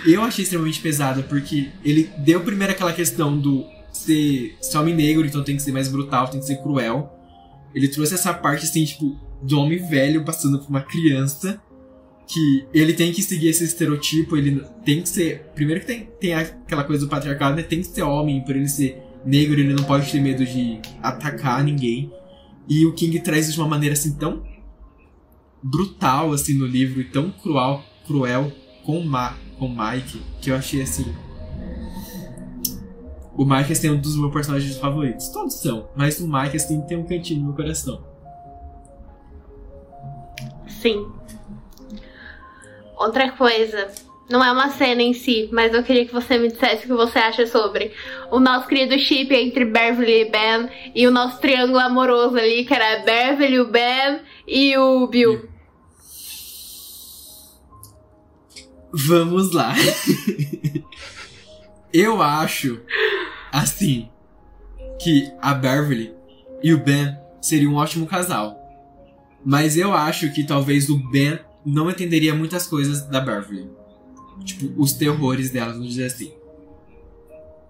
eu 0.05 0.23
achei 0.23 0.43
extremamente 0.43 0.81
pesada, 0.81 1.23
porque 1.23 1.71
ele 1.85 2.11
deu 2.19 2.41
primeiro 2.41 2.73
aquela 2.73 2.93
questão 2.93 3.39
do 3.39 3.65
ser, 3.93 4.57
ser 4.61 4.79
homem 4.79 4.95
negro, 4.95 5.27
então 5.27 5.43
tem 5.43 5.57
que 5.57 5.63
ser 5.63 5.73
mais 5.73 5.89
brutal, 5.89 6.29
tem 6.29 6.41
que 6.41 6.47
ser 6.47 6.57
cruel. 6.63 7.13
Ele 7.75 7.89
trouxe 7.89 8.15
essa 8.15 8.33
parte, 8.33 8.65
assim, 8.65 8.85
tipo, 8.85 9.17
do 9.43 9.59
homem 9.59 9.79
velho 9.89 10.25
passando 10.25 10.59
por 10.59 10.69
uma 10.69 10.81
criança. 10.81 11.61
Que 12.29 12.67
ele 12.75 12.93
tem 12.93 13.13
que 13.13 13.23
seguir 13.23 13.49
esse 13.49 13.63
estereotipo, 13.63 14.37
ele 14.37 14.61
tem 14.85 15.01
que 15.01 15.09
ser. 15.09 15.47
Primeiro 15.55 15.81
que 15.81 15.87
tem, 15.87 16.09
tem 16.21 16.35
aquela 16.35 16.83
coisa 16.83 17.07
do 17.07 17.09
patriarcado, 17.09 17.55
né? 17.55 17.63
Tem 17.63 17.81
que 17.81 17.87
ser 17.87 18.03
homem, 18.03 18.41
por 18.41 18.57
ele 18.57 18.69
ser 18.69 19.01
negro, 19.25 19.61
ele 19.61 19.73
não 19.73 19.85
pode 19.85 20.11
ter 20.11 20.21
medo 20.21 20.45
de 20.45 20.81
atacar 21.01 21.63
ninguém. 21.63 22.11
E 22.69 22.85
o 22.85 22.93
King 22.95 23.21
traz 23.21 23.53
de 23.53 23.61
uma 23.61 23.69
maneira 23.69 23.93
assim 23.93 24.13
tão 24.15 24.43
brutal 25.63 26.33
assim 26.33 26.55
no 26.55 26.67
livro 26.67 27.01
e 27.01 27.05
tão 27.05 27.31
cruel, 27.31 27.85
cruel 28.07 28.53
com 28.85 29.01
má 29.05 29.37
com 29.59 29.67
o 29.67 29.69
Mike, 29.69 30.23
que 30.41 30.51
eu 30.51 30.57
achei 30.57 30.83
assim. 30.83 31.15
O 33.37 33.45
Mike 33.45 33.73
assim, 33.73 33.89
é 33.89 33.91
um 33.91 34.01
dos 34.01 34.17
meus 34.17 34.33
personagens 34.33 34.77
favoritos. 34.79 35.29
Todos 35.29 35.55
são, 35.55 35.89
mas 35.95 36.21
o 36.21 36.29
Mike 36.29 36.57
assim 36.57 36.81
tem 36.83 36.97
um 36.97 37.05
cantinho 37.05 37.41
no 37.41 37.47
meu 37.47 37.55
coração. 37.55 38.03
Sim. 40.67 41.07
Outra 42.97 43.31
coisa, 43.33 43.91
não 44.29 44.43
é 44.43 44.51
uma 44.51 44.71
cena 44.71 45.03
em 45.03 45.13
si, 45.13 45.49
mas 45.53 45.73
eu 45.75 45.83
queria 45.83 46.07
que 46.07 46.13
você 46.13 46.39
me 46.39 46.49
dissesse 46.49 46.85
o 46.85 46.89
que 46.89 46.95
você 46.95 47.19
acha 47.19 47.47
sobre 47.47 47.93
o 48.31 48.41
nosso 48.41 48.67
querido 48.67 48.99
chip 48.99 49.35
entre 49.35 49.65
Beverly 49.65 50.23
e 50.23 50.31
Ben 50.31 50.69
e 50.95 51.07
o 51.07 51.11
nosso 51.11 51.41
triângulo 51.41 51.79
amoroso 51.79 52.37
ali, 52.37 52.65
que 52.65 52.75
era 52.75 53.03
Beverly, 53.05 53.61
o 53.61 53.69
Ben 53.69 54.21
e 54.47 54.77
o 54.79 55.07
Bill. 55.07 55.56
Vamos 58.93 59.53
lá. 59.53 59.75
eu 61.93 62.23
acho, 62.23 62.81
assim, 63.53 64.09
que 65.01 65.31
a 65.41 65.55
Beverly 65.55 66.13
e 66.63 66.73
o 66.73 66.79
Ben 66.79 67.17
seriam 67.41 67.73
um 67.73 67.77
ótimo 67.77 68.07
casal. 68.07 68.57
Mas 69.45 69.77
eu 69.77 69.95
acho 69.95 70.33
que 70.33 70.45
talvez 70.45 70.89
o 70.89 70.99
Ben 71.11 71.39
não 71.65 71.91
entenderia 71.91 72.35
muitas 72.35 72.67
coisas 72.67 73.03
da 73.03 73.21
Beverly. 73.21 73.69
Tipo, 74.45 74.73
os 74.81 74.93
terrores 74.93 75.51
dela, 75.51 75.73
vamos 75.73 75.89
dizer 75.89 76.07
assim. 76.07 76.33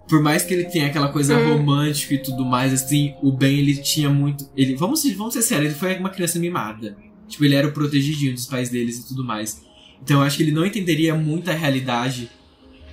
Por 0.08 0.22
mais 0.22 0.44
que 0.44 0.54
ele 0.54 0.64
tenha 0.64 0.86
aquela 0.86 1.08
coisa 1.08 1.36
hum. 1.36 1.56
romântica 1.56 2.14
e 2.14 2.22
tudo 2.22 2.44
mais, 2.44 2.72
assim, 2.72 3.14
o 3.22 3.32
Ben 3.32 3.58
ele 3.58 3.76
tinha 3.76 4.08
muito. 4.08 4.48
Ele, 4.56 4.74
vamos, 4.76 5.04
vamos 5.14 5.34
ser 5.34 5.42
sérios, 5.42 5.72
ele 5.72 5.78
foi 5.78 5.96
uma 5.98 6.10
criança 6.10 6.38
mimada. 6.38 6.96
Tipo, 7.28 7.44
ele 7.44 7.56
era 7.56 7.66
o 7.66 7.72
protegidinho 7.72 8.32
dos 8.32 8.46
pais 8.46 8.70
deles 8.70 8.98
e 8.98 9.08
tudo 9.08 9.24
mais. 9.24 9.64
Então 10.02 10.20
eu 10.20 10.26
acho 10.26 10.36
que 10.36 10.42
ele 10.42 10.52
não 10.52 10.64
entenderia 10.64 11.14
muito 11.14 11.50
a 11.50 11.54
realidade 11.54 12.30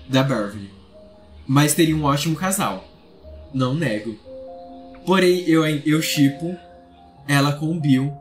da 0.08 0.24
Beverly. 0.24 0.70
Mas 1.48 1.74
teria 1.74 1.96
um 1.96 2.04
ótimo 2.04 2.36
casal. 2.36 2.88
Não 3.54 3.74
nego. 3.74 4.18
Porém, 5.06 5.44
eu, 5.48 5.66
eu 5.66 6.02
chipo 6.02 6.56
ela 7.28 7.54
com 7.54 7.72
o 7.72 7.80
Bill. 7.80 8.12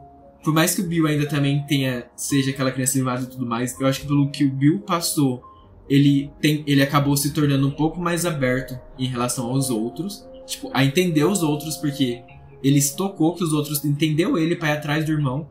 Por 0.43 0.53
mais 0.53 0.74
que 0.74 0.80
o 0.80 0.87
Bill 0.87 1.07
ainda 1.07 1.26
também 1.26 1.64
tenha, 1.66 2.05
seja 2.16 2.51
aquela 2.51 2.72
criança 2.72 2.99
mimada 2.99 3.22
e 3.22 3.26
tudo 3.26 3.47
mais, 3.47 3.78
eu 3.80 3.87
acho 3.87 4.01
que 4.01 4.07
pelo 4.07 4.30
que 4.30 4.45
o 4.45 4.51
Bill 4.51 4.80
passou, 4.80 5.43
ele, 5.89 6.30
tem, 6.41 6.64
ele 6.66 6.83
acabou 6.83 7.16
se 7.16 7.33
tornando 7.33 7.66
um 7.68 7.70
pouco 7.70 8.01
mais 8.01 8.26
aberto 8.26 8.78
em 8.99 9.07
relação 9.07 9.47
aos 9.47 9.70
outros. 9.70 10.26
Tipo, 10.47 10.70
a 10.74 10.85
entender 10.85 11.24
os 11.24 11.43
outros, 11.43 11.76
porque 11.76 12.22
ele 12.62 12.80
se 12.80 12.97
tocou 12.97 13.35
que 13.35 13.45
os 13.45 13.53
outros 13.53 13.85
entendeu 13.85 14.37
ele 14.37 14.57
para 14.57 14.70
ir 14.70 14.72
atrás 14.72 15.05
do 15.05 15.12
irmão. 15.12 15.49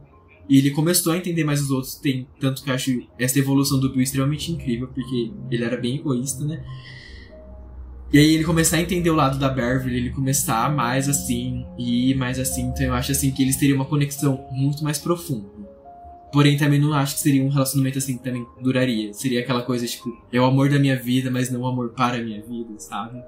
E 0.49 0.57
ele 0.57 0.71
começou 0.71 1.13
a 1.13 1.17
entender 1.17 1.43
mais 1.43 1.61
os 1.61 1.71
outros, 1.71 1.95
tem 1.95 2.27
tanto 2.39 2.63
que 2.63 2.69
eu 2.69 2.73
acho 2.73 3.03
essa 3.17 3.39
evolução 3.39 3.79
do 3.79 3.89
Bill 3.89 4.01
extremamente 4.01 4.51
incrível, 4.51 4.87
porque 4.87 5.31
ele 5.49 5.63
era 5.63 5.77
bem 5.77 5.95
egoísta, 5.95 6.43
né? 6.43 6.63
E 8.11 8.19
aí 8.19 8.33
ele 8.33 8.43
começar 8.43 8.75
a 8.75 8.81
entender 8.81 9.09
o 9.09 9.15
lado 9.15 9.39
da 9.39 9.47
Beverly, 9.47 9.95
ele 9.95 10.09
começar 10.09 10.69
mais 10.69 11.07
assim, 11.07 11.65
e 11.77 12.13
mais 12.15 12.37
assim, 12.37 12.63
então 12.63 12.85
eu 12.85 12.93
acho 12.93 13.13
assim 13.13 13.31
que 13.31 13.41
eles 13.41 13.55
teriam 13.55 13.77
uma 13.77 13.85
conexão 13.85 14.45
muito 14.51 14.83
mais 14.83 14.97
profunda. 14.97 15.47
Porém, 16.31 16.57
também 16.57 16.79
não 16.79 16.93
acho 16.93 17.15
que 17.15 17.21
seria 17.21 17.43
um 17.43 17.49
relacionamento 17.49 17.97
assim 17.97 18.17
que 18.17 18.23
também 18.23 18.45
duraria. 18.61 19.13
Seria 19.13 19.41
aquela 19.41 19.61
coisa, 19.61 19.85
tipo, 19.85 20.09
é 20.31 20.39
o 20.39 20.45
amor 20.45 20.69
da 20.69 20.79
minha 20.79 20.95
vida, 20.95 21.29
mas 21.29 21.49
não 21.49 21.61
o 21.61 21.67
amor 21.67 21.89
para 21.89 22.17
a 22.17 22.21
minha 22.21 22.41
vida, 22.41 22.73
sabe? 22.77 23.21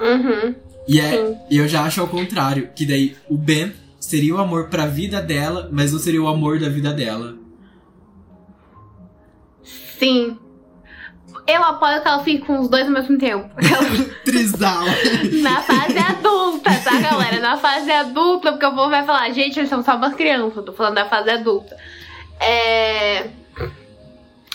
Uhum. 0.00 0.54
E 0.86 1.00
é, 1.00 1.46
eu 1.50 1.66
já 1.66 1.82
acho 1.82 2.00
ao 2.00 2.08
contrário, 2.08 2.70
que 2.74 2.86
daí 2.86 3.16
o 3.28 3.36
Ben 3.36 3.72
seria 4.12 4.34
o 4.34 4.38
amor 4.38 4.68
pra 4.68 4.84
vida 4.84 5.22
dela, 5.22 5.70
mas 5.72 5.90
não 5.90 5.98
seria 5.98 6.22
o 6.22 6.28
amor 6.28 6.60
da 6.60 6.68
vida 6.68 6.92
dela. 6.92 7.34
Sim. 9.98 10.36
Eu 11.46 11.64
apoio 11.64 12.02
que 12.02 12.08
ela 12.08 12.22
fique 12.22 12.44
com 12.44 12.60
os 12.60 12.68
dois 12.68 12.86
ao 12.86 12.92
mesmo 12.92 13.16
tempo. 13.16 13.48
Trisal. 14.22 14.84
Na 15.42 15.62
fase 15.62 15.98
adulta, 15.98 16.70
tá, 16.84 17.00
galera? 17.00 17.40
Na 17.40 17.56
fase 17.56 17.90
adulta, 17.90 18.52
porque 18.52 18.66
o 18.66 18.74
povo 18.74 18.90
vai 18.90 19.02
falar, 19.06 19.30
gente, 19.30 19.58
eles 19.58 19.70
são 19.70 19.82
só 19.82 19.96
umas 19.96 20.14
crianças. 20.14 20.58
Eu 20.58 20.62
tô 20.62 20.74
falando 20.74 20.96
da 20.96 21.06
fase 21.06 21.30
adulta. 21.30 21.74
É 22.38 23.30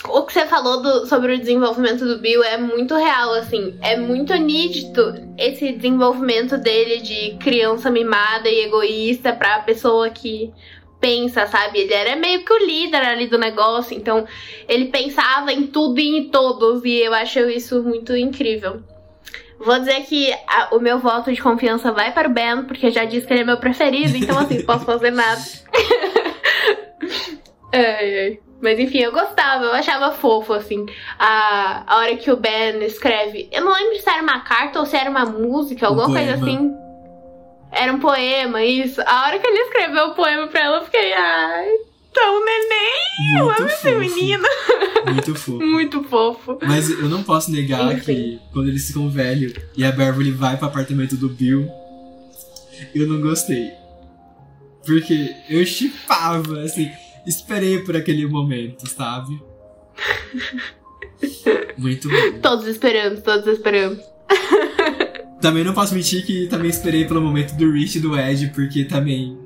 o 0.06 0.24
que 0.24 0.34
você 0.34 0.46
falou 0.46 0.82
do, 0.82 1.06
sobre 1.08 1.34
o 1.34 1.40
desenvolvimento 1.40 2.06
do 2.06 2.20
Bill 2.20 2.44
é 2.44 2.58
muito 2.58 2.96
real, 2.96 3.34
assim. 3.34 3.78
É 3.82 3.98
muito 3.98 4.34
nítido 4.36 5.34
esse 5.38 5.74
desenvolvimento 5.74 6.58
dele 6.58 7.02
de 7.02 7.38
criança 7.40 7.90
mimada 7.90 8.48
e 8.48 8.66
egoísta 8.66 9.34
pra 9.34 9.60
pessoa 9.60 10.10
que 10.10 10.54
pensa, 11.00 11.48
sabe? 11.48 11.80
Ele 11.80 11.94
era 11.94 12.16
meio 12.16 12.44
que 12.44 12.54
o 12.54 12.66
líder 12.66 13.04
ali 13.04 13.28
do 13.28 13.38
negócio, 13.38 13.96
então 13.96 14.26
ele 14.68 14.86
pensava 14.86 15.52
em 15.52 15.68
tudo 15.68 16.00
e 16.00 16.18
em 16.18 16.30
todos, 16.30 16.84
e 16.84 17.00
eu 17.00 17.14
acho 17.14 17.40
isso 17.50 17.84
muito 17.84 18.16
incrível. 18.16 18.82
Vou 19.60 19.80
dizer 19.80 20.02
que 20.02 20.32
a, 20.48 20.76
o 20.76 20.80
meu 20.80 21.00
voto 21.00 21.34
de 21.34 21.42
confiança 21.42 21.92
vai 21.92 22.14
para 22.14 22.30
o 22.30 22.34
Ben, 22.34 22.64
porque 22.64 22.92
já 22.92 23.06
disse 23.06 23.26
que 23.26 23.34
ele 23.34 23.42
é 23.42 23.46
meu 23.46 23.58
preferido, 23.58 24.16
então 24.16 24.38
assim, 24.38 24.64
posso 24.64 24.86
fazer 24.86 25.12
nada. 25.12 25.42
ai, 27.74 28.20
ai. 28.20 28.47
Mas 28.62 28.80
enfim, 28.80 29.00
eu 29.00 29.12
gostava, 29.12 29.66
eu 29.66 29.74
achava 29.74 30.12
fofo, 30.12 30.54
assim, 30.54 30.86
a, 31.20 31.84
a 31.86 31.98
hora 31.98 32.16
que 32.18 32.32
o 32.32 32.38
Ben 32.38 32.84
escreve. 32.84 33.48
Eu 33.52 33.64
não 33.64 33.74
lembro 33.74 34.00
se 34.00 34.10
era 34.10 34.22
uma 34.22 34.40
carta 34.40 34.80
ou 34.80 34.86
se 34.86 34.96
era 34.96 35.10
uma 35.10 35.26
música, 35.26 35.88
alguma 35.88 36.08
um 36.08 36.14
coisa 36.14 36.34
assim. 36.34 36.74
Era 37.72 37.94
um 37.94 38.00
poema, 38.00 38.64
isso. 38.64 39.02
A 39.06 39.26
hora 39.26 39.40
que 39.40 39.46
ele 39.46 39.60
escreveu 39.60 40.08
o 40.08 40.16
poema 40.16 40.48
pra 40.48 40.62
ela, 40.62 40.78
eu 40.78 40.86
fiquei, 40.86 41.14
ai, 41.14 41.68
tão 42.14 42.44
neném! 42.44 43.34
Muito 43.34 43.40
eu 43.40 43.50
amo 43.52 43.68
esse 43.68 43.92
menino. 43.92 44.48
Muito 45.06 45.36
fofo. 45.36 45.66
Muito 45.66 46.04
fofo. 46.04 46.58
Mas 46.66 46.90
eu 46.90 47.10
não 47.10 47.22
posso 47.22 47.52
negar 47.52 47.94
Enfim. 47.94 48.04
que 48.04 48.42
quando 48.54 48.70
eles 48.70 48.88
ficam 48.88 49.10
velhos 49.10 49.54
e 49.76 49.86
a 49.86 49.92
Beverly 49.92 50.32
vai 50.32 50.58
pro 50.58 50.68
apartamento 50.68 51.16
do 51.16 51.30
Bill 51.30 51.70
eu 52.94 53.08
não 53.08 53.22
gostei. 53.22 53.72
Porque 54.86 55.36
eu 55.50 55.66
chipava, 55.66 56.62
assim, 56.62 56.90
esperei 57.28 57.80
por 57.80 57.96
aquele 57.96 58.26
momento, 58.26 58.88
sabe? 58.88 59.40
Muito 61.78 62.10
bom. 62.10 62.40
Todos 62.42 62.66
esperamos, 62.68 63.22
todos 63.22 63.46
esperamos. 63.48 64.00
Também 65.42 65.64
não 65.64 65.74
posso 65.74 65.94
mentir 65.94 66.26
que 66.26 66.48
também 66.48 66.68
esperei 66.68 67.06
pelo 67.06 67.22
momento 67.22 67.54
do 67.56 67.72
Rich 67.72 68.00
e 68.00 68.02
do 68.02 68.18
Ed, 68.20 68.48
porque 68.56 68.86
também. 68.86 69.38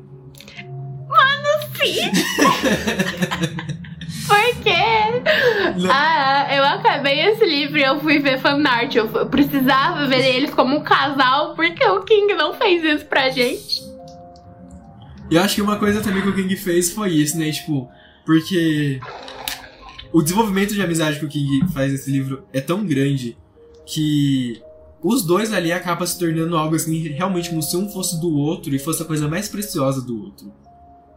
Mano, 1.10 1.50
sim! 1.76 2.00
Por 4.26 4.64
quê? 4.64 4.72
Não. 5.78 5.90
Ah, 5.92 6.48
eu 6.56 6.64
acabei 6.64 7.20
esse 7.20 7.46
livro 7.46 7.78
e 7.78 7.84
eu 7.84 8.00
fui 8.00 8.20
ver 8.20 8.40
fanart. 8.40 8.96
Eu 8.96 9.10
eu 9.14 9.26
precisava 9.26 10.08
ver 10.08 10.24
eles 10.34 10.52
como 10.52 10.78
um 10.78 10.82
casal, 10.82 11.56
porque 11.56 11.84
o 11.86 12.04
King 12.04 12.34
não 12.36 12.54
fez 12.54 12.82
isso 12.84 13.06
pra 13.06 13.30
gente. 13.30 13.91
E 15.32 15.36
eu 15.36 15.42
acho 15.42 15.56
que 15.56 15.62
uma 15.62 15.80
coisa 15.80 16.02
também 16.02 16.22
que 16.22 16.28
o 16.28 16.36
King 16.36 16.54
fez 16.58 16.92
foi 16.92 17.14
isso, 17.14 17.38
né? 17.38 17.50
Tipo, 17.50 17.90
porque 18.26 19.00
o 20.12 20.22
desenvolvimento 20.22 20.74
de 20.74 20.82
amizade 20.82 21.20
que 21.20 21.26
o 21.26 21.30
King 21.30 21.72
faz 21.72 21.90
nesse 21.94 22.12
livro 22.12 22.44
é 22.52 22.60
tão 22.60 22.86
grande 22.86 23.38
que 23.86 24.62
os 25.02 25.24
dois 25.24 25.54
ali 25.54 25.72
acabam 25.72 26.06
se 26.06 26.20
tornando 26.20 26.58
algo 26.58 26.76
assim, 26.76 27.08
realmente 27.08 27.50
como 27.50 27.64
se 27.64 27.78
um 27.78 27.90
fosse 27.90 28.20
do 28.20 28.30
outro 28.36 28.76
e 28.76 28.80
fosse 28.80 29.02
a 29.02 29.06
coisa 29.06 29.30
mais 29.30 29.48
preciosa 29.48 30.02
do 30.02 30.22
outro. 30.22 30.52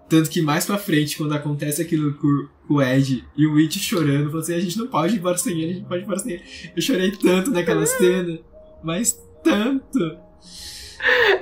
Tanto 0.09 0.31
que 0.31 0.41
mais 0.41 0.65
pra 0.65 0.79
frente, 0.79 1.17
quando 1.17 1.33
acontece 1.33 1.83
aquilo 1.83 2.15
com, 2.15 2.49
o 2.69 2.81
Ed 2.81 3.25
e 3.37 3.47
o 3.47 3.55
Witch 3.55 3.79
chorando, 3.79 4.27
falou 4.27 4.41
assim: 4.41 4.55
a 4.55 4.61
gente 4.61 4.79
não 4.79 4.87
pode 4.87 5.17
ir 5.17 5.19
embora 5.19 5.37
sem 5.37 5.61
ele, 5.61 5.65
a 5.65 5.69
gente 5.73 5.83
não 5.83 5.89
pode 5.89 6.03
ir 6.03 6.05
embora 6.05 6.19
sem 6.21 6.33
ele. 6.35 6.43
Eu 6.77 6.83
chorei 6.83 7.11
tanto 7.11 7.51
naquela 7.51 7.85
cena, 7.85 8.39
mas 8.83 9.19
tanto. 9.43 10.17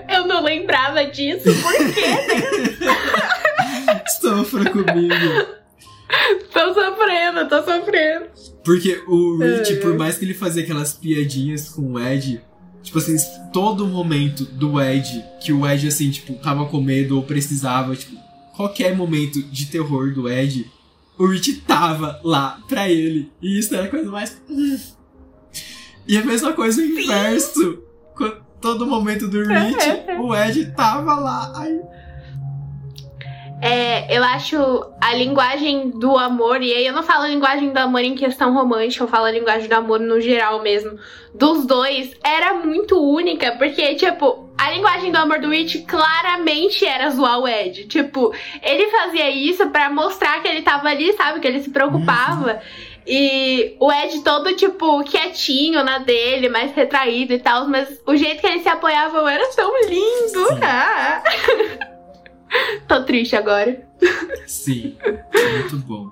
Eu 0.08 0.26
não 0.26 0.42
lembrava 0.42 1.04
disso, 1.06 1.44
por 1.62 1.72
quê? 1.94 2.82
Sofra 4.20 4.70
comigo. 4.70 5.14
tô 6.52 6.74
sofrendo, 6.74 7.48
tô 7.48 7.62
sofrendo. 7.62 8.26
Porque 8.64 9.02
o 9.06 9.38
Rich, 9.38 9.72
É. 9.74 9.76
por 9.76 9.96
mais 9.96 10.18
que 10.18 10.24
ele 10.24 10.34
fazia 10.34 10.62
aquelas 10.62 10.92
piadinhas 10.92 11.68
com 11.68 11.92
o 11.92 11.98
Ed, 12.00 12.40
tipo 12.82 12.98
assim, 12.98 13.16
todo 13.52 13.86
momento 13.86 14.44
do 14.44 14.80
Ed, 14.80 15.24
que 15.40 15.52
o 15.52 15.66
Ed, 15.66 15.86
assim, 15.88 16.10
tipo, 16.10 16.34
tava 16.34 16.66
com 16.66 16.80
medo 16.80 17.16
ou 17.16 17.22
precisava, 17.22 17.94
tipo, 17.96 18.16
qualquer 18.56 18.94
momento 18.94 19.42
de 19.42 19.66
terror 19.66 20.12
do 20.12 20.28
Ed, 20.28 20.70
o 21.18 21.26
Rich 21.26 21.62
tava 21.66 22.20
lá 22.24 22.58
pra 22.68 22.88
ele. 22.88 23.30
E 23.40 23.58
isso 23.58 23.74
era 23.74 23.84
a 23.84 23.88
coisa 23.88 24.10
mais. 24.10 24.40
E 26.04 26.18
a 26.18 26.24
mesma 26.24 26.52
coisa 26.52 26.82
o 26.82 26.84
inverso. 26.84 27.80
Quando- 28.16 28.42
Todo 28.62 28.86
momento 28.86 29.28
do 29.28 29.42
Rich, 29.42 29.76
o 30.22 30.34
Ed 30.34 30.72
tava 30.76 31.14
lá. 31.14 31.52
Ai, 31.56 31.80
É, 33.60 34.16
eu 34.16 34.24
acho 34.24 34.56
a 35.00 35.14
linguagem 35.14 35.90
do 35.90 36.16
amor, 36.16 36.62
e 36.62 36.72
aí 36.72 36.86
eu 36.86 36.92
não 36.92 37.02
falo 37.02 37.24
a 37.24 37.28
linguagem 37.28 37.72
do 37.72 37.78
amor 37.78 38.00
em 38.00 38.14
questão 38.14 38.52
romântica, 38.54 39.04
eu 39.04 39.08
falo 39.08 39.26
a 39.26 39.30
linguagem 39.30 39.68
do 39.68 39.72
amor 39.74 40.00
no 40.00 40.20
geral 40.20 40.62
mesmo. 40.62 40.98
Dos 41.34 41.64
dois, 41.66 42.12
era 42.24 42.54
muito 42.54 43.00
única, 43.00 43.52
porque, 43.52 43.94
tipo, 43.94 44.48
a 44.58 44.70
linguagem 44.70 45.10
do 45.10 45.18
amor 45.18 45.40
do 45.40 45.50
Rich 45.50 45.82
claramente 45.82 46.84
era 46.84 47.10
zoar 47.10 47.40
o 47.40 47.48
Ed. 47.48 47.86
Tipo, 47.86 48.32
ele 48.62 48.88
fazia 48.90 49.30
isso 49.30 49.68
pra 49.70 49.90
mostrar 49.90 50.40
que 50.42 50.48
ele 50.48 50.62
tava 50.62 50.88
ali, 50.88 51.12
sabe? 51.14 51.40
Que 51.40 51.48
ele 51.48 51.62
se 51.62 51.70
preocupava. 51.70 52.60
E 53.06 53.76
o 53.80 53.92
Ed 53.92 54.20
todo, 54.22 54.54
tipo, 54.54 55.02
quietinho 55.04 55.82
na 55.82 55.98
dele, 55.98 56.48
mais 56.48 56.72
retraído 56.72 57.32
e 57.32 57.38
tal, 57.38 57.66
mas 57.68 58.00
o 58.06 58.16
jeito 58.16 58.40
que 58.40 58.46
eles 58.46 58.62
se 58.62 58.68
apoiavam 58.68 59.28
era 59.28 59.48
tão 59.54 59.72
lindo. 59.88 60.46
Ah. 60.62 61.22
Tô 62.86 63.02
triste 63.04 63.34
agora. 63.34 63.82
sim, 64.46 64.96
muito 65.52 65.78
bom. 65.78 66.10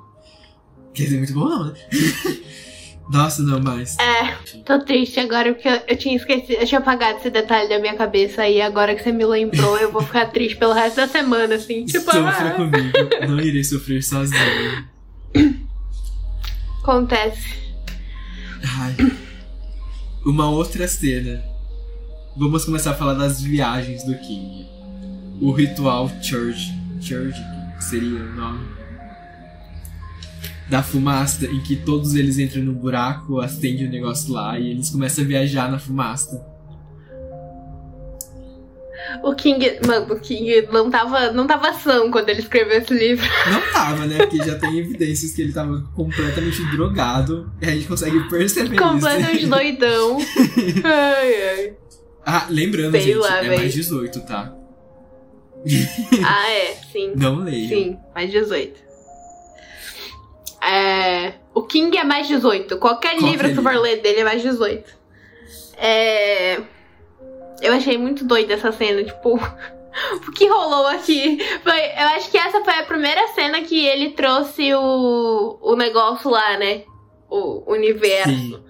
Quer 0.94 1.04
dizer, 1.04 1.18
muito 1.18 1.34
bom 1.34 1.48
não, 1.48 1.64
né? 1.66 1.74
Nossa, 3.10 3.42
não, 3.42 3.60
mas. 3.60 3.96
É, 3.98 4.36
tô 4.64 4.78
triste 4.78 5.18
agora 5.18 5.52
porque 5.52 5.68
eu, 5.68 5.80
eu 5.88 5.96
tinha 5.96 6.14
esquecido, 6.14 6.60
eu 6.60 6.66
tinha 6.66 6.78
apagado 6.78 7.18
esse 7.18 7.28
detalhe 7.28 7.68
da 7.68 7.80
minha 7.80 7.94
cabeça 7.94 8.48
e 8.48 8.60
agora 8.60 8.94
que 8.94 9.02
você 9.02 9.10
me 9.10 9.24
lembrou, 9.24 9.76
eu 9.78 9.90
vou 9.90 10.00
ficar 10.00 10.26
triste 10.26 10.56
pelo 10.56 10.72
resto 10.72 10.96
da 10.96 11.08
semana, 11.08 11.56
assim. 11.56 11.84
Tipo, 11.84 12.04
Sofra 12.04 12.48
ah, 12.48 12.50
comigo, 12.52 13.28
não 13.28 13.40
irei 13.40 13.64
sofrer 13.64 14.02
sozinho. 14.02 14.88
acontece. 16.82 17.58
Ai. 18.62 18.96
Uma 20.24 20.50
outra 20.50 20.86
cena. 20.88 21.42
Vamos 22.36 22.64
começar 22.64 22.92
a 22.92 22.94
falar 22.94 23.14
das 23.14 23.40
viagens 23.40 24.04
do 24.04 24.16
King. 24.18 24.66
O 25.40 25.52
ritual 25.52 26.10
Church. 26.22 26.72
Church 27.00 27.38
seria 27.80 28.20
o 28.20 28.34
nome. 28.34 28.68
Da 30.68 30.82
fumaça, 30.82 31.46
em 31.46 31.60
que 31.60 31.74
todos 31.74 32.14
eles 32.14 32.38
entram 32.38 32.62
no 32.62 32.72
buraco, 32.72 33.40
acende 33.40 33.84
o 33.84 33.90
negócio 33.90 34.32
lá 34.32 34.58
e 34.58 34.70
eles 34.70 34.90
começam 34.90 35.24
a 35.24 35.26
viajar 35.26 35.70
na 35.70 35.78
fumaça. 35.78 36.49
O 39.22 39.34
King, 39.34 39.80
mano, 39.86 40.14
o 40.14 40.20
King 40.20 40.68
não 40.72 40.90
tava, 40.90 41.32
não 41.32 41.46
tava 41.46 41.72
são 41.74 42.10
quando 42.10 42.28
ele 42.28 42.40
escreveu 42.40 42.78
esse 42.78 42.92
livro. 42.94 43.26
Não 43.50 43.60
tava, 43.72 44.06
né? 44.06 44.18
Porque 44.18 44.38
já 44.38 44.58
tem 44.58 44.78
evidências 44.78 45.32
que 45.32 45.42
ele 45.42 45.52
tava 45.52 45.82
completamente 45.94 46.62
drogado. 46.70 47.50
E 47.60 47.66
a 47.66 47.70
gente 47.70 47.86
consegue 47.86 48.20
perceber 48.28 48.76
Completamente 48.76 49.40
isso. 49.42 49.48
doidão. 49.50 50.18
Ai, 50.84 51.42
ai. 51.50 51.72
Ah, 52.24 52.46
lembrando, 52.48 52.92
Sei 52.92 53.00
gente, 53.00 53.16
lá, 53.16 53.38
é 53.38 53.48
véi. 53.48 53.58
mais 53.58 53.74
18, 53.74 54.20
tá? 54.20 54.54
Ah, 56.24 56.50
é, 56.50 56.74
sim. 56.92 57.12
Não 57.16 57.40
leio. 57.44 57.68
Sim, 57.68 57.98
mais 58.14 58.30
18. 58.30 58.80
É, 60.62 61.34
o 61.54 61.62
King 61.62 61.96
é 61.96 62.04
mais 62.04 62.28
18. 62.28 62.76
Qualquer, 62.78 63.16
Qualquer 63.16 63.26
livro 63.30 63.48
que 63.48 63.54
tu 63.54 63.62
for 63.62 63.74
ler 63.76 64.00
dele 64.00 64.20
é 64.20 64.24
mais 64.24 64.42
18. 64.42 64.84
É, 65.76 66.60
eu 67.60 67.72
achei 67.72 67.98
muito 67.98 68.24
doida 68.24 68.54
essa 68.54 68.72
cena, 68.72 69.04
tipo. 69.04 69.38
O 70.24 70.30
que 70.30 70.46
rolou 70.46 70.86
aqui? 70.86 71.36
Foi, 71.64 71.80
eu 71.80 72.08
acho 72.14 72.30
que 72.30 72.38
essa 72.38 72.62
foi 72.62 72.74
a 72.74 72.84
primeira 72.84 73.26
cena 73.34 73.60
que 73.62 73.84
ele 73.84 74.10
trouxe 74.10 74.72
o, 74.72 75.58
o 75.60 75.74
negócio 75.74 76.30
lá, 76.30 76.56
né? 76.56 76.84
O 77.28 77.64
universo. 77.66 78.30
Sim. 78.30 78.62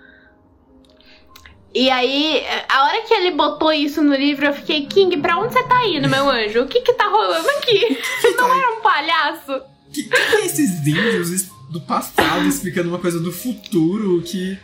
E 1.73 1.89
aí, 1.89 2.43
a 2.69 2.85
hora 2.85 3.03
que 3.03 3.15
ele 3.15 3.31
botou 3.31 3.73
isso 3.73 4.03
no 4.03 4.15
livro, 4.15 4.47
eu 4.47 4.53
fiquei, 4.53 4.87
King, 4.87 5.19
pra 5.19 5.39
onde 5.39 5.53
você 5.53 5.63
tá 5.63 5.87
indo, 5.87 6.09
meu 6.09 6.29
anjo? 6.31 6.63
O 6.63 6.67
que 6.67 6.81
que 6.81 6.93
tá 6.95 7.09
rolando 7.09 7.49
aqui? 7.51 7.99
Você 8.21 8.31
não 8.33 8.53
era 8.53 8.77
um 8.77 8.81
palhaço? 8.81 9.63
Que, 9.93 10.03
que 10.05 10.17
é 10.17 10.47
esses 10.47 10.87
índios 10.87 11.49
do 11.71 11.81
passado 11.81 12.47
explicando 12.47 12.89
uma 12.89 12.99
coisa 12.99 13.21
do 13.21 13.31
futuro 13.31 14.21
que. 14.23 14.59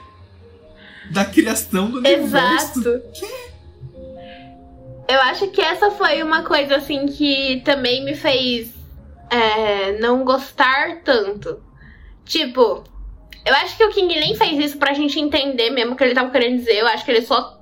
da 1.10 1.24
criação 1.24 1.90
do 1.90 1.98
universo? 1.98 2.80
Exato. 2.80 3.02
Eu 5.08 5.20
acho 5.20 5.48
que 5.48 5.60
essa 5.60 5.90
foi 5.90 6.22
uma 6.22 6.42
coisa 6.42 6.76
assim 6.76 7.06
que 7.06 7.62
também 7.64 8.04
me 8.04 8.14
fez 8.14 8.74
é, 9.30 9.98
não 9.98 10.24
gostar 10.24 11.02
tanto. 11.04 11.62
Tipo, 12.24 12.82
eu 13.44 13.54
acho 13.54 13.76
que 13.76 13.84
o 13.84 13.90
King 13.90 14.18
nem 14.18 14.34
fez 14.34 14.58
isso 14.58 14.78
pra 14.78 14.92
gente 14.92 15.20
entender 15.20 15.70
mesmo 15.70 15.92
o 15.92 15.96
que 15.96 16.02
ele 16.02 16.14
tava 16.14 16.30
querendo 16.30 16.58
dizer. 16.58 16.78
Eu 16.78 16.88
acho 16.88 17.04
que 17.04 17.10
ele 17.12 17.22
só 17.22 17.56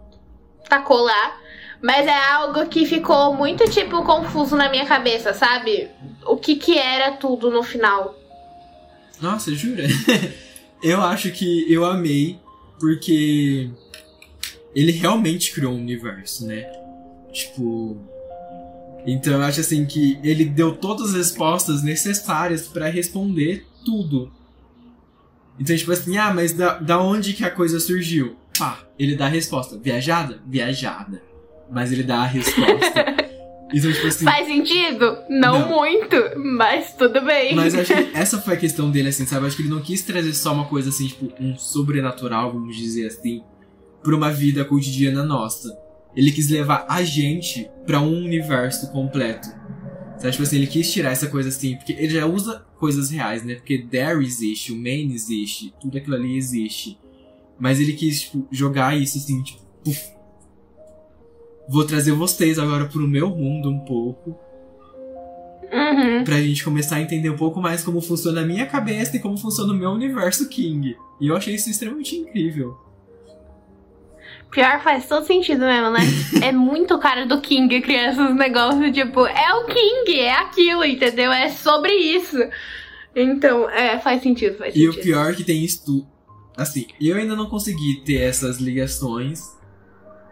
tacou 0.69 1.01
lá. 1.01 1.41
Mas 1.83 2.07
é 2.07 2.19
algo 2.33 2.67
que 2.67 2.87
ficou 2.87 3.35
muito, 3.35 3.69
tipo, 3.71 4.03
confuso 4.05 4.57
na 4.57 4.71
minha 4.71 4.87
cabeça, 4.87 5.35
sabe? 5.35 5.91
O 6.25 6.39
que 6.39 6.57
que 6.57 6.79
era 6.79 7.13
tudo 7.13 7.51
no 7.51 7.63
final. 7.63 8.19
Nossa, 9.21 9.55
jura? 9.55 9.85
eu 10.83 11.03
acho 11.03 11.31
que 11.31 11.71
eu 11.71 11.85
amei 11.85 12.39
porque 12.81 13.69
ele 14.75 14.93
realmente 14.93 15.53
criou 15.53 15.75
um 15.75 15.77
universo, 15.77 16.47
né? 16.47 16.84
Tipo. 17.35 17.99
Então 19.07 19.35
eu 19.35 19.43
acho 19.43 19.61
assim 19.61 19.85
que 19.85 20.19
ele 20.23 20.45
deu 20.47 20.77
todas 20.77 21.11
as 21.11 21.15
respostas 21.15 21.83
necessárias 21.83 22.67
pra 22.69 22.89
responder 22.89 23.67
tudo. 23.85 24.33
Então, 25.59 25.77
tipo 25.77 25.93
assim, 25.93 26.17
ah, 26.17 26.33
mas 26.33 26.53
da, 26.53 26.79
da 26.79 26.99
onde 26.99 27.33
que 27.33 27.45
a 27.45 27.51
coisa 27.51 27.79
surgiu? 27.79 28.37
Pá, 28.59 28.79
ele 28.99 29.15
dá 29.15 29.27
a 29.27 29.29
resposta. 29.29 29.79
Viajada? 29.79 30.41
Viajada. 30.47 31.23
Mas 31.71 31.93
ele 31.93 32.03
dá 32.03 32.23
a 32.23 32.27
resposta. 32.27 33.05
então, 33.73 33.93
tipo 33.93 34.07
assim. 34.07 34.25
Faz 34.25 34.47
sentido? 34.47 35.19
Não, 35.29 35.61
Não. 35.61 35.69
muito, 35.69 36.17
mas 36.39 36.95
tudo 36.95 37.21
bem. 37.21 37.55
Mas 37.55 37.75
eu 37.75 37.81
acho 37.81 37.95
que 37.95 38.11
essa 38.17 38.41
foi 38.41 38.55
a 38.55 38.57
questão 38.57 38.91
dele, 38.91 39.09
assim, 39.09 39.27
sabe? 39.27 39.43
Eu 39.43 39.49
acho 39.49 39.57
que 39.57 39.63
ele 39.63 39.71
não 39.71 39.83
quis 39.83 40.03
trazer 40.03 40.33
só 40.35 40.53
uma 40.53 40.65
coisa 40.67 40.89
assim, 40.89 41.09
tipo, 41.09 41.31
um 41.39 41.57
sobrenatural, 41.57 42.53
vamos 42.53 42.77
dizer 42.77 43.07
assim, 43.07 43.43
pra 44.03 44.15
uma 44.17 44.31
vida 44.31 44.65
cotidiana 44.65 45.23
nossa. 45.23 45.84
Ele 46.17 46.31
quis 46.31 46.49
levar 46.49 46.87
a 46.89 47.03
gente 47.03 47.69
pra 47.85 48.01
um 48.01 48.25
universo 48.25 48.91
completo. 48.93 49.49
Sabe? 50.19 50.31
Tipo 50.33 50.43
assim, 50.43 50.57
ele 50.57 50.67
quis 50.67 50.93
tirar 50.93 51.11
essa 51.11 51.27
coisa 51.27 51.49
assim, 51.49 51.77
porque 51.77 51.93
ele 51.93 52.11
já 52.11 52.27
usa 52.27 52.65
coisas 52.79 53.11
reais, 53.11 53.45
né? 53.45 53.55
Porque 53.57 53.79
There 53.79 54.25
existe, 54.25 54.73
o 54.73 54.77
Maine 54.77 55.15
existe, 55.15 55.75
tudo 55.81 55.99
aquilo 55.99 56.17
ali 56.17 56.37
existe. 56.37 56.99
Mas 57.59 57.81
ele 57.81 57.93
quis, 57.93 58.23
tipo, 58.23 58.47
jogar 58.51 58.97
isso 58.97 59.19
assim, 59.19 59.43
tipo, 59.43 59.61
puf. 59.85 60.01
vou 61.69 61.85
trazer 61.85 62.13
vocês 62.13 62.59
agora 62.59 62.87
pro 62.87 63.07
meu 63.09 63.31
mundo 63.31 63.71
um 63.71 63.81
pouco. 63.81 64.39
Uhum. 65.73 66.25
Pra 66.25 66.41
gente 66.41 66.63
começar 66.63 66.97
a 66.97 67.01
entender 67.01 67.31
um 67.31 67.37
pouco 67.37 67.61
mais 67.61 67.83
como 67.83 68.01
funciona 68.01 68.43
a 68.43 68.47
minha 68.47 68.67
cabeça 68.67 69.17
e 69.17 69.21
como 69.21 69.37
funciona 69.37 69.73
o 69.73 69.77
meu 69.77 69.91
universo 69.91 70.49
King. 70.49 70.97
E 71.21 71.29
eu 71.29 71.37
achei 71.37 71.55
isso 71.55 71.71
extremamente 71.71 72.17
incrível. 72.17 72.77
Pior 74.55 74.81
faz 74.85 75.09
todo 75.09 75.27
sentido 75.27 75.67
mesmo, 75.67 75.91
né? 75.91 75.99
é 76.41 76.53
muito 76.53 76.97
cara 77.01 77.27
do 77.27 77.41
King 77.41 77.81
criar 77.81 78.13
esses 78.13 78.37
negócios, 78.37 78.93
tipo, 78.93 79.27
é 79.27 79.53
o 79.53 79.67
King, 79.67 80.21
é 80.21 80.33
aquilo, 80.33 80.85
entendeu? 80.85 81.33
É 81.33 81.51
sobre 81.51 81.93
isso. 81.93 82.39
Então, 83.17 83.69
é, 83.69 83.99
faz 83.99 84.23
sentido, 84.23 84.57
faz 84.57 84.75
E 84.77 84.79
sentido. 84.79 85.01
o 85.01 85.03
pior 85.03 85.33
é 85.33 85.35
que 85.35 85.43
tem 85.43 85.65
estu... 85.65 86.07
Assim, 86.57 86.87
eu 87.01 87.17
ainda 87.17 87.35
não 87.35 87.47
consegui 87.47 88.03
ter 88.05 88.21
essas 88.21 88.59
ligações. 88.59 89.41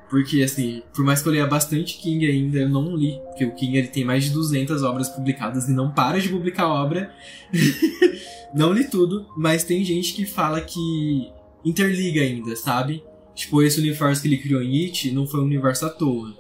Porque, 0.08 0.40
assim, 0.42 0.82
por 0.94 1.04
mais 1.04 1.20
que 1.20 1.28
eu 1.28 1.32
leia 1.32 1.46
bastante 1.46 1.98
King 1.98 2.24
ainda, 2.24 2.58
eu 2.60 2.68
não 2.68 2.94
li. 2.94 3.18
Porque 3.30 3.44
o 3.44 3.54
King 3.56 3.76
ele 3.76 3.88
tem 3.88 4.04
mais 4.04 4.22
de 4.22 4.30
200 4.30 4.84
obras 4.84 5.08
publicadas 5.08 5.68
e 5.68 5.72
não 5.72 5.90
para 5.90 6.20
de 6.20 6.28
publicar 6.28 6.68
obra. 6.68 7.12
não 8.54 8.72
li 8.72 8.88
tudo, 8.88 9.26
mas 9.36 9.64
tem 9.64 9.84
gente 9.84 10.14
que 10.14 10.24
fala 10.24 10.60
que 10.60 11.32
interliga 11.64 12.20
ainda, 12.20 12.54
sabe? 12.54 13.02
Tipo, 13.34 13.62
esse 13.62 13.80
universo 13.80 14.20
que 14.20 14.28
ele 14.28 14.38
criou 14.38 14.62
em 14.62 14.84
It 14.84 15.10
não 15.12 15.26
foi 15.26 15.40
um 15.40 15.44
universo 15.44 15.86
à 15.86 15.90
toa. 15.90 16.36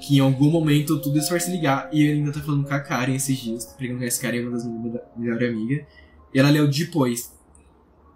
Que 0.00 0.16
em 0.16 0.20
algum 0.20 0.50
momento 0.50 0.98
tudo 1.00 1.18
isso 1.18 1.30
vai 1.30 1.40
se 1.40 1.50
ligar. 1.50 1.88
E 1.92 2.02
ele 2.02 2.18
ainda 2.18 2.32
tá 2.32 2.40
falando 2.40 2.66
com 2.66 2.74
a 2.74 2.80
Karen 2.80 3.14
esses 3.14 3.36
dias. 3.36 3.74
Pegando 3.78 3.98
que 3.98 4.04
essa 4.06 4.20
Karen 4.20 4.38
é 4.38 4.42
uma 4.42 4.50
das 4.52 4.64
minhas 4.64 5.00
melhores 5.16 5.48
amigas. 5.48 5.86
E 6.32 6.38
ela 6.38 6.50
leu 6.50 6.66
depois. 6.66 7.32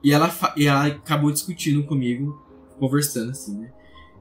E 0.03 0.13
ela, 0.13 0.35
e 0.57 0.67
ela 0.67 0.87
acabou 0.87 1.33
discutindo 1.33 1.83
comigo, 1.85 2.41
conversando 2.79 3.31
assim, 3.31 3.59
né? 3.59 3.73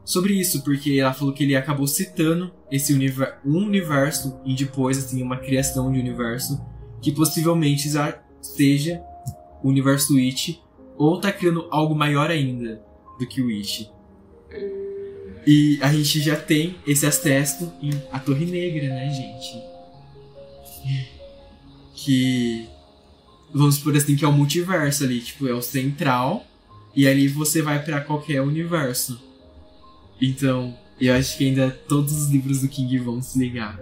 Sobre 0.04 0.34
isso, 0.34 0.64
porque 0.64 0.94
ela 0.94 1.14
falou 1.14 1.34
que 1.34 1.44
ele 1.44 1.56
acabou 1.56 1.86
citando 1.86 2.52
esse 2.72 2.94
universo, 2.94 3.36
um 3.46 3.58
universo 3.58 4.40
e 4.46 4.56
depois, 4.56 4.98
assim, 4.98 5.22
uma 5.22 5.38
criação 5.38 5.92
de 5.92 6.00
universo 6.00 6.60
que 7.02 7.12
possivelmente 7.12 7.90
já 7.90 8.18
seja 8.42 9.02
o 9.62 9.68
universo 9.68 10.18
It, 10.18 10.64
ou 10.98 11.20
tá 11.20 11.32
criando 11.32 11.68
algo 11.70 11.94
maior 11.94 12.32
ainda 12.32 12.87
do 13.20 13.26
que 13.28 13.42
o 13.42 13.50
It. 13.50 13.90
E 15.46 15.80
a 15.82 15.92
gente 15.94 16.20
já 16.20 16.36
tem 16.36 16.76
esse 16.86 17.06
acesso 17.06 17.72
em 17.82 17.90
A 18.12 18.20
Torre 18.20 18.46
Negra, 18.46 18.90
né, 18.90 19.10
gente? 19.10 19.64
Que. 21.96 22.68
Vamos 23.54 23.78
por 23.80 23.96
assim, 23.96 24.16
que 24.16 24.26
é 24.26 24.28
o 24.28 24.32
multiverso 24.34 25.04
ali, 25.04 25.22
tipo, 25.22 25.48
é 25.48 25.54
o 25.54 25.62
central. 25.62 26.46
E 26.96 27.08
ali 27.08 27.28
você 27.28 27.62
vai 27.62 27.82
pra 27.84 28.02
qualquer 28.02 28.42
universo. 28.42 29.22
Então, 30.22 30.76
eu 31.00 31.14
acho 31.14 31.38
que 31.38 31.48
ainda 31.48 31.70
todos 31.88 32.12
os 32.24 32.30
livros 32.30 32.62
do 32.62 32.68
King 32.68 32.98
vão 33.00 33.22
se 33.22 33.38
ligar. 33.38 33.80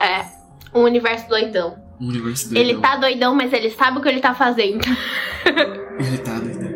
É, 0.00 0.24
um 0.74 0.82
universo 0.84 1.28
doidão. 1.28 1.76
Um 2.00 2.08
universo 2.08 2.48
Ele 2.56 2.74
doidão. 2.74 2.80
tá 2.80 2.96
doidão, 2.96 3.34
mas 3.34 3.52
ele 3.52 3.70
sabe 3.70 3.98
o 3.98 4.00
que 4.00 4.08
ele 4.08 4.20
tá 4.20 4.34
fazendo. 4.34 4.80
Ele 5.98 6.18
tá 6.18 6.38
doidão. 6.38 6.67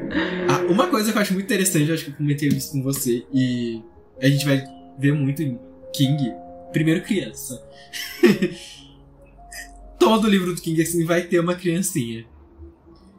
Uma 0.73 0.89
coisa 0.89 1.12
que 1.12 1.18
eu 1.18 1.20
acho 1.20 1.35
muito 1.35 1.45
interessante, 1.45 1.89
eu 1.89 1.95
acho 1.95 2.05
que 2.07 2.11
eu 2.12 2.16
comentei 2.16 2.49
isso 2.49 2.73
com 2.73 2.83
você, 2.83 3.27
e 3.31 3.83
a 4.18 4.27
gente 4.27 4.47
vai 4.47 4.64
ver 4.99 5.12
muito 5.12 5.43
em 5.43 5.61
King, 5.93 6.33
primeiro 6.73 7.03
criança. 7.03 7.62
Todo 10.01 10.31
livro 10.31 10.55
do 10.55 10.62
King 10.62 10.81
assim 10.81 11.05
vai 11.05 11.23
ter 11.23 11.41
uma 11.41 11.55
criancinha. 11.55 12.25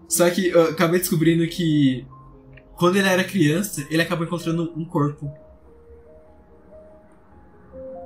Só 0.09 0.27
que 0.31 0.47
eu 0.47 0.63
acabei 0.63 0.99
descobrindo 0.99 1.47
que 1.47 2.07
quando 2.75 2.95
ele 2.95 3.07
era 3.07 3.23
criança, 3.23 3.85
ele 3.91 4.01
acabou 4.01 4.25
encontrando 4.25 4.73
um 4.75 4.83
corpo. 4.83 5.31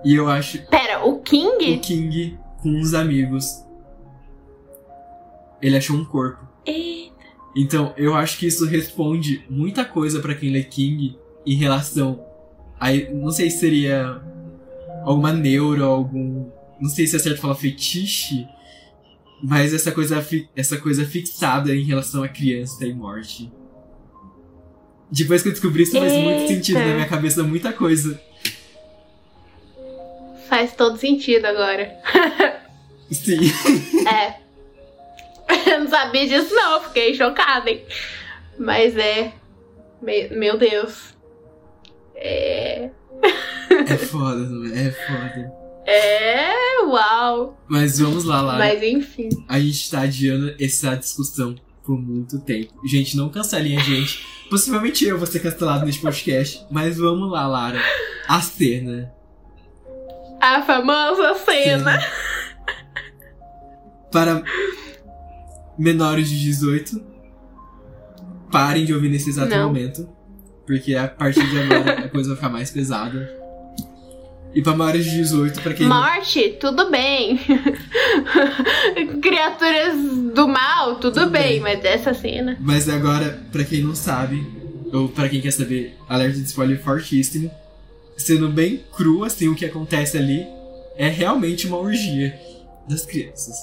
E 0.03 0.13
eu 0.13 0.27
acho 0.27 0.61
Pera, 0.67 1.05
o 1.05 1.21
King? 1.21 1.73
o 1.73 1.79
King 1.79 2.37
com 2.61 2.69
uns 2.69 2.93
amigos. 2.93 3.63
Ele 5.61 5.77
achou 5.77 5.95
um 5.95 6.03
corpo. 6.03 6.45
Então, 7.57 7.91
eu 7.97 8.13
acho 8.13 8.37
que 8.37 8.45
isso 8.45 8.67
responde 8.67 9.43
muita 9.49 9.83
coisa 9.83 10.19
pra 10.19 10.35
quem 10.35 10.51
lê 10.51 10.63
King 10.63 11.17
em 11.43 11.55
relação 11.55 12.23
a. 12.79 12.91
Não 13.11 13.31
sei 13.31 13.49
se 13.49 13.61
seria 13.61 14.21
alguma 15.03 15.33
neuro, 15.33 15.83
algum. 15.83 16.51
Não 16.79 16.87
sei 16.87 17.07
se 17.07 17.15
é 17.15 17.19
certo 17.19 17.41
falar 17.41 17.55
fetiche, 17.55 18.47
mas 19.41 19.73
essa 19.73 19.91
coisa, 19.91 20.23
essa 20.55 20.77
coisa 20.77 21.03
fixada 21.03 21.75
em 21.75 21.83
relação 21.83 22.21
a 22.21 22.27
criança 22.27 22.85
e 22.85 22.93
morte. 22.93 23.51
Depois 25.09 25.41
que 25.41 25.47
eu 25.47 25.53
descobri 25.53 25.81
isso, 25.81 25.97
faz 25.97 26.13
muito 26.13 26.47
sentido 26.47 26.77
na 26.77 26.93
minha 26.93 27.07
cabeça, 27.07 27.41
muita 27.41 27.73
coisa. 27.73 28.21
Faz 30.47 30.75
todo 30.75 30.95
sentido 30.95 31.45
agora. 31.45 31.91
Sim. 33.09 33.39
É. 34.07 34.46
Eu 35.71 35.79
não 35.81 35.87
sabia 35.89 36.27
disso, 36.27 36.53
não. 36.53 36.81
Fiquei 36.81 37.13
chocada, 37.13 37.69
hein? 37.69 37.83
Mas 38.57 38.95
é. 38.97 39.33
Me- 40.01 40.29
Meu 40.29 40.57
Deus. 40.57 41.15
É. 42.15 42.89
É 43.69 43.97
foda, 43.97 44.41
é? 44.73 44.91
Foda. 44.91 45.53
É. 45.89 46.81
Uau. 46.83 47.57
Mas 47.65 47.97
vamos 47.99 48.25
lá, 48.25 48.41
Lara. 48.41 48.57
Mas 48.59 48.83
enfim. 48.83 49.29
A 49.47 49.57
gente 49.57 49.89
tá 49.89 50.01
adiando 50.01 50.53
essa 50.59 50.93
discussão 50.95 51.55
por 51.81 51.97
muito 51.97 52.39
tempo. 52.41 52.73
Gente, 52.85 53.15
não 53.15 53.29
cancelem 53.29 53.77
a 53.77 53.79
gente. 53.81 54.19
Possivelmente 54.51 55.05
eu 55.05 55.17
vou 55.17 55.25
ser 55.25 55.39
cancelado 55.39 55.85
neste 55.85 56.01
podcast. 56.01 56.65
Mas 56.69 56.97
vamos 56.97 57.31
lá, 57.31 57.47
Lara. 57.47 57.79
A 58.27 58.41
cena. 58.41 59.13
A 60.41 60.61
famosa 60.61 61.35
cena. 61.35 61.97
Para 64.11 64.43
menores 65.77 66.29
de 66.29 66.39
18, 66.39 67.01
parem 68.51 68.85
de 68.85 68.93
ouvir 68.93 69.09
nesse 69.09 69.29
exato 69.29 69.49
Não. 69.49 69.67
momento. 69.67 70.07
Porque 70.65 70.95
a 70.95 71.07
partir 71.07 71.47
de 71.49 71.59
agora 71.59 72.05
a 72.05 72.09
coisa 72.09 72.29
vai 72.29 72.35
ficar 72.37 72.49
mais 72.49 72.69
pesada. 72.71 73.35
E 74.53 74.61
para 74.61 74.75
maiores 74.75 75.05
de 75.05 75.11
18, 75.11 75.61
pra 75.61 75.73
quem 75.73 75.87
não 75.87 75.95
Morte, 75.95 76.57
tudo 76.59 76.89
bem. 76.89 77.39
Criaturas 79.21 79.95
do 80.33 80.47
mal, 80.47 80.95
tudo, 80.95 81.13
Tudo 81.21 81.29
bem, 81.31 81.43
bem. 81.53 81.59
mas 81.59 81.83
essa 81.85 82.13
cena. 82.13 82.57
Mas 82.59 82.89
agora, 82.89 83.39
pra 83.51 83.63
quem 83.63 83.81
não 83.81 83.93
sabe, 83.95 84.45
ou 84.91 85.09
pra 85.09 85.29
quem 85.29 85.41
quer 85.41 85.51
saber, 85.51 85.95
alerta 86.09 86.37
de 86.39 86.45
spoiler 86.45 86.81
fortíssimo. 86.81 87.51
Sendo 88.17 88.49
bem 88.49 88.83
cru, 88.95 89.23
assim, 89.23 89.47
o 89.47 89.55
que 89.55 89.65
acontece 89.65 90.17
ali 90.17 90.43
é 90.95 91.07
realmente 91.07 91.67
uma 91.67 91.77
orgia 91.77 92.33
das 92.89 93.05
crianças. 93.05 93.55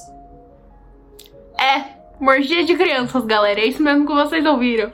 É, 2.21 2.25
morgia 2.25 2.65
de 2.65 2.75
crianças, 2.77 3.25
galera. 3.25 3.61
É 3.61 3.67
isso 3.67 3.83
mesmo 3.83 4.07
que 4.07 4.12
vocês 4.15 4.45
ouviram. 4.47 4.93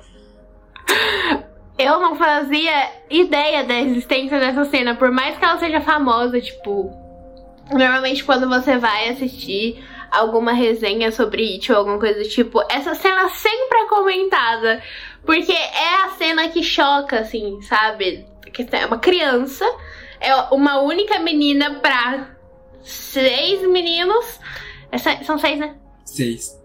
Eu 1.78 1.98
não 1.98 2.14
fazia 2.14 2.90
ideia 3.08 3.64
da 3.64 3.78
existência 3.80 4.38
dessa 4.38 4.64
cena, 4.66 4.94
por 4.94 5.10
mais 5.10 5.36
que 5.38 5.44
ela 5.44 5.58
seja 5.58 5.80
famosa, 5.80 6.40
tipo. 6.40 6.90
Normalmente 7.70 8.24
quando 8.24 8.48
você 8.48 8.76
vai 8.76 9.08
assistir 9.10 9.82
alguma 10.10 10.52
resenha 10.52 11.12
sobre 11.12 11.52
It 11.54 11.70
ou 11.70 11.78
alguma 11.78 11.98
coisa 12.00 12.18
do 12.20 12.28
tipo, 12.28 12.60
essa 12.68 12.94
cena 12.96 13.28
sempre 13.28 13.78
é 13.78 13.86
comentada. 13.88 14.82
Porque 15.24 15.52
é 15.52 16.04
a 16.04 16.08
cena 16.18 16.48
que 16.48 16.62
choca, 16.62 17.20
assim, 17.20 17.60
sabe? 17.62 18.26
Que 18.52 18.66
é 18.72 18.86
uma 18.86 18.98
criança, 18.98 19.64
é 20.18 20.34
uma 20.52 20.80
única 20.80 21.18
menina 21.20 21.74
pra 21.76 22.30
seis 22.82 23.62
meninos. 23.62 24.40
Essa- 24.90 25.22
são 25.22 25.38
seis, 25.38 25.58
né? 25.60 25.76
Seis. 26.04 26.59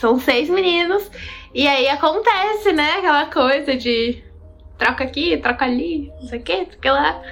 São 0.00 0.18
seis 0.18 0.48
meninos. 0.48 1.10
E 1.54 1.68
aí 1.68 1.88
acontece, 1.88 2.72
né? 2.72 2.92
Aquela 2.98 3.26
coisa 3.26 3.76
de 3.76 4.22
troca 4.78 5.04
aqui, 5.04 5.36
troca 5.36 5.66
ali, 5.66 6.10
não 6.20 6.28
sei 6.28 6.38
o 6.38 6.42
que, 6.42 6.56
não 6.56 6.66
sei 6.66 6.74
o 6.74 6.80
que 6.80 6.90
lá. 6.90 7.22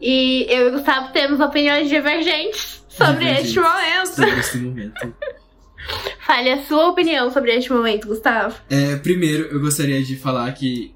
E 0.00 0.46
eu 0.50 0.66
e 0.66 0.68
o 0.68 0.72
Gustavo 0.72 1.12
temos 1.12 1.38
opiniões 1.38 1.88
divergentes 1.88 2.84
sobre 2.88 3.26
Divergentes. 3.26 3.46
este 3.46 3.60
momento. 3.60 4.08
Sobre 4.08 4.40
esse 4.40 4.58
momento. 4.58 5.14
Fale 6.26 6.50
a 6.50 6.62
sua 6.64 6.88
opinião 6.88 7.30
sobre 7.30 7.54
este 7.54 7.72
momento, 7.72 8.08
Gustavo. 8.08 8.60
É, 8.68 8.96
primeiro, 8.96 9.44
eu 9.44 9.60
gostaria 9.60 10.02
de 10.02 10.16
falar 10.16 10.50
que 10.52 10.92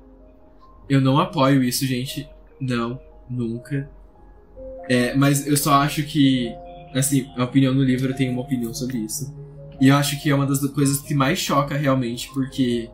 eu 0.88 1.00
não 1.00 1.20
apoio 1.20 1.62
isso, 1.62 1.86
gente. 1.86 2.28
Não, 2.60 3.00
nunca. 3.28 3.88
É, 4.88 5.14
mas 5.14 5.46
eu 5.46 5.56
só 5.56 5.74
acho 5.74 6.02
que, 6.02 6.52
assim, 6.92 7.30
a 7.36 7.44
opinião 7.44 7.72
no 7.72 7.84
livro 7.84 8.10
eu 8.10 8.16
tenho 8.16 8.32
uma 8.32 8.42
opinião 8.42 8.74
sobre 8.74 8.98
isso. 8.98 9.32
E 9.80 9.88
eu 9.88 9.96
acho 9.96 10.20
que 10.20 10.28
é 10.30 10.34
uma 10.34 10.46
das 10.46 10.60
coisas 10.70 11.00
que 11.00 11.14
mais 11.14 11.38
choca 11.38 11.76
realmente, 11.76 12.28
porque 12.34 12.90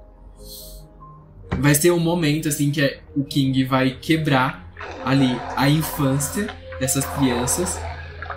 vai 1.58 1.74
ser 1.74 1.90
um 1.90 1.98
momento, 1.98 2.48
assim, 2.48 2.70
que 2.70 2.80
é- 2.80 3.00
o 3.16 3.24
King 3.24 3.64
vai 3.64 3.98
quebrar 4.00 4.72
ali 5.04 5.38
a 5.56 5.68
infância 5.68 6.48
dessas 6.78 7.04
crianças. 7.04 7.78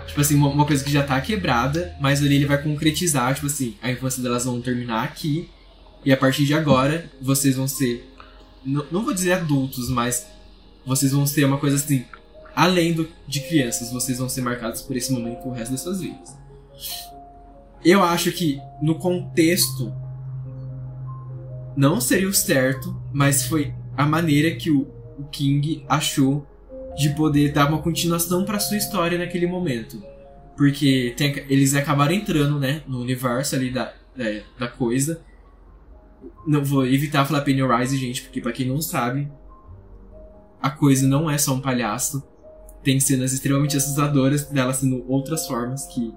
Tipo 0.06 0.20
assim, 0.20 0.34
uma, 0.34 0.48
uma 0.48 0.66
coisa 0.66 0.82
que 0.82 0.90
já 0.90 1.02
tá 1.04 1.20
quebrada, 1.20 1.94
mas 2.00 2.20
ali 2.20 2.36
ele 2.36 2.46
vai 2.46 2.60
concretizar, 2.60 3.34
tipo 3.34 3.46
assim, 3.46 3.76
a 3.80 3.90
infância 3.90 4.22
delas 4.22 4.44
vão 4.44 4.60
terminar 4.60 5.04
aqui. 5.04 5.48
E 6.04 6.12
a 6.12 6.16
partir 6.16 6.44
de 6.44 6.54
agora, 6.54 7.10
vocês 7.20 7.56
vão 7.56 7.68
ser. 7.68 8.08
Não, 8.64 9.04
vou 9.04 9.14
dizer 9.14 9.32
adultos, 9.32 9.88
mas 9.88 10.26
vocês 10.84 11.12
vão 11.12 11.26
ser 11.26 11.44
uma 11.44 11.58
coisa 11.58 11.76
assim, 11.76 12.04
além 12.56 12.92
do, 12.92 13.08
de 13.28 13.40
crianças, 13.40 13.92
vocês 13.92 14.18
vão 14.18 14.28
ser 14.28 14.40
marcados 14.40 14.82
por 14.82 14.96
esse 14.96 15.12
momento 15.12 15.46
o 15.46 15.52
resto 15.52 15.70
das 15.72 15.80
suas 15.82 16.00
vidas. 16.00 16.36
Eu 17.84 18.02
acho 18.02 18.30
que 18.32 18.60
no 18.82 18.96
contexto 18.96 19.92
não 21.76 22.00
seria 22.00 22.28
o 22.28 22.34
certo, 22.34 22.94
mas 23.12 23.44
foi 23.46 23.72
a 23.96 24.04
maneira 24.04 24.54
que 24.56 24.70
o, 24.70 24.86
o 25.18 25.24
King 25.30 25.84
achou 25.88 26.46
de 26.96 27.10
poder 27.10 27.52
dar 27.52 27.68
uma 27.68 27.80
continuação 27.80 28.44
para 28.44 28.58
sua 28.58 28.76
história 28.76 29.16
naquele 29.16 29.46
momento. 29.46 30.02
Porque 30.56 31.14
tem, 31.16 31.44
eles 31.48 31.74
acabaram 31.74 32.12
entrando, 32.12 32.58
né, 32.58 32.82
no 32.86 33.00
universo 33.00 33.54
ali 33.54 33.70
da, 33.70 33.94
é, 34.18 34.42
da 34.58 34.68
coisa. 34.68 35.22
Não 36.46 36.62
vou 36.62 36.86
evitar 36.86 37.24
falar 37.24 37.40
Pennywise, 37.40 37.96
gente, 37.96 38.22
porque 38.22 38.40
para 38.40 38.52
quem 38.52 38.66
não 38.66 38.82
sabe, 38.82 39.30
a 40.60 40.70
coisa 40.70 41.06
não 41.06 41.30
é 41.30 41.38
só 41.38 41.54
um 41.54 41.60
palhaço. 41.60 42.22
Tem 42.82 42.98
cenas 43.00 43.32
extremamente 43.32 43.76
assustadoras 43.76 44.46
dela 44.46 44.74
sendo 44.74 45.04
outras 45.08 45.46
formas 45.46 45.86
que. 45.86 46.12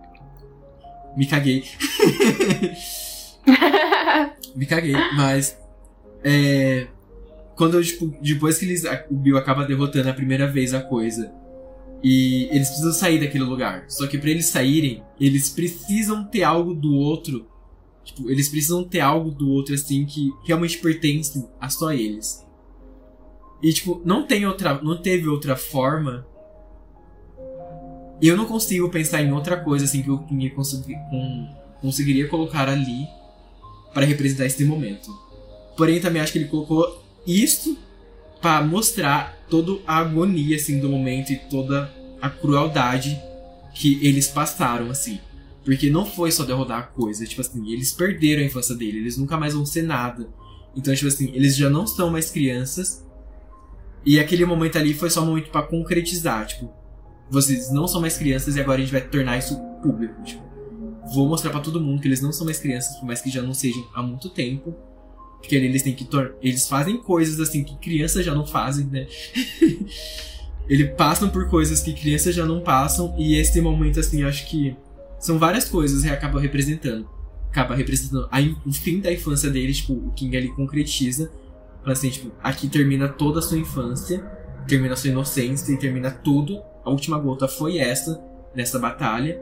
Me 1.16 1.26
caguei. 1.26 1.64
Me 4.56 4.66
caguei, 4.66 4.96
mas. 5.16 5.58
É. 6.24 6.88
Quando 7.56 7.78
eu, 7.78 7.84
tipo, 7.84 8.14
depois 8.22 8.58
que 8.58 8.66
eles, 8.66 8.84
o 9.12 9.16
Bill 9.16 9.38
acaba 9.38 9.66
derrotando 9.66 10.10
a 10.10 10.14
primeira 10.14 10.48
vez 10.48 10.74
a 10.74 10.82
coisa. 10.82 11.32
E 12.04 12.50
eles 12.52 12.68
precisam 12.68 12.92
sair 12.92 13.20
daquele 13.20 13.44
lugar. 13.44 13.86
Só 13.88 14.08
que 14.08 14.18
para 14.18 14.30
eles 14.30 14.48
saírem, 14.48 15.04
eles 15.20 15.50
precisam 15.50 16.26
ter 16.26 16.44
algo 16.44 16.74
do 16.74 16.94
outro. 16.94 17.48
Tipo, 18.04 18.30
eles 18.30 18.50
precisam 18.50 18.84
ter 18.84 19.00
algo 19.00 19.32
do 19.32 19.50
outro 19.50 19.74
assim 19.74 20.06
que 20.06 20.30
realmente 20.46 20.80
pertence 20.80 21.48
a 21.62 21.70
só 21.70 21.94
eles. 21.94 22.46
E 23.62 23.72
tipo, 23.72 24.02
não 24.04 24.28
tem 24.28 24.46
outra, 24.46 24.82
não 24.82 25.02
teve 25.02 25.30
outra 25.30 25.56
forma. 25.56 26.28
E 28.22 28.28
eu 28.28 28.38
não 28.38 28.46
consigo 28.46 28.90
pensar 28.90 29.22
em 29.22 29.32
outra 29.32 29.58
coisa 29.58 29.86
assim 29.86 30.02
que 30.02 30.18
King 30.28 30.50
consegui, 30.52 30.96
com, 31.10 31.50
conseguiria 31.82 32.28
colocar 32.28 32.70
ali 32.70 33.08
para 33.94 34.06
representar 34.06 34.46
esse 34.46 34.64
momento. 34.66 35.10
Porém, 35.78 36.00
também 36.00 36.22
acho 36.22 36.32
que 36.32 36.38
ele 36.40 36.48
colocou 36.48 37.04
isto 37.26 37.78
para 38.42 38.64
mostrar 38.64 39.38
toda 39.50 39.80
a 39.88 39.98
agonia 39.98 40.56
assim 40.56 40.80
do 40.80 40.90
momento 40.90 41.32
e 41.32 41.38
toda 41.38 41.92
a 42.22 42.30
crueldade 42.30 43.20
que 43.74 44.00
eles 44.06 44.28
passaram 44.28 44.90
assim. 44.90 45.20
Porque 45.64 45.90
não 45.90 46.06
foi 46.06 46.32
só 46.32 46.44
derrotar 46.44 46.80
a 46.80 46.84
coisa, 46.84 47.26
tipo 47.26 47.42
assim, 47.42 47.72
eles 47.72 47.92
perderam 47.92 48.42
a 48.42 48.46
infância 48.46 48.76
dele, 48.76 49.00
eles 49.00 49.18
nunca 49.18 49.38
mais 49.38 49.54
vão 49.54 49.66
ser 49.66 49.84
nada. 49.84 50.28
Então, 50.76 50.94
tipo 50.94 51.08
assim, 51.08 51.32
eles 51.34 51.56
já 51.56 51.70
não 51.70 51.88
são 51.88 52.10
mais 52.10 52.30
crianças. 52.30 53.06
E 54.06 54.20
aquele 54.20 54.46
momento 54.46 54.78
ali 54.78 54.94
foi 54.94 55.10
só 55.10 55.22
um 55.22 55.28
momento 55.28 55.50
para 55.50 55.66
concretizar, 55.66 56.46
tipo, 56.46 56.70
vocês 57.30 57.72
não 57.72 57.88
são 57.88 58.02
mais 58.02 58.18
crianças 58.18 58.56
e 58.56 58.62
agora 58.62 58.78
a 58.78 58.82
gente 58.82 58.92
vai 58.92 59.02
tornar 59.02 59.38
isso 59.38 59.60
público, 59.82 60.22
tipo. 60.24 60.44
Vou 61.14 61.28
mostrar 61.28 61.52
para 61.52 61.60
todo 61.60 61.82
mundo 61.82 62.02
que 62.02 62.08
eles 62.08 62.22
não 62.22 62.32
são 62.32 62.46
mais 62.46 62.60
crianças, 62.60 62.96
por 62.98 63.06
mais 63.06 63.22
que 63.22 63.30
já 63.30 63.42
não 63.42 63.54
sejam 63.54 63.86
há 63.94 64.02
muito 64.02 64.30
tempo. 64.30 64.74
Porque 65.40 65.56
eles 65.56 65.84
têm 65.84 65.94
que 65.94 66.08
eles 66.42 66.68
fazem 66.68 66.98
coisas 66.98 67.40
assim 67.40 67.66
que 67.66 67.76
crianças 67.76 68.26
já 68.26 68.34
não 68.34 68.46
fazem, 68.46 68.86
né? 68.86 69.06
eles 70.70 70.96
passam 70.96 71.30
por 71.30 71.50
coisas 71.50 71.82
que 71.82 71.94
crianças 71.94 72.34
já 72.34 72.46
não 72.46 72.62
passam 72.62 73.14
e 73.18 73.36
esse 73.36 73.60
momento 73.60 74.00
assim, 74.00 74.22
eu 74.22 74.30
acho 74.30 74.48
que 74.48 74.76
são 75.20 75.38
várias 75.38 75.66
coisas 75.66 76.04
que 76.04 76.10
acabam 76.10 76.42
representando. 76.42 77.10
Acaba 77.50 77.76
representando 77.76 78.28
a, 78.32 78.40
o 78.66 78.74
fim 78.74 79.00
da 79.00 79.12
infância 79.12 79.50
deles, 79.50 79.78
tipo, 79.78 79.94
o 79.94 80.12
King 80.12 80.36
ali 80.36 80.50
concretiza. 80.50 81.32
Assim, 81.86 82.10
tipo, 82.10 82.32
aqui 82.42 82.68
termina 82.68 83.10
toda 83.10 83.40
a 83.40 83.42
sua 83.42 83.58
infância, 83.58 84.20
termina 84.68 84.94
a 84.94 84.98
sua 84.98 85.10
inocência 85.10 85.74
e 85.74 85.78
termina 85.78 86.10
tudo. 86.10 86.62
A 86.84 86.90
última 86.90 87.18
gota 87.20 87.48
foi 87.48 87.78
essa, 87.78 88.24
nessa 88.56 88.80
batalha. 88.80 89.42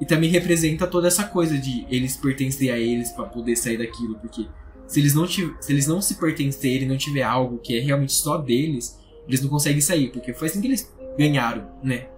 E 0.00 0.06
também 0.06 0.30
representa 0.30 0.86
toda 0.86 1.06
essa 1.06 1.24
coisa 1.24 1.56
de 1.56 1.86
eles 1.88 2.16
pertencer 2.16 2.72
a 2.72 2.78
eles 2.78 3.12
para 3.12 3.26
poder 3.26 3.54
sair 3.54 3.78
daquilo, 3.78 4.16
porque 4.16 4.48
se 4.86 4.98
eles 4.98 5.14
não 5.14 5.26
se 5.26 5.54
eles 5.68 5.86
não 5.86 6.02
se 6.02 6.16
pertencerem, 6.16 6.88
não 6.88 6.96
tiver 6.96 7.22
algo 7.22 7.58
que 7.58 7.78
é 7.78 7.80
realmente 7.80 8.12
só 8.12 8.36
deles, 8.36 8.98
eles 9.28 9.40
não 9.40 9.48
conseguem 9.48 9.80
sair, 9.80 10.10
porque 10.10 10.32
foi 10.32 10.48
assim 10.48 10.60
que 10.60 10.66
eles 10.66 10.92
ganharam, 11.16 11.70
né, 11.84 12.08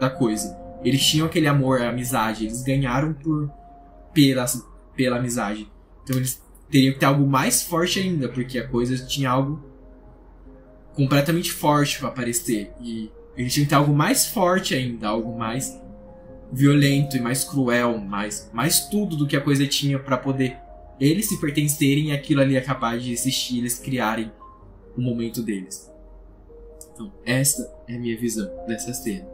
da 0.00 0.10
coisa. 0.10 0.58
Eles 0.82 1.06
tinham 1.06 1.26
aquele 1.26 1.46
amor, 1.46 1.80
a 1.80 1.90
amizade, 1.90 2.46
eles 2.46 2.62
ganharam 2.62 3.12
por 3.12 3.50
pela 4.12 4.44
pela 4.96 5.18
amizade. 5.18 5.70
Então 6.02 6.16
eles 6.16 6.42
teriam 6.68 6.94
que 6.94 6.98
ter 6.98 7.06
algo 7.06 7.26
mais 7.26 7.62
forte 7.62 8.00
ainda, 8.00 8.28
porque 8.28 8.58
a 8.58 8.66
coisa 8.66 9.06
tinha 9.06 9.30
algo 9.30 9.62
completamente 10.94 11.52
forte 11.52 11.98
para 11.98 12.08
aparecer 12.08 12.72
e 12.80 13.10
eles 13.40 13.54
tinham 13.54 13.64
que 13.64 13.70
ter 13.70 13.76
algo 13.76 13.94
mais 13.94 14.26
forte 14.26 14.74
ainda, 14.74 15.08
algo 15.08 15.38
mais 15.38 15.78
violento 16.52 17.16
e 17.16 17.20
mais 17.20 17.44
cruel, 17.44 17.98
mais 17.98 18.50
mais 18.52 18.88
tudo 18.88 19.16
do 19.16 19.26
que 19.26 19.36
a 19.36 19.40
coisa 19.40 19.66
tinha 19.66 19.98
para 19.98 20.16
poder 20.16 20.56
eles 21.00 21.26
se 21.26 21.40
pertencerem 21.40 22.08
e 22.08 22.12
aquilo 22.12 22.42
ali 22.42 22.56
é 22.56 22.60
capaz 22.60 23.02
de 23.02 23.12
existir, 23.12 23.58
eles 23.58 23.78
criarem 23.78 24.30
o 24.94 25.00
momento 25.00 25.42
deles. 25.42 25.90
Então, 26.92 27.10
essa 27.24 27.74
é 27.88 27.96
a 27.96 27.98
minha 27.98 28.18
visão 28.18 28.50
dessa 28.66 28.92
cena. 28.92 29.26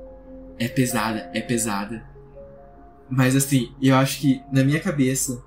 É 0.59 0.69
pesada, 0.69 1.29
é 1.35 1.41
pesada. 1.41 2.09
Mas 3.11 3.35
assim, 3.35 3.75
eu 3.83 3.97
acho 3.97 4.21
que 4.21 4.41
na 4.53 4.63
minha 4.63 4.79
cabeça, 4.79 5.43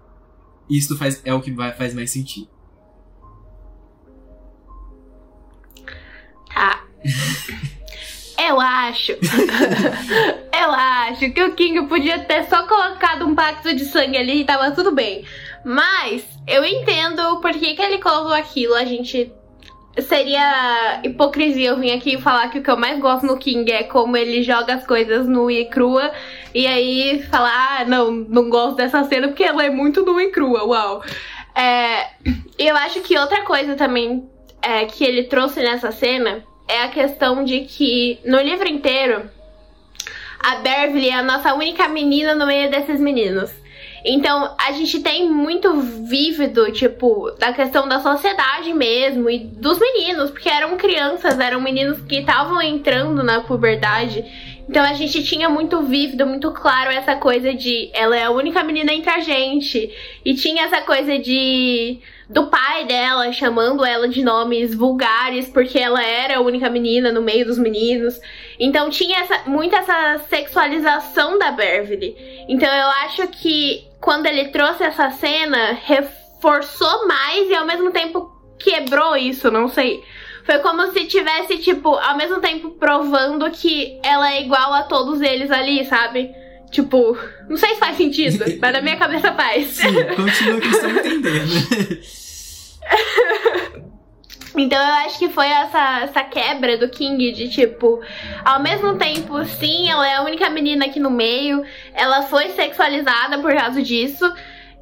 isso 0.70 0.97
faz, 0.97 1.22
é 1.24 1.34
o 1.34 1.41
que 1.41 1.51
vai, 1.51 1.72
faz 1.74 1.93
mais 1.93 2.12
sentido. 2.12 2.49
Tá. 6.53 6.86
Eu 8.50 8.60
acho. 8.60 9.12
eu 10.52 10.72
acho 10.72 11.32
que 11.32 11.43
o 11.43 11.54
King 11.54 11.86
podia 11.86 12.18
ter 12.18 12.45
só 12.45 12.64
colocado 12.64 13.28
um 13.28 13.36
pacto 13.36 13.76
de 13.76 13.86
sangue 13.86 14.18
ali 14.18 14.41
e 14.41 14.45
tava 14.45 14.72
tudo 14.72 14.91
bem. 14.91 15.24
Mas 15.64 16.26
eu 16.47 16.66
entendo 16.66 17.39
por 17.41 17.52
que, 17.52 17.76
que 17.76 17.82
ele 17.82 18.00
colocou 18.00 18.34
aquilo. 18.34 18.74
A 18.74 18.86
gente. 18.86 19.32
Seria 20.00 21.02
hipocrisia 21.04 21.70
eu 21.70 21.78
vir 21.78 21.91
aqui 21.91 22.16
e 22.16 22.22
falar 22.22 22.50
que 22.50 22.60
o 22.60 22.64
que 22.64 22.72
eu 22.72 22.78
mais 22.78 23.00
gosto 23.00 23.26
no 23.26 23.38
King 23.38 23.70
é 23.70 23.84
como 23.84 24.16
ele 24.16 24.41
joga 24.43 24.76
as 24.76 24.88
coisas 24.88 25.28
nua 25.28 25.52
e 25.52 25.66
crua. 25.66 26.12
E 26.56 26.66
aí 26.66 27.22
falar, 27.30 27.82
ah, 27.82 27.86
não, 27.86 28.10
não 28.10 28.50
gosto 28.50 28.78
dessa 28.78 29.04
cena 29.04 29.28
porque 29.28 29.43
ela 29.43 29.64
é 29.64 29.70
muito 29.70 30.06
nua 30.06 30.24
e 30.24 30.32
crua, 30.32 30.64
uau. 30.64 31.04
É, 31.54 32.08
eu 32.58 32.76
acho 32.78 33.02
que 33.02 33.18
outra 33.18 33.41
coisa 33.41 33.76
também 33.76 34.28
é, 34.62 34.86
que 34.86 35.04
ele 35.04 35.24
trouxe 35.24 35.60
nessa 35.60 35.91
cena 35.91 36.43
é 36.70 36.84
a 36.84 36.88
questão 36.88 37.43
de 37.43 37.61
que 37.61 38.20
no 38.24 38.39
livro 38.39 38.67
inteiro 38.67 39.30
a 40.39 40.55
Beverly 40.57 41.09
é 41.09 41.15
a 41.15 41.24
nossa 41.24 41.53
única 41.53 41.89
menina 41.89 42.34
no 42.34 42.45
meio 42.45 42.70
desses 42.70 42.99
meninos. 42.99 43.51
Então, 44.05 44.55
a 44.57 44.72
gente 44.72 45.01
tem 45.01 45.30
muito 45.30 45.74
vívido, 45.82 46.72
tipo, 46.72 47.32
da 47.32 47.51
questão 47.51 47.86
da 47.86 47.99
sociedade 47.99 48.74
mesmo 48.74 49.30
e 49.30 49.39
dos 49.39 49.78
meninos, 49.78 50.32
porque 50.32 50.47
eram 50.47 50.78
crianças, 50.78 51.38
eram 51.38 51.59
meninos 51.59 51.99
que 52.03 52.20
estavam 52.20 52.61
entrando 52.61 53.22
na 53.24 53.41
puberdade. 53.41 54.24
Então 54.70 54.84
a 54.84 54.93
gente 54.93 55.24
tinha 55.24 55.49
muito 55.49 55.82
vívido, 55.82 56.28
muito 56.28 56.51
claro 56.51 56.91
essa 56.91 57.15
coisa 57.15 57.53
de 57.55 57.89
ela 57.91 58.15
é 58.15 58.24
a 58.24 58.30
única 58.30 58.63
menina 58.63 58.93
entre 58.93 59.09
a 59.09 59.20
gente. 59.20 59.91
E 60.24 60.36
tinha 60.36 60.65
essa 60.65 60.82
coisa 60.82 61.17
de 61.17 61.99
do 62.30 62.46
pai 62.46 62.86
dela 62.86 63.34
chamando 63.34 63.84
ela 63.84 64.08
de 64.08 64.24
nomes 64.24 64.76
vulgares 64.76 65.50
porque 65.50 65.80
ela 65.80 66.04
era 66.04 66.38
a 66.38 66.42
única 66.42 66.70
menina 66.70 67.12
no 67.12 67.24
meio 67.24 67.44
dos 67.44 67.58
meninos. 67.58 68.22
Então 68.60 68.90
tinha 68.90 69.20
essa, 69.20 69.50
muito 69.50 69.76
essa 69.76 70.20
sexualização 70.30 71.40
da 71.40 71.52
Beverly. 71.52 72.16
Então 72.48 72.72
eu 72.72 72.88
acho 73.04 73.28
que 73.30 73.88
quando 74.00 74.28
ele 74.28 74.50
trouxe 74.50 74.84
essa 74.84 75.10
cena, 75.10 75.74
reforçou 75.84 77.08
mais 77.08 77.50
e 77.50 77.56
ao 77.56 77.66
mesmo 77.66 77.92
tempo 77.92 78.32
quebrou 78.60 79.18
isso, 79.18 79.50
não 79.50 79.68
sei. 79.68 80.04
Foi 80.44 80.60
como 80.60 80.92
se 80.92 81.06
tivesse, 81.06 81.58
tipo, 81.58 81.90
ao 81.96 82.16
mesmo 82.16 82.40
tempo 82.40 82.72
provando 82.72 83.50
que 83.52 84.00
ela 84.04 84.34
é 84.34 84.42
igual 84.42 84.74
a 84.74 84.84
todos 84.84 85.22
eles 85.22 85.52
ali, 85.52 85.84
sabe? 85.86 86.32
Tipo, 86.72 87.18
não 87.50 87.58
sei 87.58 87.70
se 87.70 87.80
faz 87.80 87.98
sentido, 87.98 88.46
mas 88.60 88.74
na 88.74 88.82
minha 88.82 88.98
cabeça 88.98 89.34
faz. 89.34 89.68
Sim, 89.68 89.94
continua 90.16 90.60
que 90.60 90.68
estão 90.68 90.90
entendendo. 90.92 92.00
Então 94.58 94.78
eu 94.78 94.94
acho 95.06 95.20
que 95.20 95.30
foi 95.30 95.46
essa, 95.48 96.02
essa 96.02 96.24
quebra 96.24 96.78
do 96.78 96.90
King 96.90 97.32
de 97.32 97.50
tipo, 97.50 98.02
ao 98.44 98.60
mesmo 98.60 98.98
tempo, 98.98 99.46
sim, 99.46 99.90
ela 99.90 100.08
é 100.08 100.16
a 100.16 100.24
única 100.24 100.50
menina 100.50 100.86
aqui 100.86 101.00
no 101.00 101.12
meio, 101.12 101.64
ela 101.94 102.24
foi 102.24 102.50
sexualizada 102.50 103.40
por 103.40 103.54
causa 103.54 103.82
disso, 103.82 104.26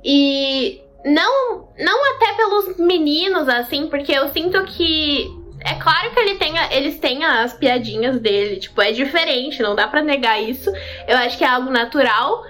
e 0.04 0.82
não, 1.06 1.68
não 1.78 2.16
até 2.16 2.34
pelos 2.34 2.78
meninos, 2.78 3.48
assim, 3.48 3.88
porque 3.88 4.12
eu 4.12 4.30
sinto 4.30 4.64
que. 4.66 5.28
É 5.60 5.74
claro 5.76 6.12
que 6.12 6.20
ele 6.20 6.36
tem, 6.36 6.54
eles 6.72 7.00
têm 7.00 7.26
as 7.26 7.54
piadinhas 7.54 8.20
dele, 8.20 8.58
tipo, 8.58 8.80
é 8.82 8.92
diferente, 8.92 9.62
não 9.62 9.76
dá 9.76 9.88
para 9.88 10.02
negar 10.04 10.42
isso. 10.42 10.72
Eu 11.08 11.18
acho 11.18 11.38
que 11.38 11.44
é 11.44 11.48
algo 11.48 11.70
natural, 11.70 12.44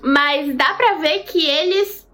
mas 0.00 0.54
dá 0.54 0.74
pra 0.74 0.94
ver 0.94 1.20
que 1.20 1.44
eles 1.44 2.05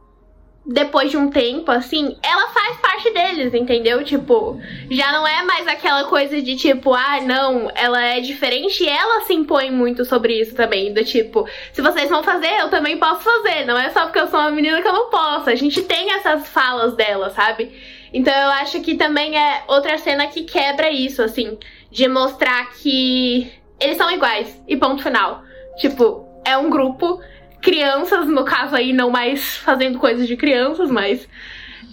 depois 0.65 1.11
de 1.11 1.17
um 1.17 1.29
tempo, 1.29 1.73
assim, 1.73 2.17
ela 2.23 2.49
faz 2.49 2.77
parte 2.77 3.11
deles, 3.11 3.53
entendeu? 3.53 4.05
Tipo, 4.05 4.61
já 4.91 5.11
não 5.11 5.27
é 5.27 5.43
mais 5.43 5.67
aquela 5.67 6.05
coisa 6.05 6.41
de 6.41 6.55
tipo, 6.57 6.95
ah, 6.95 7.21
não, 7.21 7.69
ela 7.75 8.01
é 8.01 8.21
diferente 8.21 8.85
e 8.85 8.89
ela 8.89 9.23
se 9.23 9.35
impõe 9.35 9.73
muito 9.73 10.05
sobre 10.05 10.41
isso 10.41 10.55
também. 10.55 10.95
Do 10.95 11.05
tipo, 11.05 11.49
se 11.73 11.83
vocês 11.83 12.09
vão 12.09 12.23
fazer, 12.23 12.61
eu 12.61 12.71
também 12.71 12.97
posso 12.97 13.23
fazer. 13.23 13.65
Não 13.65 13.77
é 13.77 13.91
só 13.91 14.05
porque 14.05 14.21
eu 14.21 14.29
sou 14.29 14.39
uma 14.39 14.53
menina 14.53 14.81
que 14.81 14.87
eu 14.87 14.93
não 14.93 15.11
posso. 15.11 15.51
A 15.51 15.55
gente 15.57 15.83
tem 15.83 16.13
essas 16.13 16.49
falas 16.49 16.95
dela, 16.95 17.31
sabe? 17.31 17.73
Então 18.13 18.33
eu 18.33 18.51
acho 18.51 18.81
que 18.83 18.95
também 18.95 19.37
é 19.37 19.65
outra 19.67 19.99
cena 19.99 20.29
que 20.29 20.45
quebra 20.45 20.91
isso, 20.91 21.23
assim, 21.23 21.59
de 21.91 22.07
mostrar 22.07 22.71
que 22.75 23.51
eles 23.81 23.97
são 23.97 24.11
iguais 24.11 24.63
e 24.69 24.77
ponto 24.77 25.03
final. 25.03 25.43
Tipo, 25.79 26.29
é 26.45 26.57
um 26.57 26.71
grupo 26.71 27.21
crianças, 27.63 28.27
no 28.27 28.45
caso 28.45 28.75
aí, 28.75 28.93
não 28.93 29.09
mais 29.09 29.57
fazendo 29.57 29.99
coisas 29.99 30.27
de 30.27 30.37
crianças, 30.37 30.91
mas. 30.91 31.27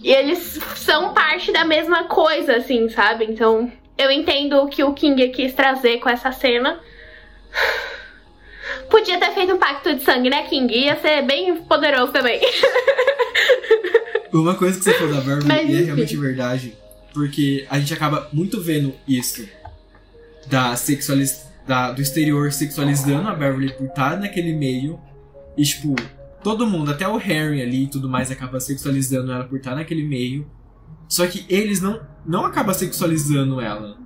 E 0.03 0.11
eles 0.11 0.59
são 0.75 1.13
parte 1.13 1.51
da 1.51 1.63
mesma 1.63 2.05
coisa, 2.05 2.55
assim, 2.55 2.89
sabe? 2.89 3.25
Então, 3.25 3.71
eu 3.97 4.09
entendo 4.09 4.57
o 4.57 4.67
que 4.67 4.83
o 4.83 4.93
King 4.93 5.29
quis 5.29 5.53
trazer 5.53 5.99
com 5.99 6.09
essa 6.09 6.31
cena. 6.31 6.79
Podia 8.89 9.19
ter 9.19 9.31
feito 9.31 9.53
um 9.53 9.59
pacto 9.59 9.93
de 9.93 10.03
sangue, 10.03 10.29
né, 10.29 10.43
King? 10.43 10.73
Ia 10.73 10.95
ser 10.95 11.21
bem 11.23 11.57
poderoso 11.57 12.11
também. 12.11 12.39
Uma 14.31 14.55
coisa 14.55 14.77
que 14.77 14.83
você 14.83 14.93
falou 14.93 15.13
da 15.15 15.21
Beverly 15.21 15.75
é 15.75 15.85
realmente 15.85 16.15
verdade. 16.15 16.75
Porque 17.13 17.65
a 17.69 17.79
gente 17.79 17.93
acaba 17.93 18.29
muito 18.31 18.61
vendo 18.61 18.93
isso. 19.07 19.47
Da 20.47 20.75
sexualiz... 20.75 21.47
Da, 21.67 21.91
do 21.91 22.01
exterior 22.01 22.51
sexualizando 22.51 23.27
a 23.27 23.35
Beverly 23.35 23.71
por 23.73 23.85
estar 23.85 24.17
naquele 24.17 24.53
meio. 24.53 24.99
E, 25.59 25.63
tipo, 25.65 25.93
todo 26.41 26.65
mundo, 26.65 26.89
até 26.89 27.05
o 27.05 27.17
Harry 27.17 27.61
ali 27.61 27.83
e 27.83 27.87
tudo 27.87 28.07
mais, 28.07 28.31
acaba 28.31 28.61
sexualizando 28.61 29.29
ela 29.29 29.43
por 29.43 29.57
estar 29.57 29.75
naquele 29.75 30.07
meio. 30.07 30.49
Só 31.09 31.27
que 31.27 31.45
eles 31.49 31.81
não, 31.81 31.99
não 32.25 32.45
acabam 32.45 32.73
sexualizando 32.73 33.59
ela. 33.59 33.97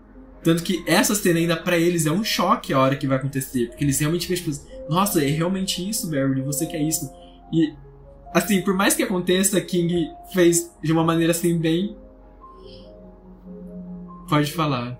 Tanto 0.43 0.63
que 0.63 0.83
essa 0.87 1.13
cena 1.13 1.37
ainda 1.37 1.55
pra 1.55 1.77
eles 1.77 2.07
é 2.07 2.11
um 2.11 2.23
choque 2.23 2.73
a 2.73 2.79
hora 2.79 2.95
que 2.95 3.05
vai 3.05 3.17
acontecer. 3.17 3.67
Porque 3.67 3.83
eles 3.83 3.99
realmente 3.99 4.25
ficam 4.25 4.51
tipo, 4.51 4.89
nossa, 4.89 5.23
é 5.23 5.27
realmente 5.27 5.87
isso, 5.87 6.09
Beverly, 6.09 6.41
você 6.41 6.65
quer 6.65 6.81
isso. 6.81 7.07
E, 7.53 7.71
assim, 8.33 8.63
por 8.63 8.73
mais 8.73 8.95
que 8.95 9.03
aconteça, 9.03 9.61
King 9.61 10.09
fez 10.33 10.71
de 10.83 10.91
uma 10.91 11.03
maneira 11.03 11.29
assim 11.29 11.55
bem. 11.59 11.95
Pode 14.27 14.51
falar. 14.51 14.99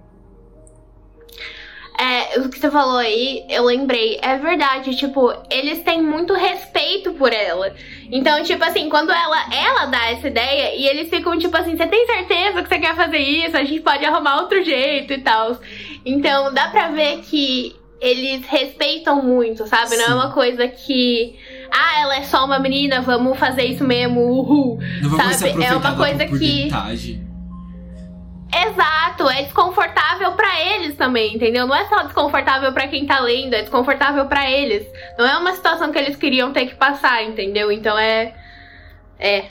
O 2.38 2.50
que 2.50 2.60
você 2.60 2.70
falou 2.70 2.98
aí, 2.98 3.46
eu 3.50 3.64
lembrei. 3.64 4.20
É 4.22 4.38
verdade, 4.38 4.96
tipo, 4.96 5.34
eles 5.50 5.84
têm 5.84 6.02
muito 6.02 6.34
respeito 6.34 7.14
por 7.14 7.32
ela. 7.32 7.74
Então, 8.12 8.42
tipo 8.44 8.64
assim, 8.64 8.90
quando 8.90 9.12
ela, 9.12 9.54
ela 9.54 9.86
dá 9.86 10.12
essa 10.12 10.28
ideia 10.28 10.76
e 10.76 10.86
eles 10.88 11.10
ficam, 11.10 11.38
tipo 11.38 11.56
assim, 11.56 11.76
você 11.76 11.88
tem 11.88 12.06
certeza 12.06 12.64
que 12.64 12.70
você 12.70 12.80
quer 12.80 12.96
fazer 12.96 13.20
isso? 13.20 13.58
A 13.58 13.64
gente 13.64 13.82
pode 13.82 14.04
arrumar 14.06 14.42
outro 14.42 14.64
jeito 14.64 15.14
e 15.14 15.22
tal. 15.22 15.58
Então, 16.06 16.54
dá 16.54 16.68
pra 16.68 16.90
ver 16.90 17.22
que 17.22 17.76
eles 18.04 18.46
respeitam 18.48 19.24
muito, 19.24 19.66
sabe? 19.66 19.92
Sim. 19.92 19.98
Não 19.98 20.06
é 20.06 20.14
uma 20.16 20.32
coisa 20.32 20.68
que. 20.68 21.36
Ah, 21.72 22.02
ela 22.02 22.18
é 22.18 22.24
só 22.24 22.46
uma 22.46 22.60
menina, 22.60 23.02
vamos 23.02 23.40
fazer 23.40 23.64
isso 23.64 23.86
mesmo, 23.86 24.20
uhul. 24.20 24.78
Não 25.02 25.18
sabe? 25.18 25.64
É 25.64 25.74
uma 25.74 25.96
coisa 25.96 26.26
que. 26.26 26.70
Exato, 28.56 29.28
é 29.30 29.44
desconfortável 29.44 30.34
para 30.34 30.62
eles 30.62 30.96
também, 30.96 31.36
entendeu? 31.36 31.66
Não 31.66 31.76
é 31.76 31.88
só 31.88 32.04
desconfortável 32.04 32.72
para 32.72 32.88
quem 32.88 33.06
tá 33.06 33.20
lendo, 33.20 33.56
é 33.56 33.62
desconfortável 33.62 34.26
para 34.28 34.50
eles. 34.50 34.86
Não 35.18 35.26
é 35.26 35.38
uma 35.38 35.54
situação 35.56 35.92
que 35.92 35.98
eles 35.98 36.16
queriam 36.16 36.54
ter 36.54 36.68
que 36.68 36.76
passar, 36.76 37.24
entendeu? 37.24 37.72
Então 37.72 37.98
é. 37.98 38.36
É. 39.20 39.46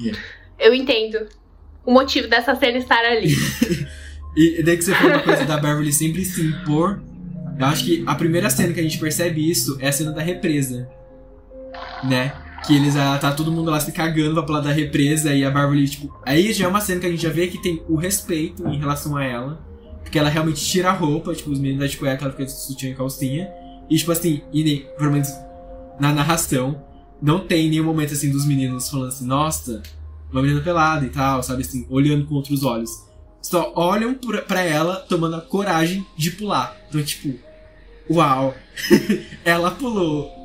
Yeah. 0.00 0.18
Eu 0.58 0.74
entendo 0.74 1.28
o 1.84 1.92
motivo 1.92 2.28
dessa 2.28 2.54
cena 2.54 2.78
estar 2.78 3.04
ali. 3.04 3.34
e 4.36 4.62
daí 4.62 4.76
que 4.76 4.84
você 4.84 4.94
falou 4.94 5.12
uma 5.12 5.22
coisa 5.22 5.44
da 5.44 5.58
Beverly 5.58 5.92
sempre 5.92 6.24
se 6.24 6.40
impor. 6.40 7.02
Eu 7.58 7.66
acho 7.66 7.84
que 7.84 8.04
a 8.06 8.14
primeira 8.14 8.48
cena 8.48 8.72
que 8.72 8.80
a 8.80 8.82
gente 8.82 8.98
percebe 8.98 9.50
isso 9.50 9.76
é 9.80 9.88
a 9.88 9.92
cena 9.92 10.12
da 10.12 10.22
represa. 10.22 10.88
Né? 12.04 12.32
Que 12.66 12.74
eles 12.74 12.96
ah, 12.96 13.16
tá 13.18 13.32
todo 13.32 13.52
mundo 13.52 13.70
lá 13.70 13.78
se 13.80 13.92
cagando 13.92 14.34
pra 14.34 14.42
pular 14.42 14.60
da 14.60 14.72
represa 14.72 15.34
e 15.34 15.44
a 15.44 15.50
Beverly, 15.50 15.88
tipo. 15.88 16.14
Aí 16.24 16.52
já 16.52 16.64
é 16.64 16.68
uma 16.68 16.80
cena 16.80 17.00
que 17.00 17.06
a 17.06 17.10
gente 17.10 17.22
já 17.22 17.30
vê 17.30 17.46
que 17.46 17.62
tem 17.62 17.82
o 17.88 17.96
respeito 17.96 18.66
em 18.66 18.78
relação 18.78 19.16
a 19.16 19.24
ela. 19.24 19.66
Porque 20.02 20.18
ela 20.18 20.28
realmente 20.28 20.64
tira 20.64 20.88
a 20.88 20.92
roupa, 20.92 21.34
tipo, 21.34 21.50
os 21.50 21.58
meninos 21.58 21.80
da 21.80 21.88
tipo, 21.88 22.06
ela 22.06 22.18
fica 22.18 22.44
de 22.44 22.52
sutiã 22.52 22.90
e 22.90 22.94
calcinha. 22.94 23.48
E 23.90 23.96
tipo 23.96 24.10
assim, 24.10 24.42
e 24.52 24.64
nem, 24.64 24.86
pelo 24.98 25.12
menos 25.12 25.28
na 26.00 26.12
narração, 26.12 26.82
não 27.20 27.40
tem 27.40 27.68
nenhum 27.68 27.84
momento 27.84 28.12
assim 28.12 28.30
dos 28.30 28.46
meninos 28.46 28.88
falando 28.88 29.08
assim, 29.08 29.26
nossa, 29.26 29.82
uma 30.30 30.42
menina 30.42 30.60
pelada 30.60 31.04
e 31.04 31.10
tal, 31.10 31.42
sabe 31.42 31.62
assim, 31.62 31.86
olhando 31.90 32.26
com 32.26 32.34
outros 32.34 32.62
olhos. 32.62 32.90
Só 33.42 33.72
olham 33.76 34.14
pra 34.46 34.62
ela 34.62 34.96
tomando 34.96 35.36
a 35.36 35.40
coragem 35.40 36.04
de 36.16 36.30
pular. 36.32 36.76
Então, 36.88 37.02
tipo, 37.02 37.34
uau, 38.10 38.54
ela 39.44 39.70
pulou. 39.70 40.37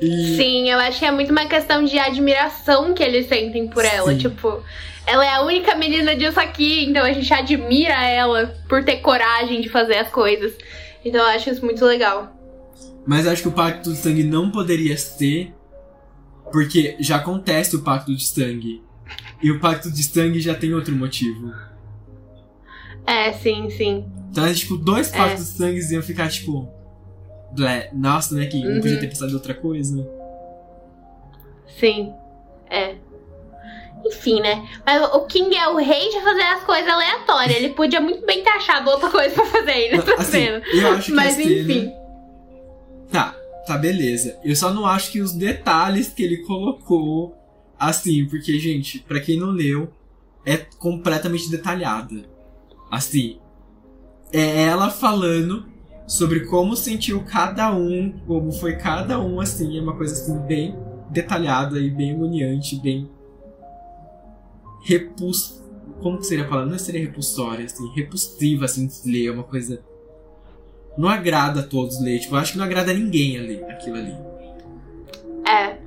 E... 0.00 0.36
Sim, 0.36 0.70
eu 0.70 0.78
acho 0.78 0.98
que 0.98 1.04
é 1.04 1.10
muito 1.10 1.30
uma 1.30 1.46
questão 1.46 1.84
de 1.84 1.98
admiração 1.98 2.92
que 2.92 3.02
eles 3.02 3.26
sentem 3.26 3.66
por 3.68 3.84
ela. 3.84 4.12
Sim. 4.12 4.18
Tipo, 4.18 4.62
ela 5.06 5.24
é 5.24 5.34
a 5.34 5.42
única 5.42 5.74
menina 5.74 6.14
disso 6.14 6.38
aqui, 6.38 6.84
então 6.84 7.04
a 7.04 7.12
gente 7.12 7.32
admira 7.32 8.04
ela 8.04 8.54
por 8.68 8.84
ter 8.84 8.96
coragem 8.98 9.60
de 9.60 9.68
fazer 9.68 9.96
as 9.96 10.10
coisas. 10.10 10.54
Então 11.04 11.20
eu 11.20 11.28
acho 11.28 11.48
isso 11.50 11.64
muito 11.64 11.84
legal. 11.84 12.32
Mas 13.06 13.26
acho 13.26 13.42
que 13.42 13.48
o 13.48 13.52
pacto 13.52 13.92
de 13.92 13.98
sangue 13.98 14.24
não 14.24 14.50
poderia 14.50 14.98
ser, 14.98 15.54
porque 16.50 16.96
já 16.98 17.16
acontece 17.16 17.76
o 17.76 17.82
pacto 17.82 18.14
de 18.14 18.26
sangue. 18.26 18.82
E 19.40 19.50
o 19.50 19.60
pacto 19.60 19.90
de 19.90 20.02
sangue 20.02 20.40
já 20.40 20.54
tem 20.54 20.74
outro 20.74 20.94
motivo. 20.94 21.52
É, 23.06 23.32
sim, 23.32 23.70
sim. 23.70 24.04
Então, 24.30 24.52
tipo, 24.52 24.76
dois 24.76 25.08
pactos 25.08 25.42
é. 25.42 25.52
de 25.52 25.58
sangue 25.58 25.94
iam 25.94 26.02
ficar, 26.02 26.28
tipo, 26.28 26.68
Blé. 27.56 27.90
Nossa, 27.92 28.34
né? 28.34 28.46
Que 28.46 28.58
uhum. 28.58 28.80
podia 28.80 29.00
ter 29.00 29.08
pensado 29.08 29.30
em 29.30 29.34
outra 29.34 29.54
coisa. 29.54 30.08
Sim. 31.78 32.12
É. 32.70 32.96
Enfim, 34.04 34.40
né? 34.40 34.68
Mas 34.84 35.02
o 35.14 35.20
King 35.26 35.56
é 35.56 35.68
o 35.68 35.76
rei 35.76 36.10
de 36.10 36.20
fazer 36.20 36.42
as 36.42 36.62
coisas 36.64 36.88
aleatórias. 36.88 37.56
Ele 37.56 37.70
podia 37.70 38.00
muito 38.00 38.24
bem 38.24 38.42
ter 38.42 38.50
achado 38.50 38.88
outra 38.88 39.10
coisa 39.10 39.34
pra 39.34 39.46
fazer 39.46 39.70
aí 39.70 39.90
nessa 39.90 40.14
assim, 40.14 40.30
cena. 40.30 40.62
Eu 40.72 40.92
acho 40.92 41.06
que 41.06 41.12
Mas 41.12 41.38
enfim. 41.38 41.92
Tá, 43.10 43.34
tá, 43.66 43.76
beleza. 43.76 44.38
Eu 44.44 44.54
só 44.54 44.72
não 44.72 44.86
acho 44.86 45.10
que 45.10 45.20
os 45.20 45.32
detalhes 45.32 46.08
que 46.08 46.22
ele 46.22 46.38
colocou. 46.38 47.34
Assim, 47.78 48.24
porque, 48.24 48.58
gente, 48.58 49.00
para 49.00 49.20
quem 49.20 49.38
não 49.38 49.50
leu, 49.50 49.92
é 50.44 50.56
completamente 50.56 51.50
detalhada. 51.50 52.24
Assim. 52.90 53.38
É 54.32 54.64
ela 54.64 54.90
falando 54.90 55.66
sobre 56.06 56.46
como 56.46 56.76
sentiu 56.76 57.22
cada 57.24 57.74
um, 57.74 58.12
como 58.26 58.52
foi 58.52 58.76
cada 58.76 59.20
um, 59.20 59.40
assim, 59.40 59.76
é 59.76 59.80
uma 59.80 59.96
coisa 59.96 60.14
assim 60.14 60.38
bem 60.46 60.76
detalhada 61.10 61.78
e 61.78 61.90
bem 61.90 62.12
agoniante, 62.12 62.80
bem 62.80 63.10
repus... 64.84 65.62
Como 66.00 66.18
que 66.18 66.26
seria 66.26 66.44
a 66.44 66.48
palavra? 66.48 66.70
Não 66.70 66.78
seria 66.78 67.00
repulsória, 67.00 67.64
assim, 67.64 67.88
repulsiva, 67.94 68.66
assim, 68.66 68.86
de 68.86 69.10
ler, 69.10 69.26
é 69.28 69.30
uma 69.30 69.44
coisa... 69.44 69.82
Não 70.96 71.08
agrada 71.08 71.60
a 71.60 71.62
todos 71.62 72.00
ler, 72.00 72.20
tipo, 72.20 72.34
eu 72.34 72.38
acho 72.38 72.52
que 72.52 72.58
não 72.58 72.64
agrada 72.64 72.90
a 72.90 72.94
ninguém 72.94 73.38
a 73.38 73.42
ler 73.42 73.64
aquilo 73.64 73.96
ali. 73.96 74.14
É, 75.46 75.78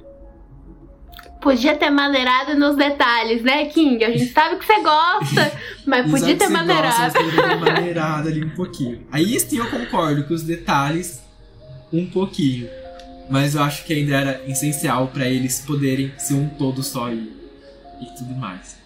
Podia 1.42 1.76
ter 1.78 1.90
maneirado 1.90 2.56
nos 2.56 2.76
detalhes, 2.76 3.42
né, 3.42 3.66
King? 3.66 4.04
A 4.04 4.12
gente 4.12 4.34
sabe 4.34 4.58
que 4.58 4.66
você 4.66 4.82
gosta, 4.82 5.52
mas 5.86 6.10
podia 6.10 6.36
ter 6.36 6.50
maneirado. 6.50 7.14
Gosta, 7.14 7.42
ter 7.42 7.56
maneirado 7.56 8.28
ali 8.28 8.44
um 8.44 8.50
pouquinho. 8.50 9.08
Aí 9.10 9.40
sim 9.40 9.58
eu 9.58 9.70
concordo 9.70 10.26
com 10.26 10.34
os 10.34 10.44
detalhes 10.44 11.22
um 11.94 12.06
pouquinho. 12.06 12.70
Mas 13.30 13.56
eu 13.56 13.64
acho 13.64 13.86
que 13.86 13.94
ainda 13.94 14.16
era 14.16 14.44
essencial 14.48 15.08
para 15.08 15.28
eles 15.28 15.62
poderem 15.62 16.12
ser 16.18 16.34
um 16.34 16.50
todo 16.50 16.84
só 16.84 17.10
e, 17.10 17.32
e 18.02 18.06
tudo 18.18 18.36
mais. 18.36 18.78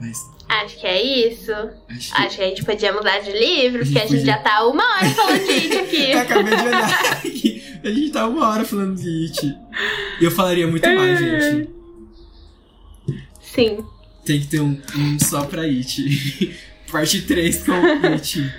Mas 0.00 0.18
Acho 0.60 0.78
que 0.78 0.86
é 0.86 1.02
isso. 1.02 1.52
Acho 1.88 2.14
que... 2.14 2.22
Acho 2.22 2.36
que, 2.36 2.42
a 2.42 2.48
gente 2.48 2.64
podia 2.64 2.92
mudar 2.92 3.20
de 3.20 3.32
livro, 3.32 3.82
a 3.82 3.84
porque 3.84 3.98
a 3.98 4.02
gente 4.02 4.18
podia... 4.18 4.26
já 4.26 4.38
tá 4.38 4.66
uma 4.66 4.84
hora 4.84 5.08
falando 5.10 5.44
de 5.46 5.52
It 5.52 5.78
aqui. 5.78 6.10
eu 6.10 6.18
acabei 6.20 6.56
de 6.56 6.62
olhar 6.62 7.12
aqui. 7.12 7.62
A 7.82 7.88
gente 7.88 8.10
tá 8.10 8.28
uma 8.28 8.48
hora 8.50 8.64
falando 8.64 8.96
de 8.96 9.24
It. 9.26 9.58
Eu 10.20 10.30
falaria 10.30 10.66
muito 10.66 10.86
mais, 10.94 11.18
gente. 11.18 11.70
Sim. 13.40 13.84
Tem 14.24 14.40
que 14.40 14.46
ter 14.46 14.60
um, 14.60 14.78
um 14.96 15.18
só 15.18 15.44
pra 15.44 15.62
It. 15.62 16.54
Parte 16.92 17.22
3 17.22 17.64
com 17.64 17.72
It. 18.12 18.52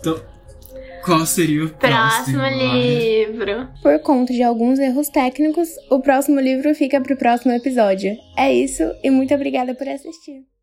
Então, 0.00 0.22
qual 1.06 1.24
seria 1.24 1.64
o 1.64 1.68
próximo, 1.68 2.40
próximo 2.40 2.64
livro? 2.74 3.68
Por 3.80 3.98
conta 4.00 4.32
de 4.32 4.42
alguns 4.42 4.80
erros 4.80 5.08
técnicos, 5.08 5.68
o 5.88 6.00
próximo 6.00 6.40
livro 6.40 6.74
fica 6.74 7.00
pro 7.00 7.16
próximo 7.16 7.52
episódio. 7.52 8.16
É 8.36 8.52
isso 8.52 8.82
e 9.04 9.10
muito 9.10 9.32
obrigada 9.32 9.72
por 9.72 9.88
assistir. 9.88 10.55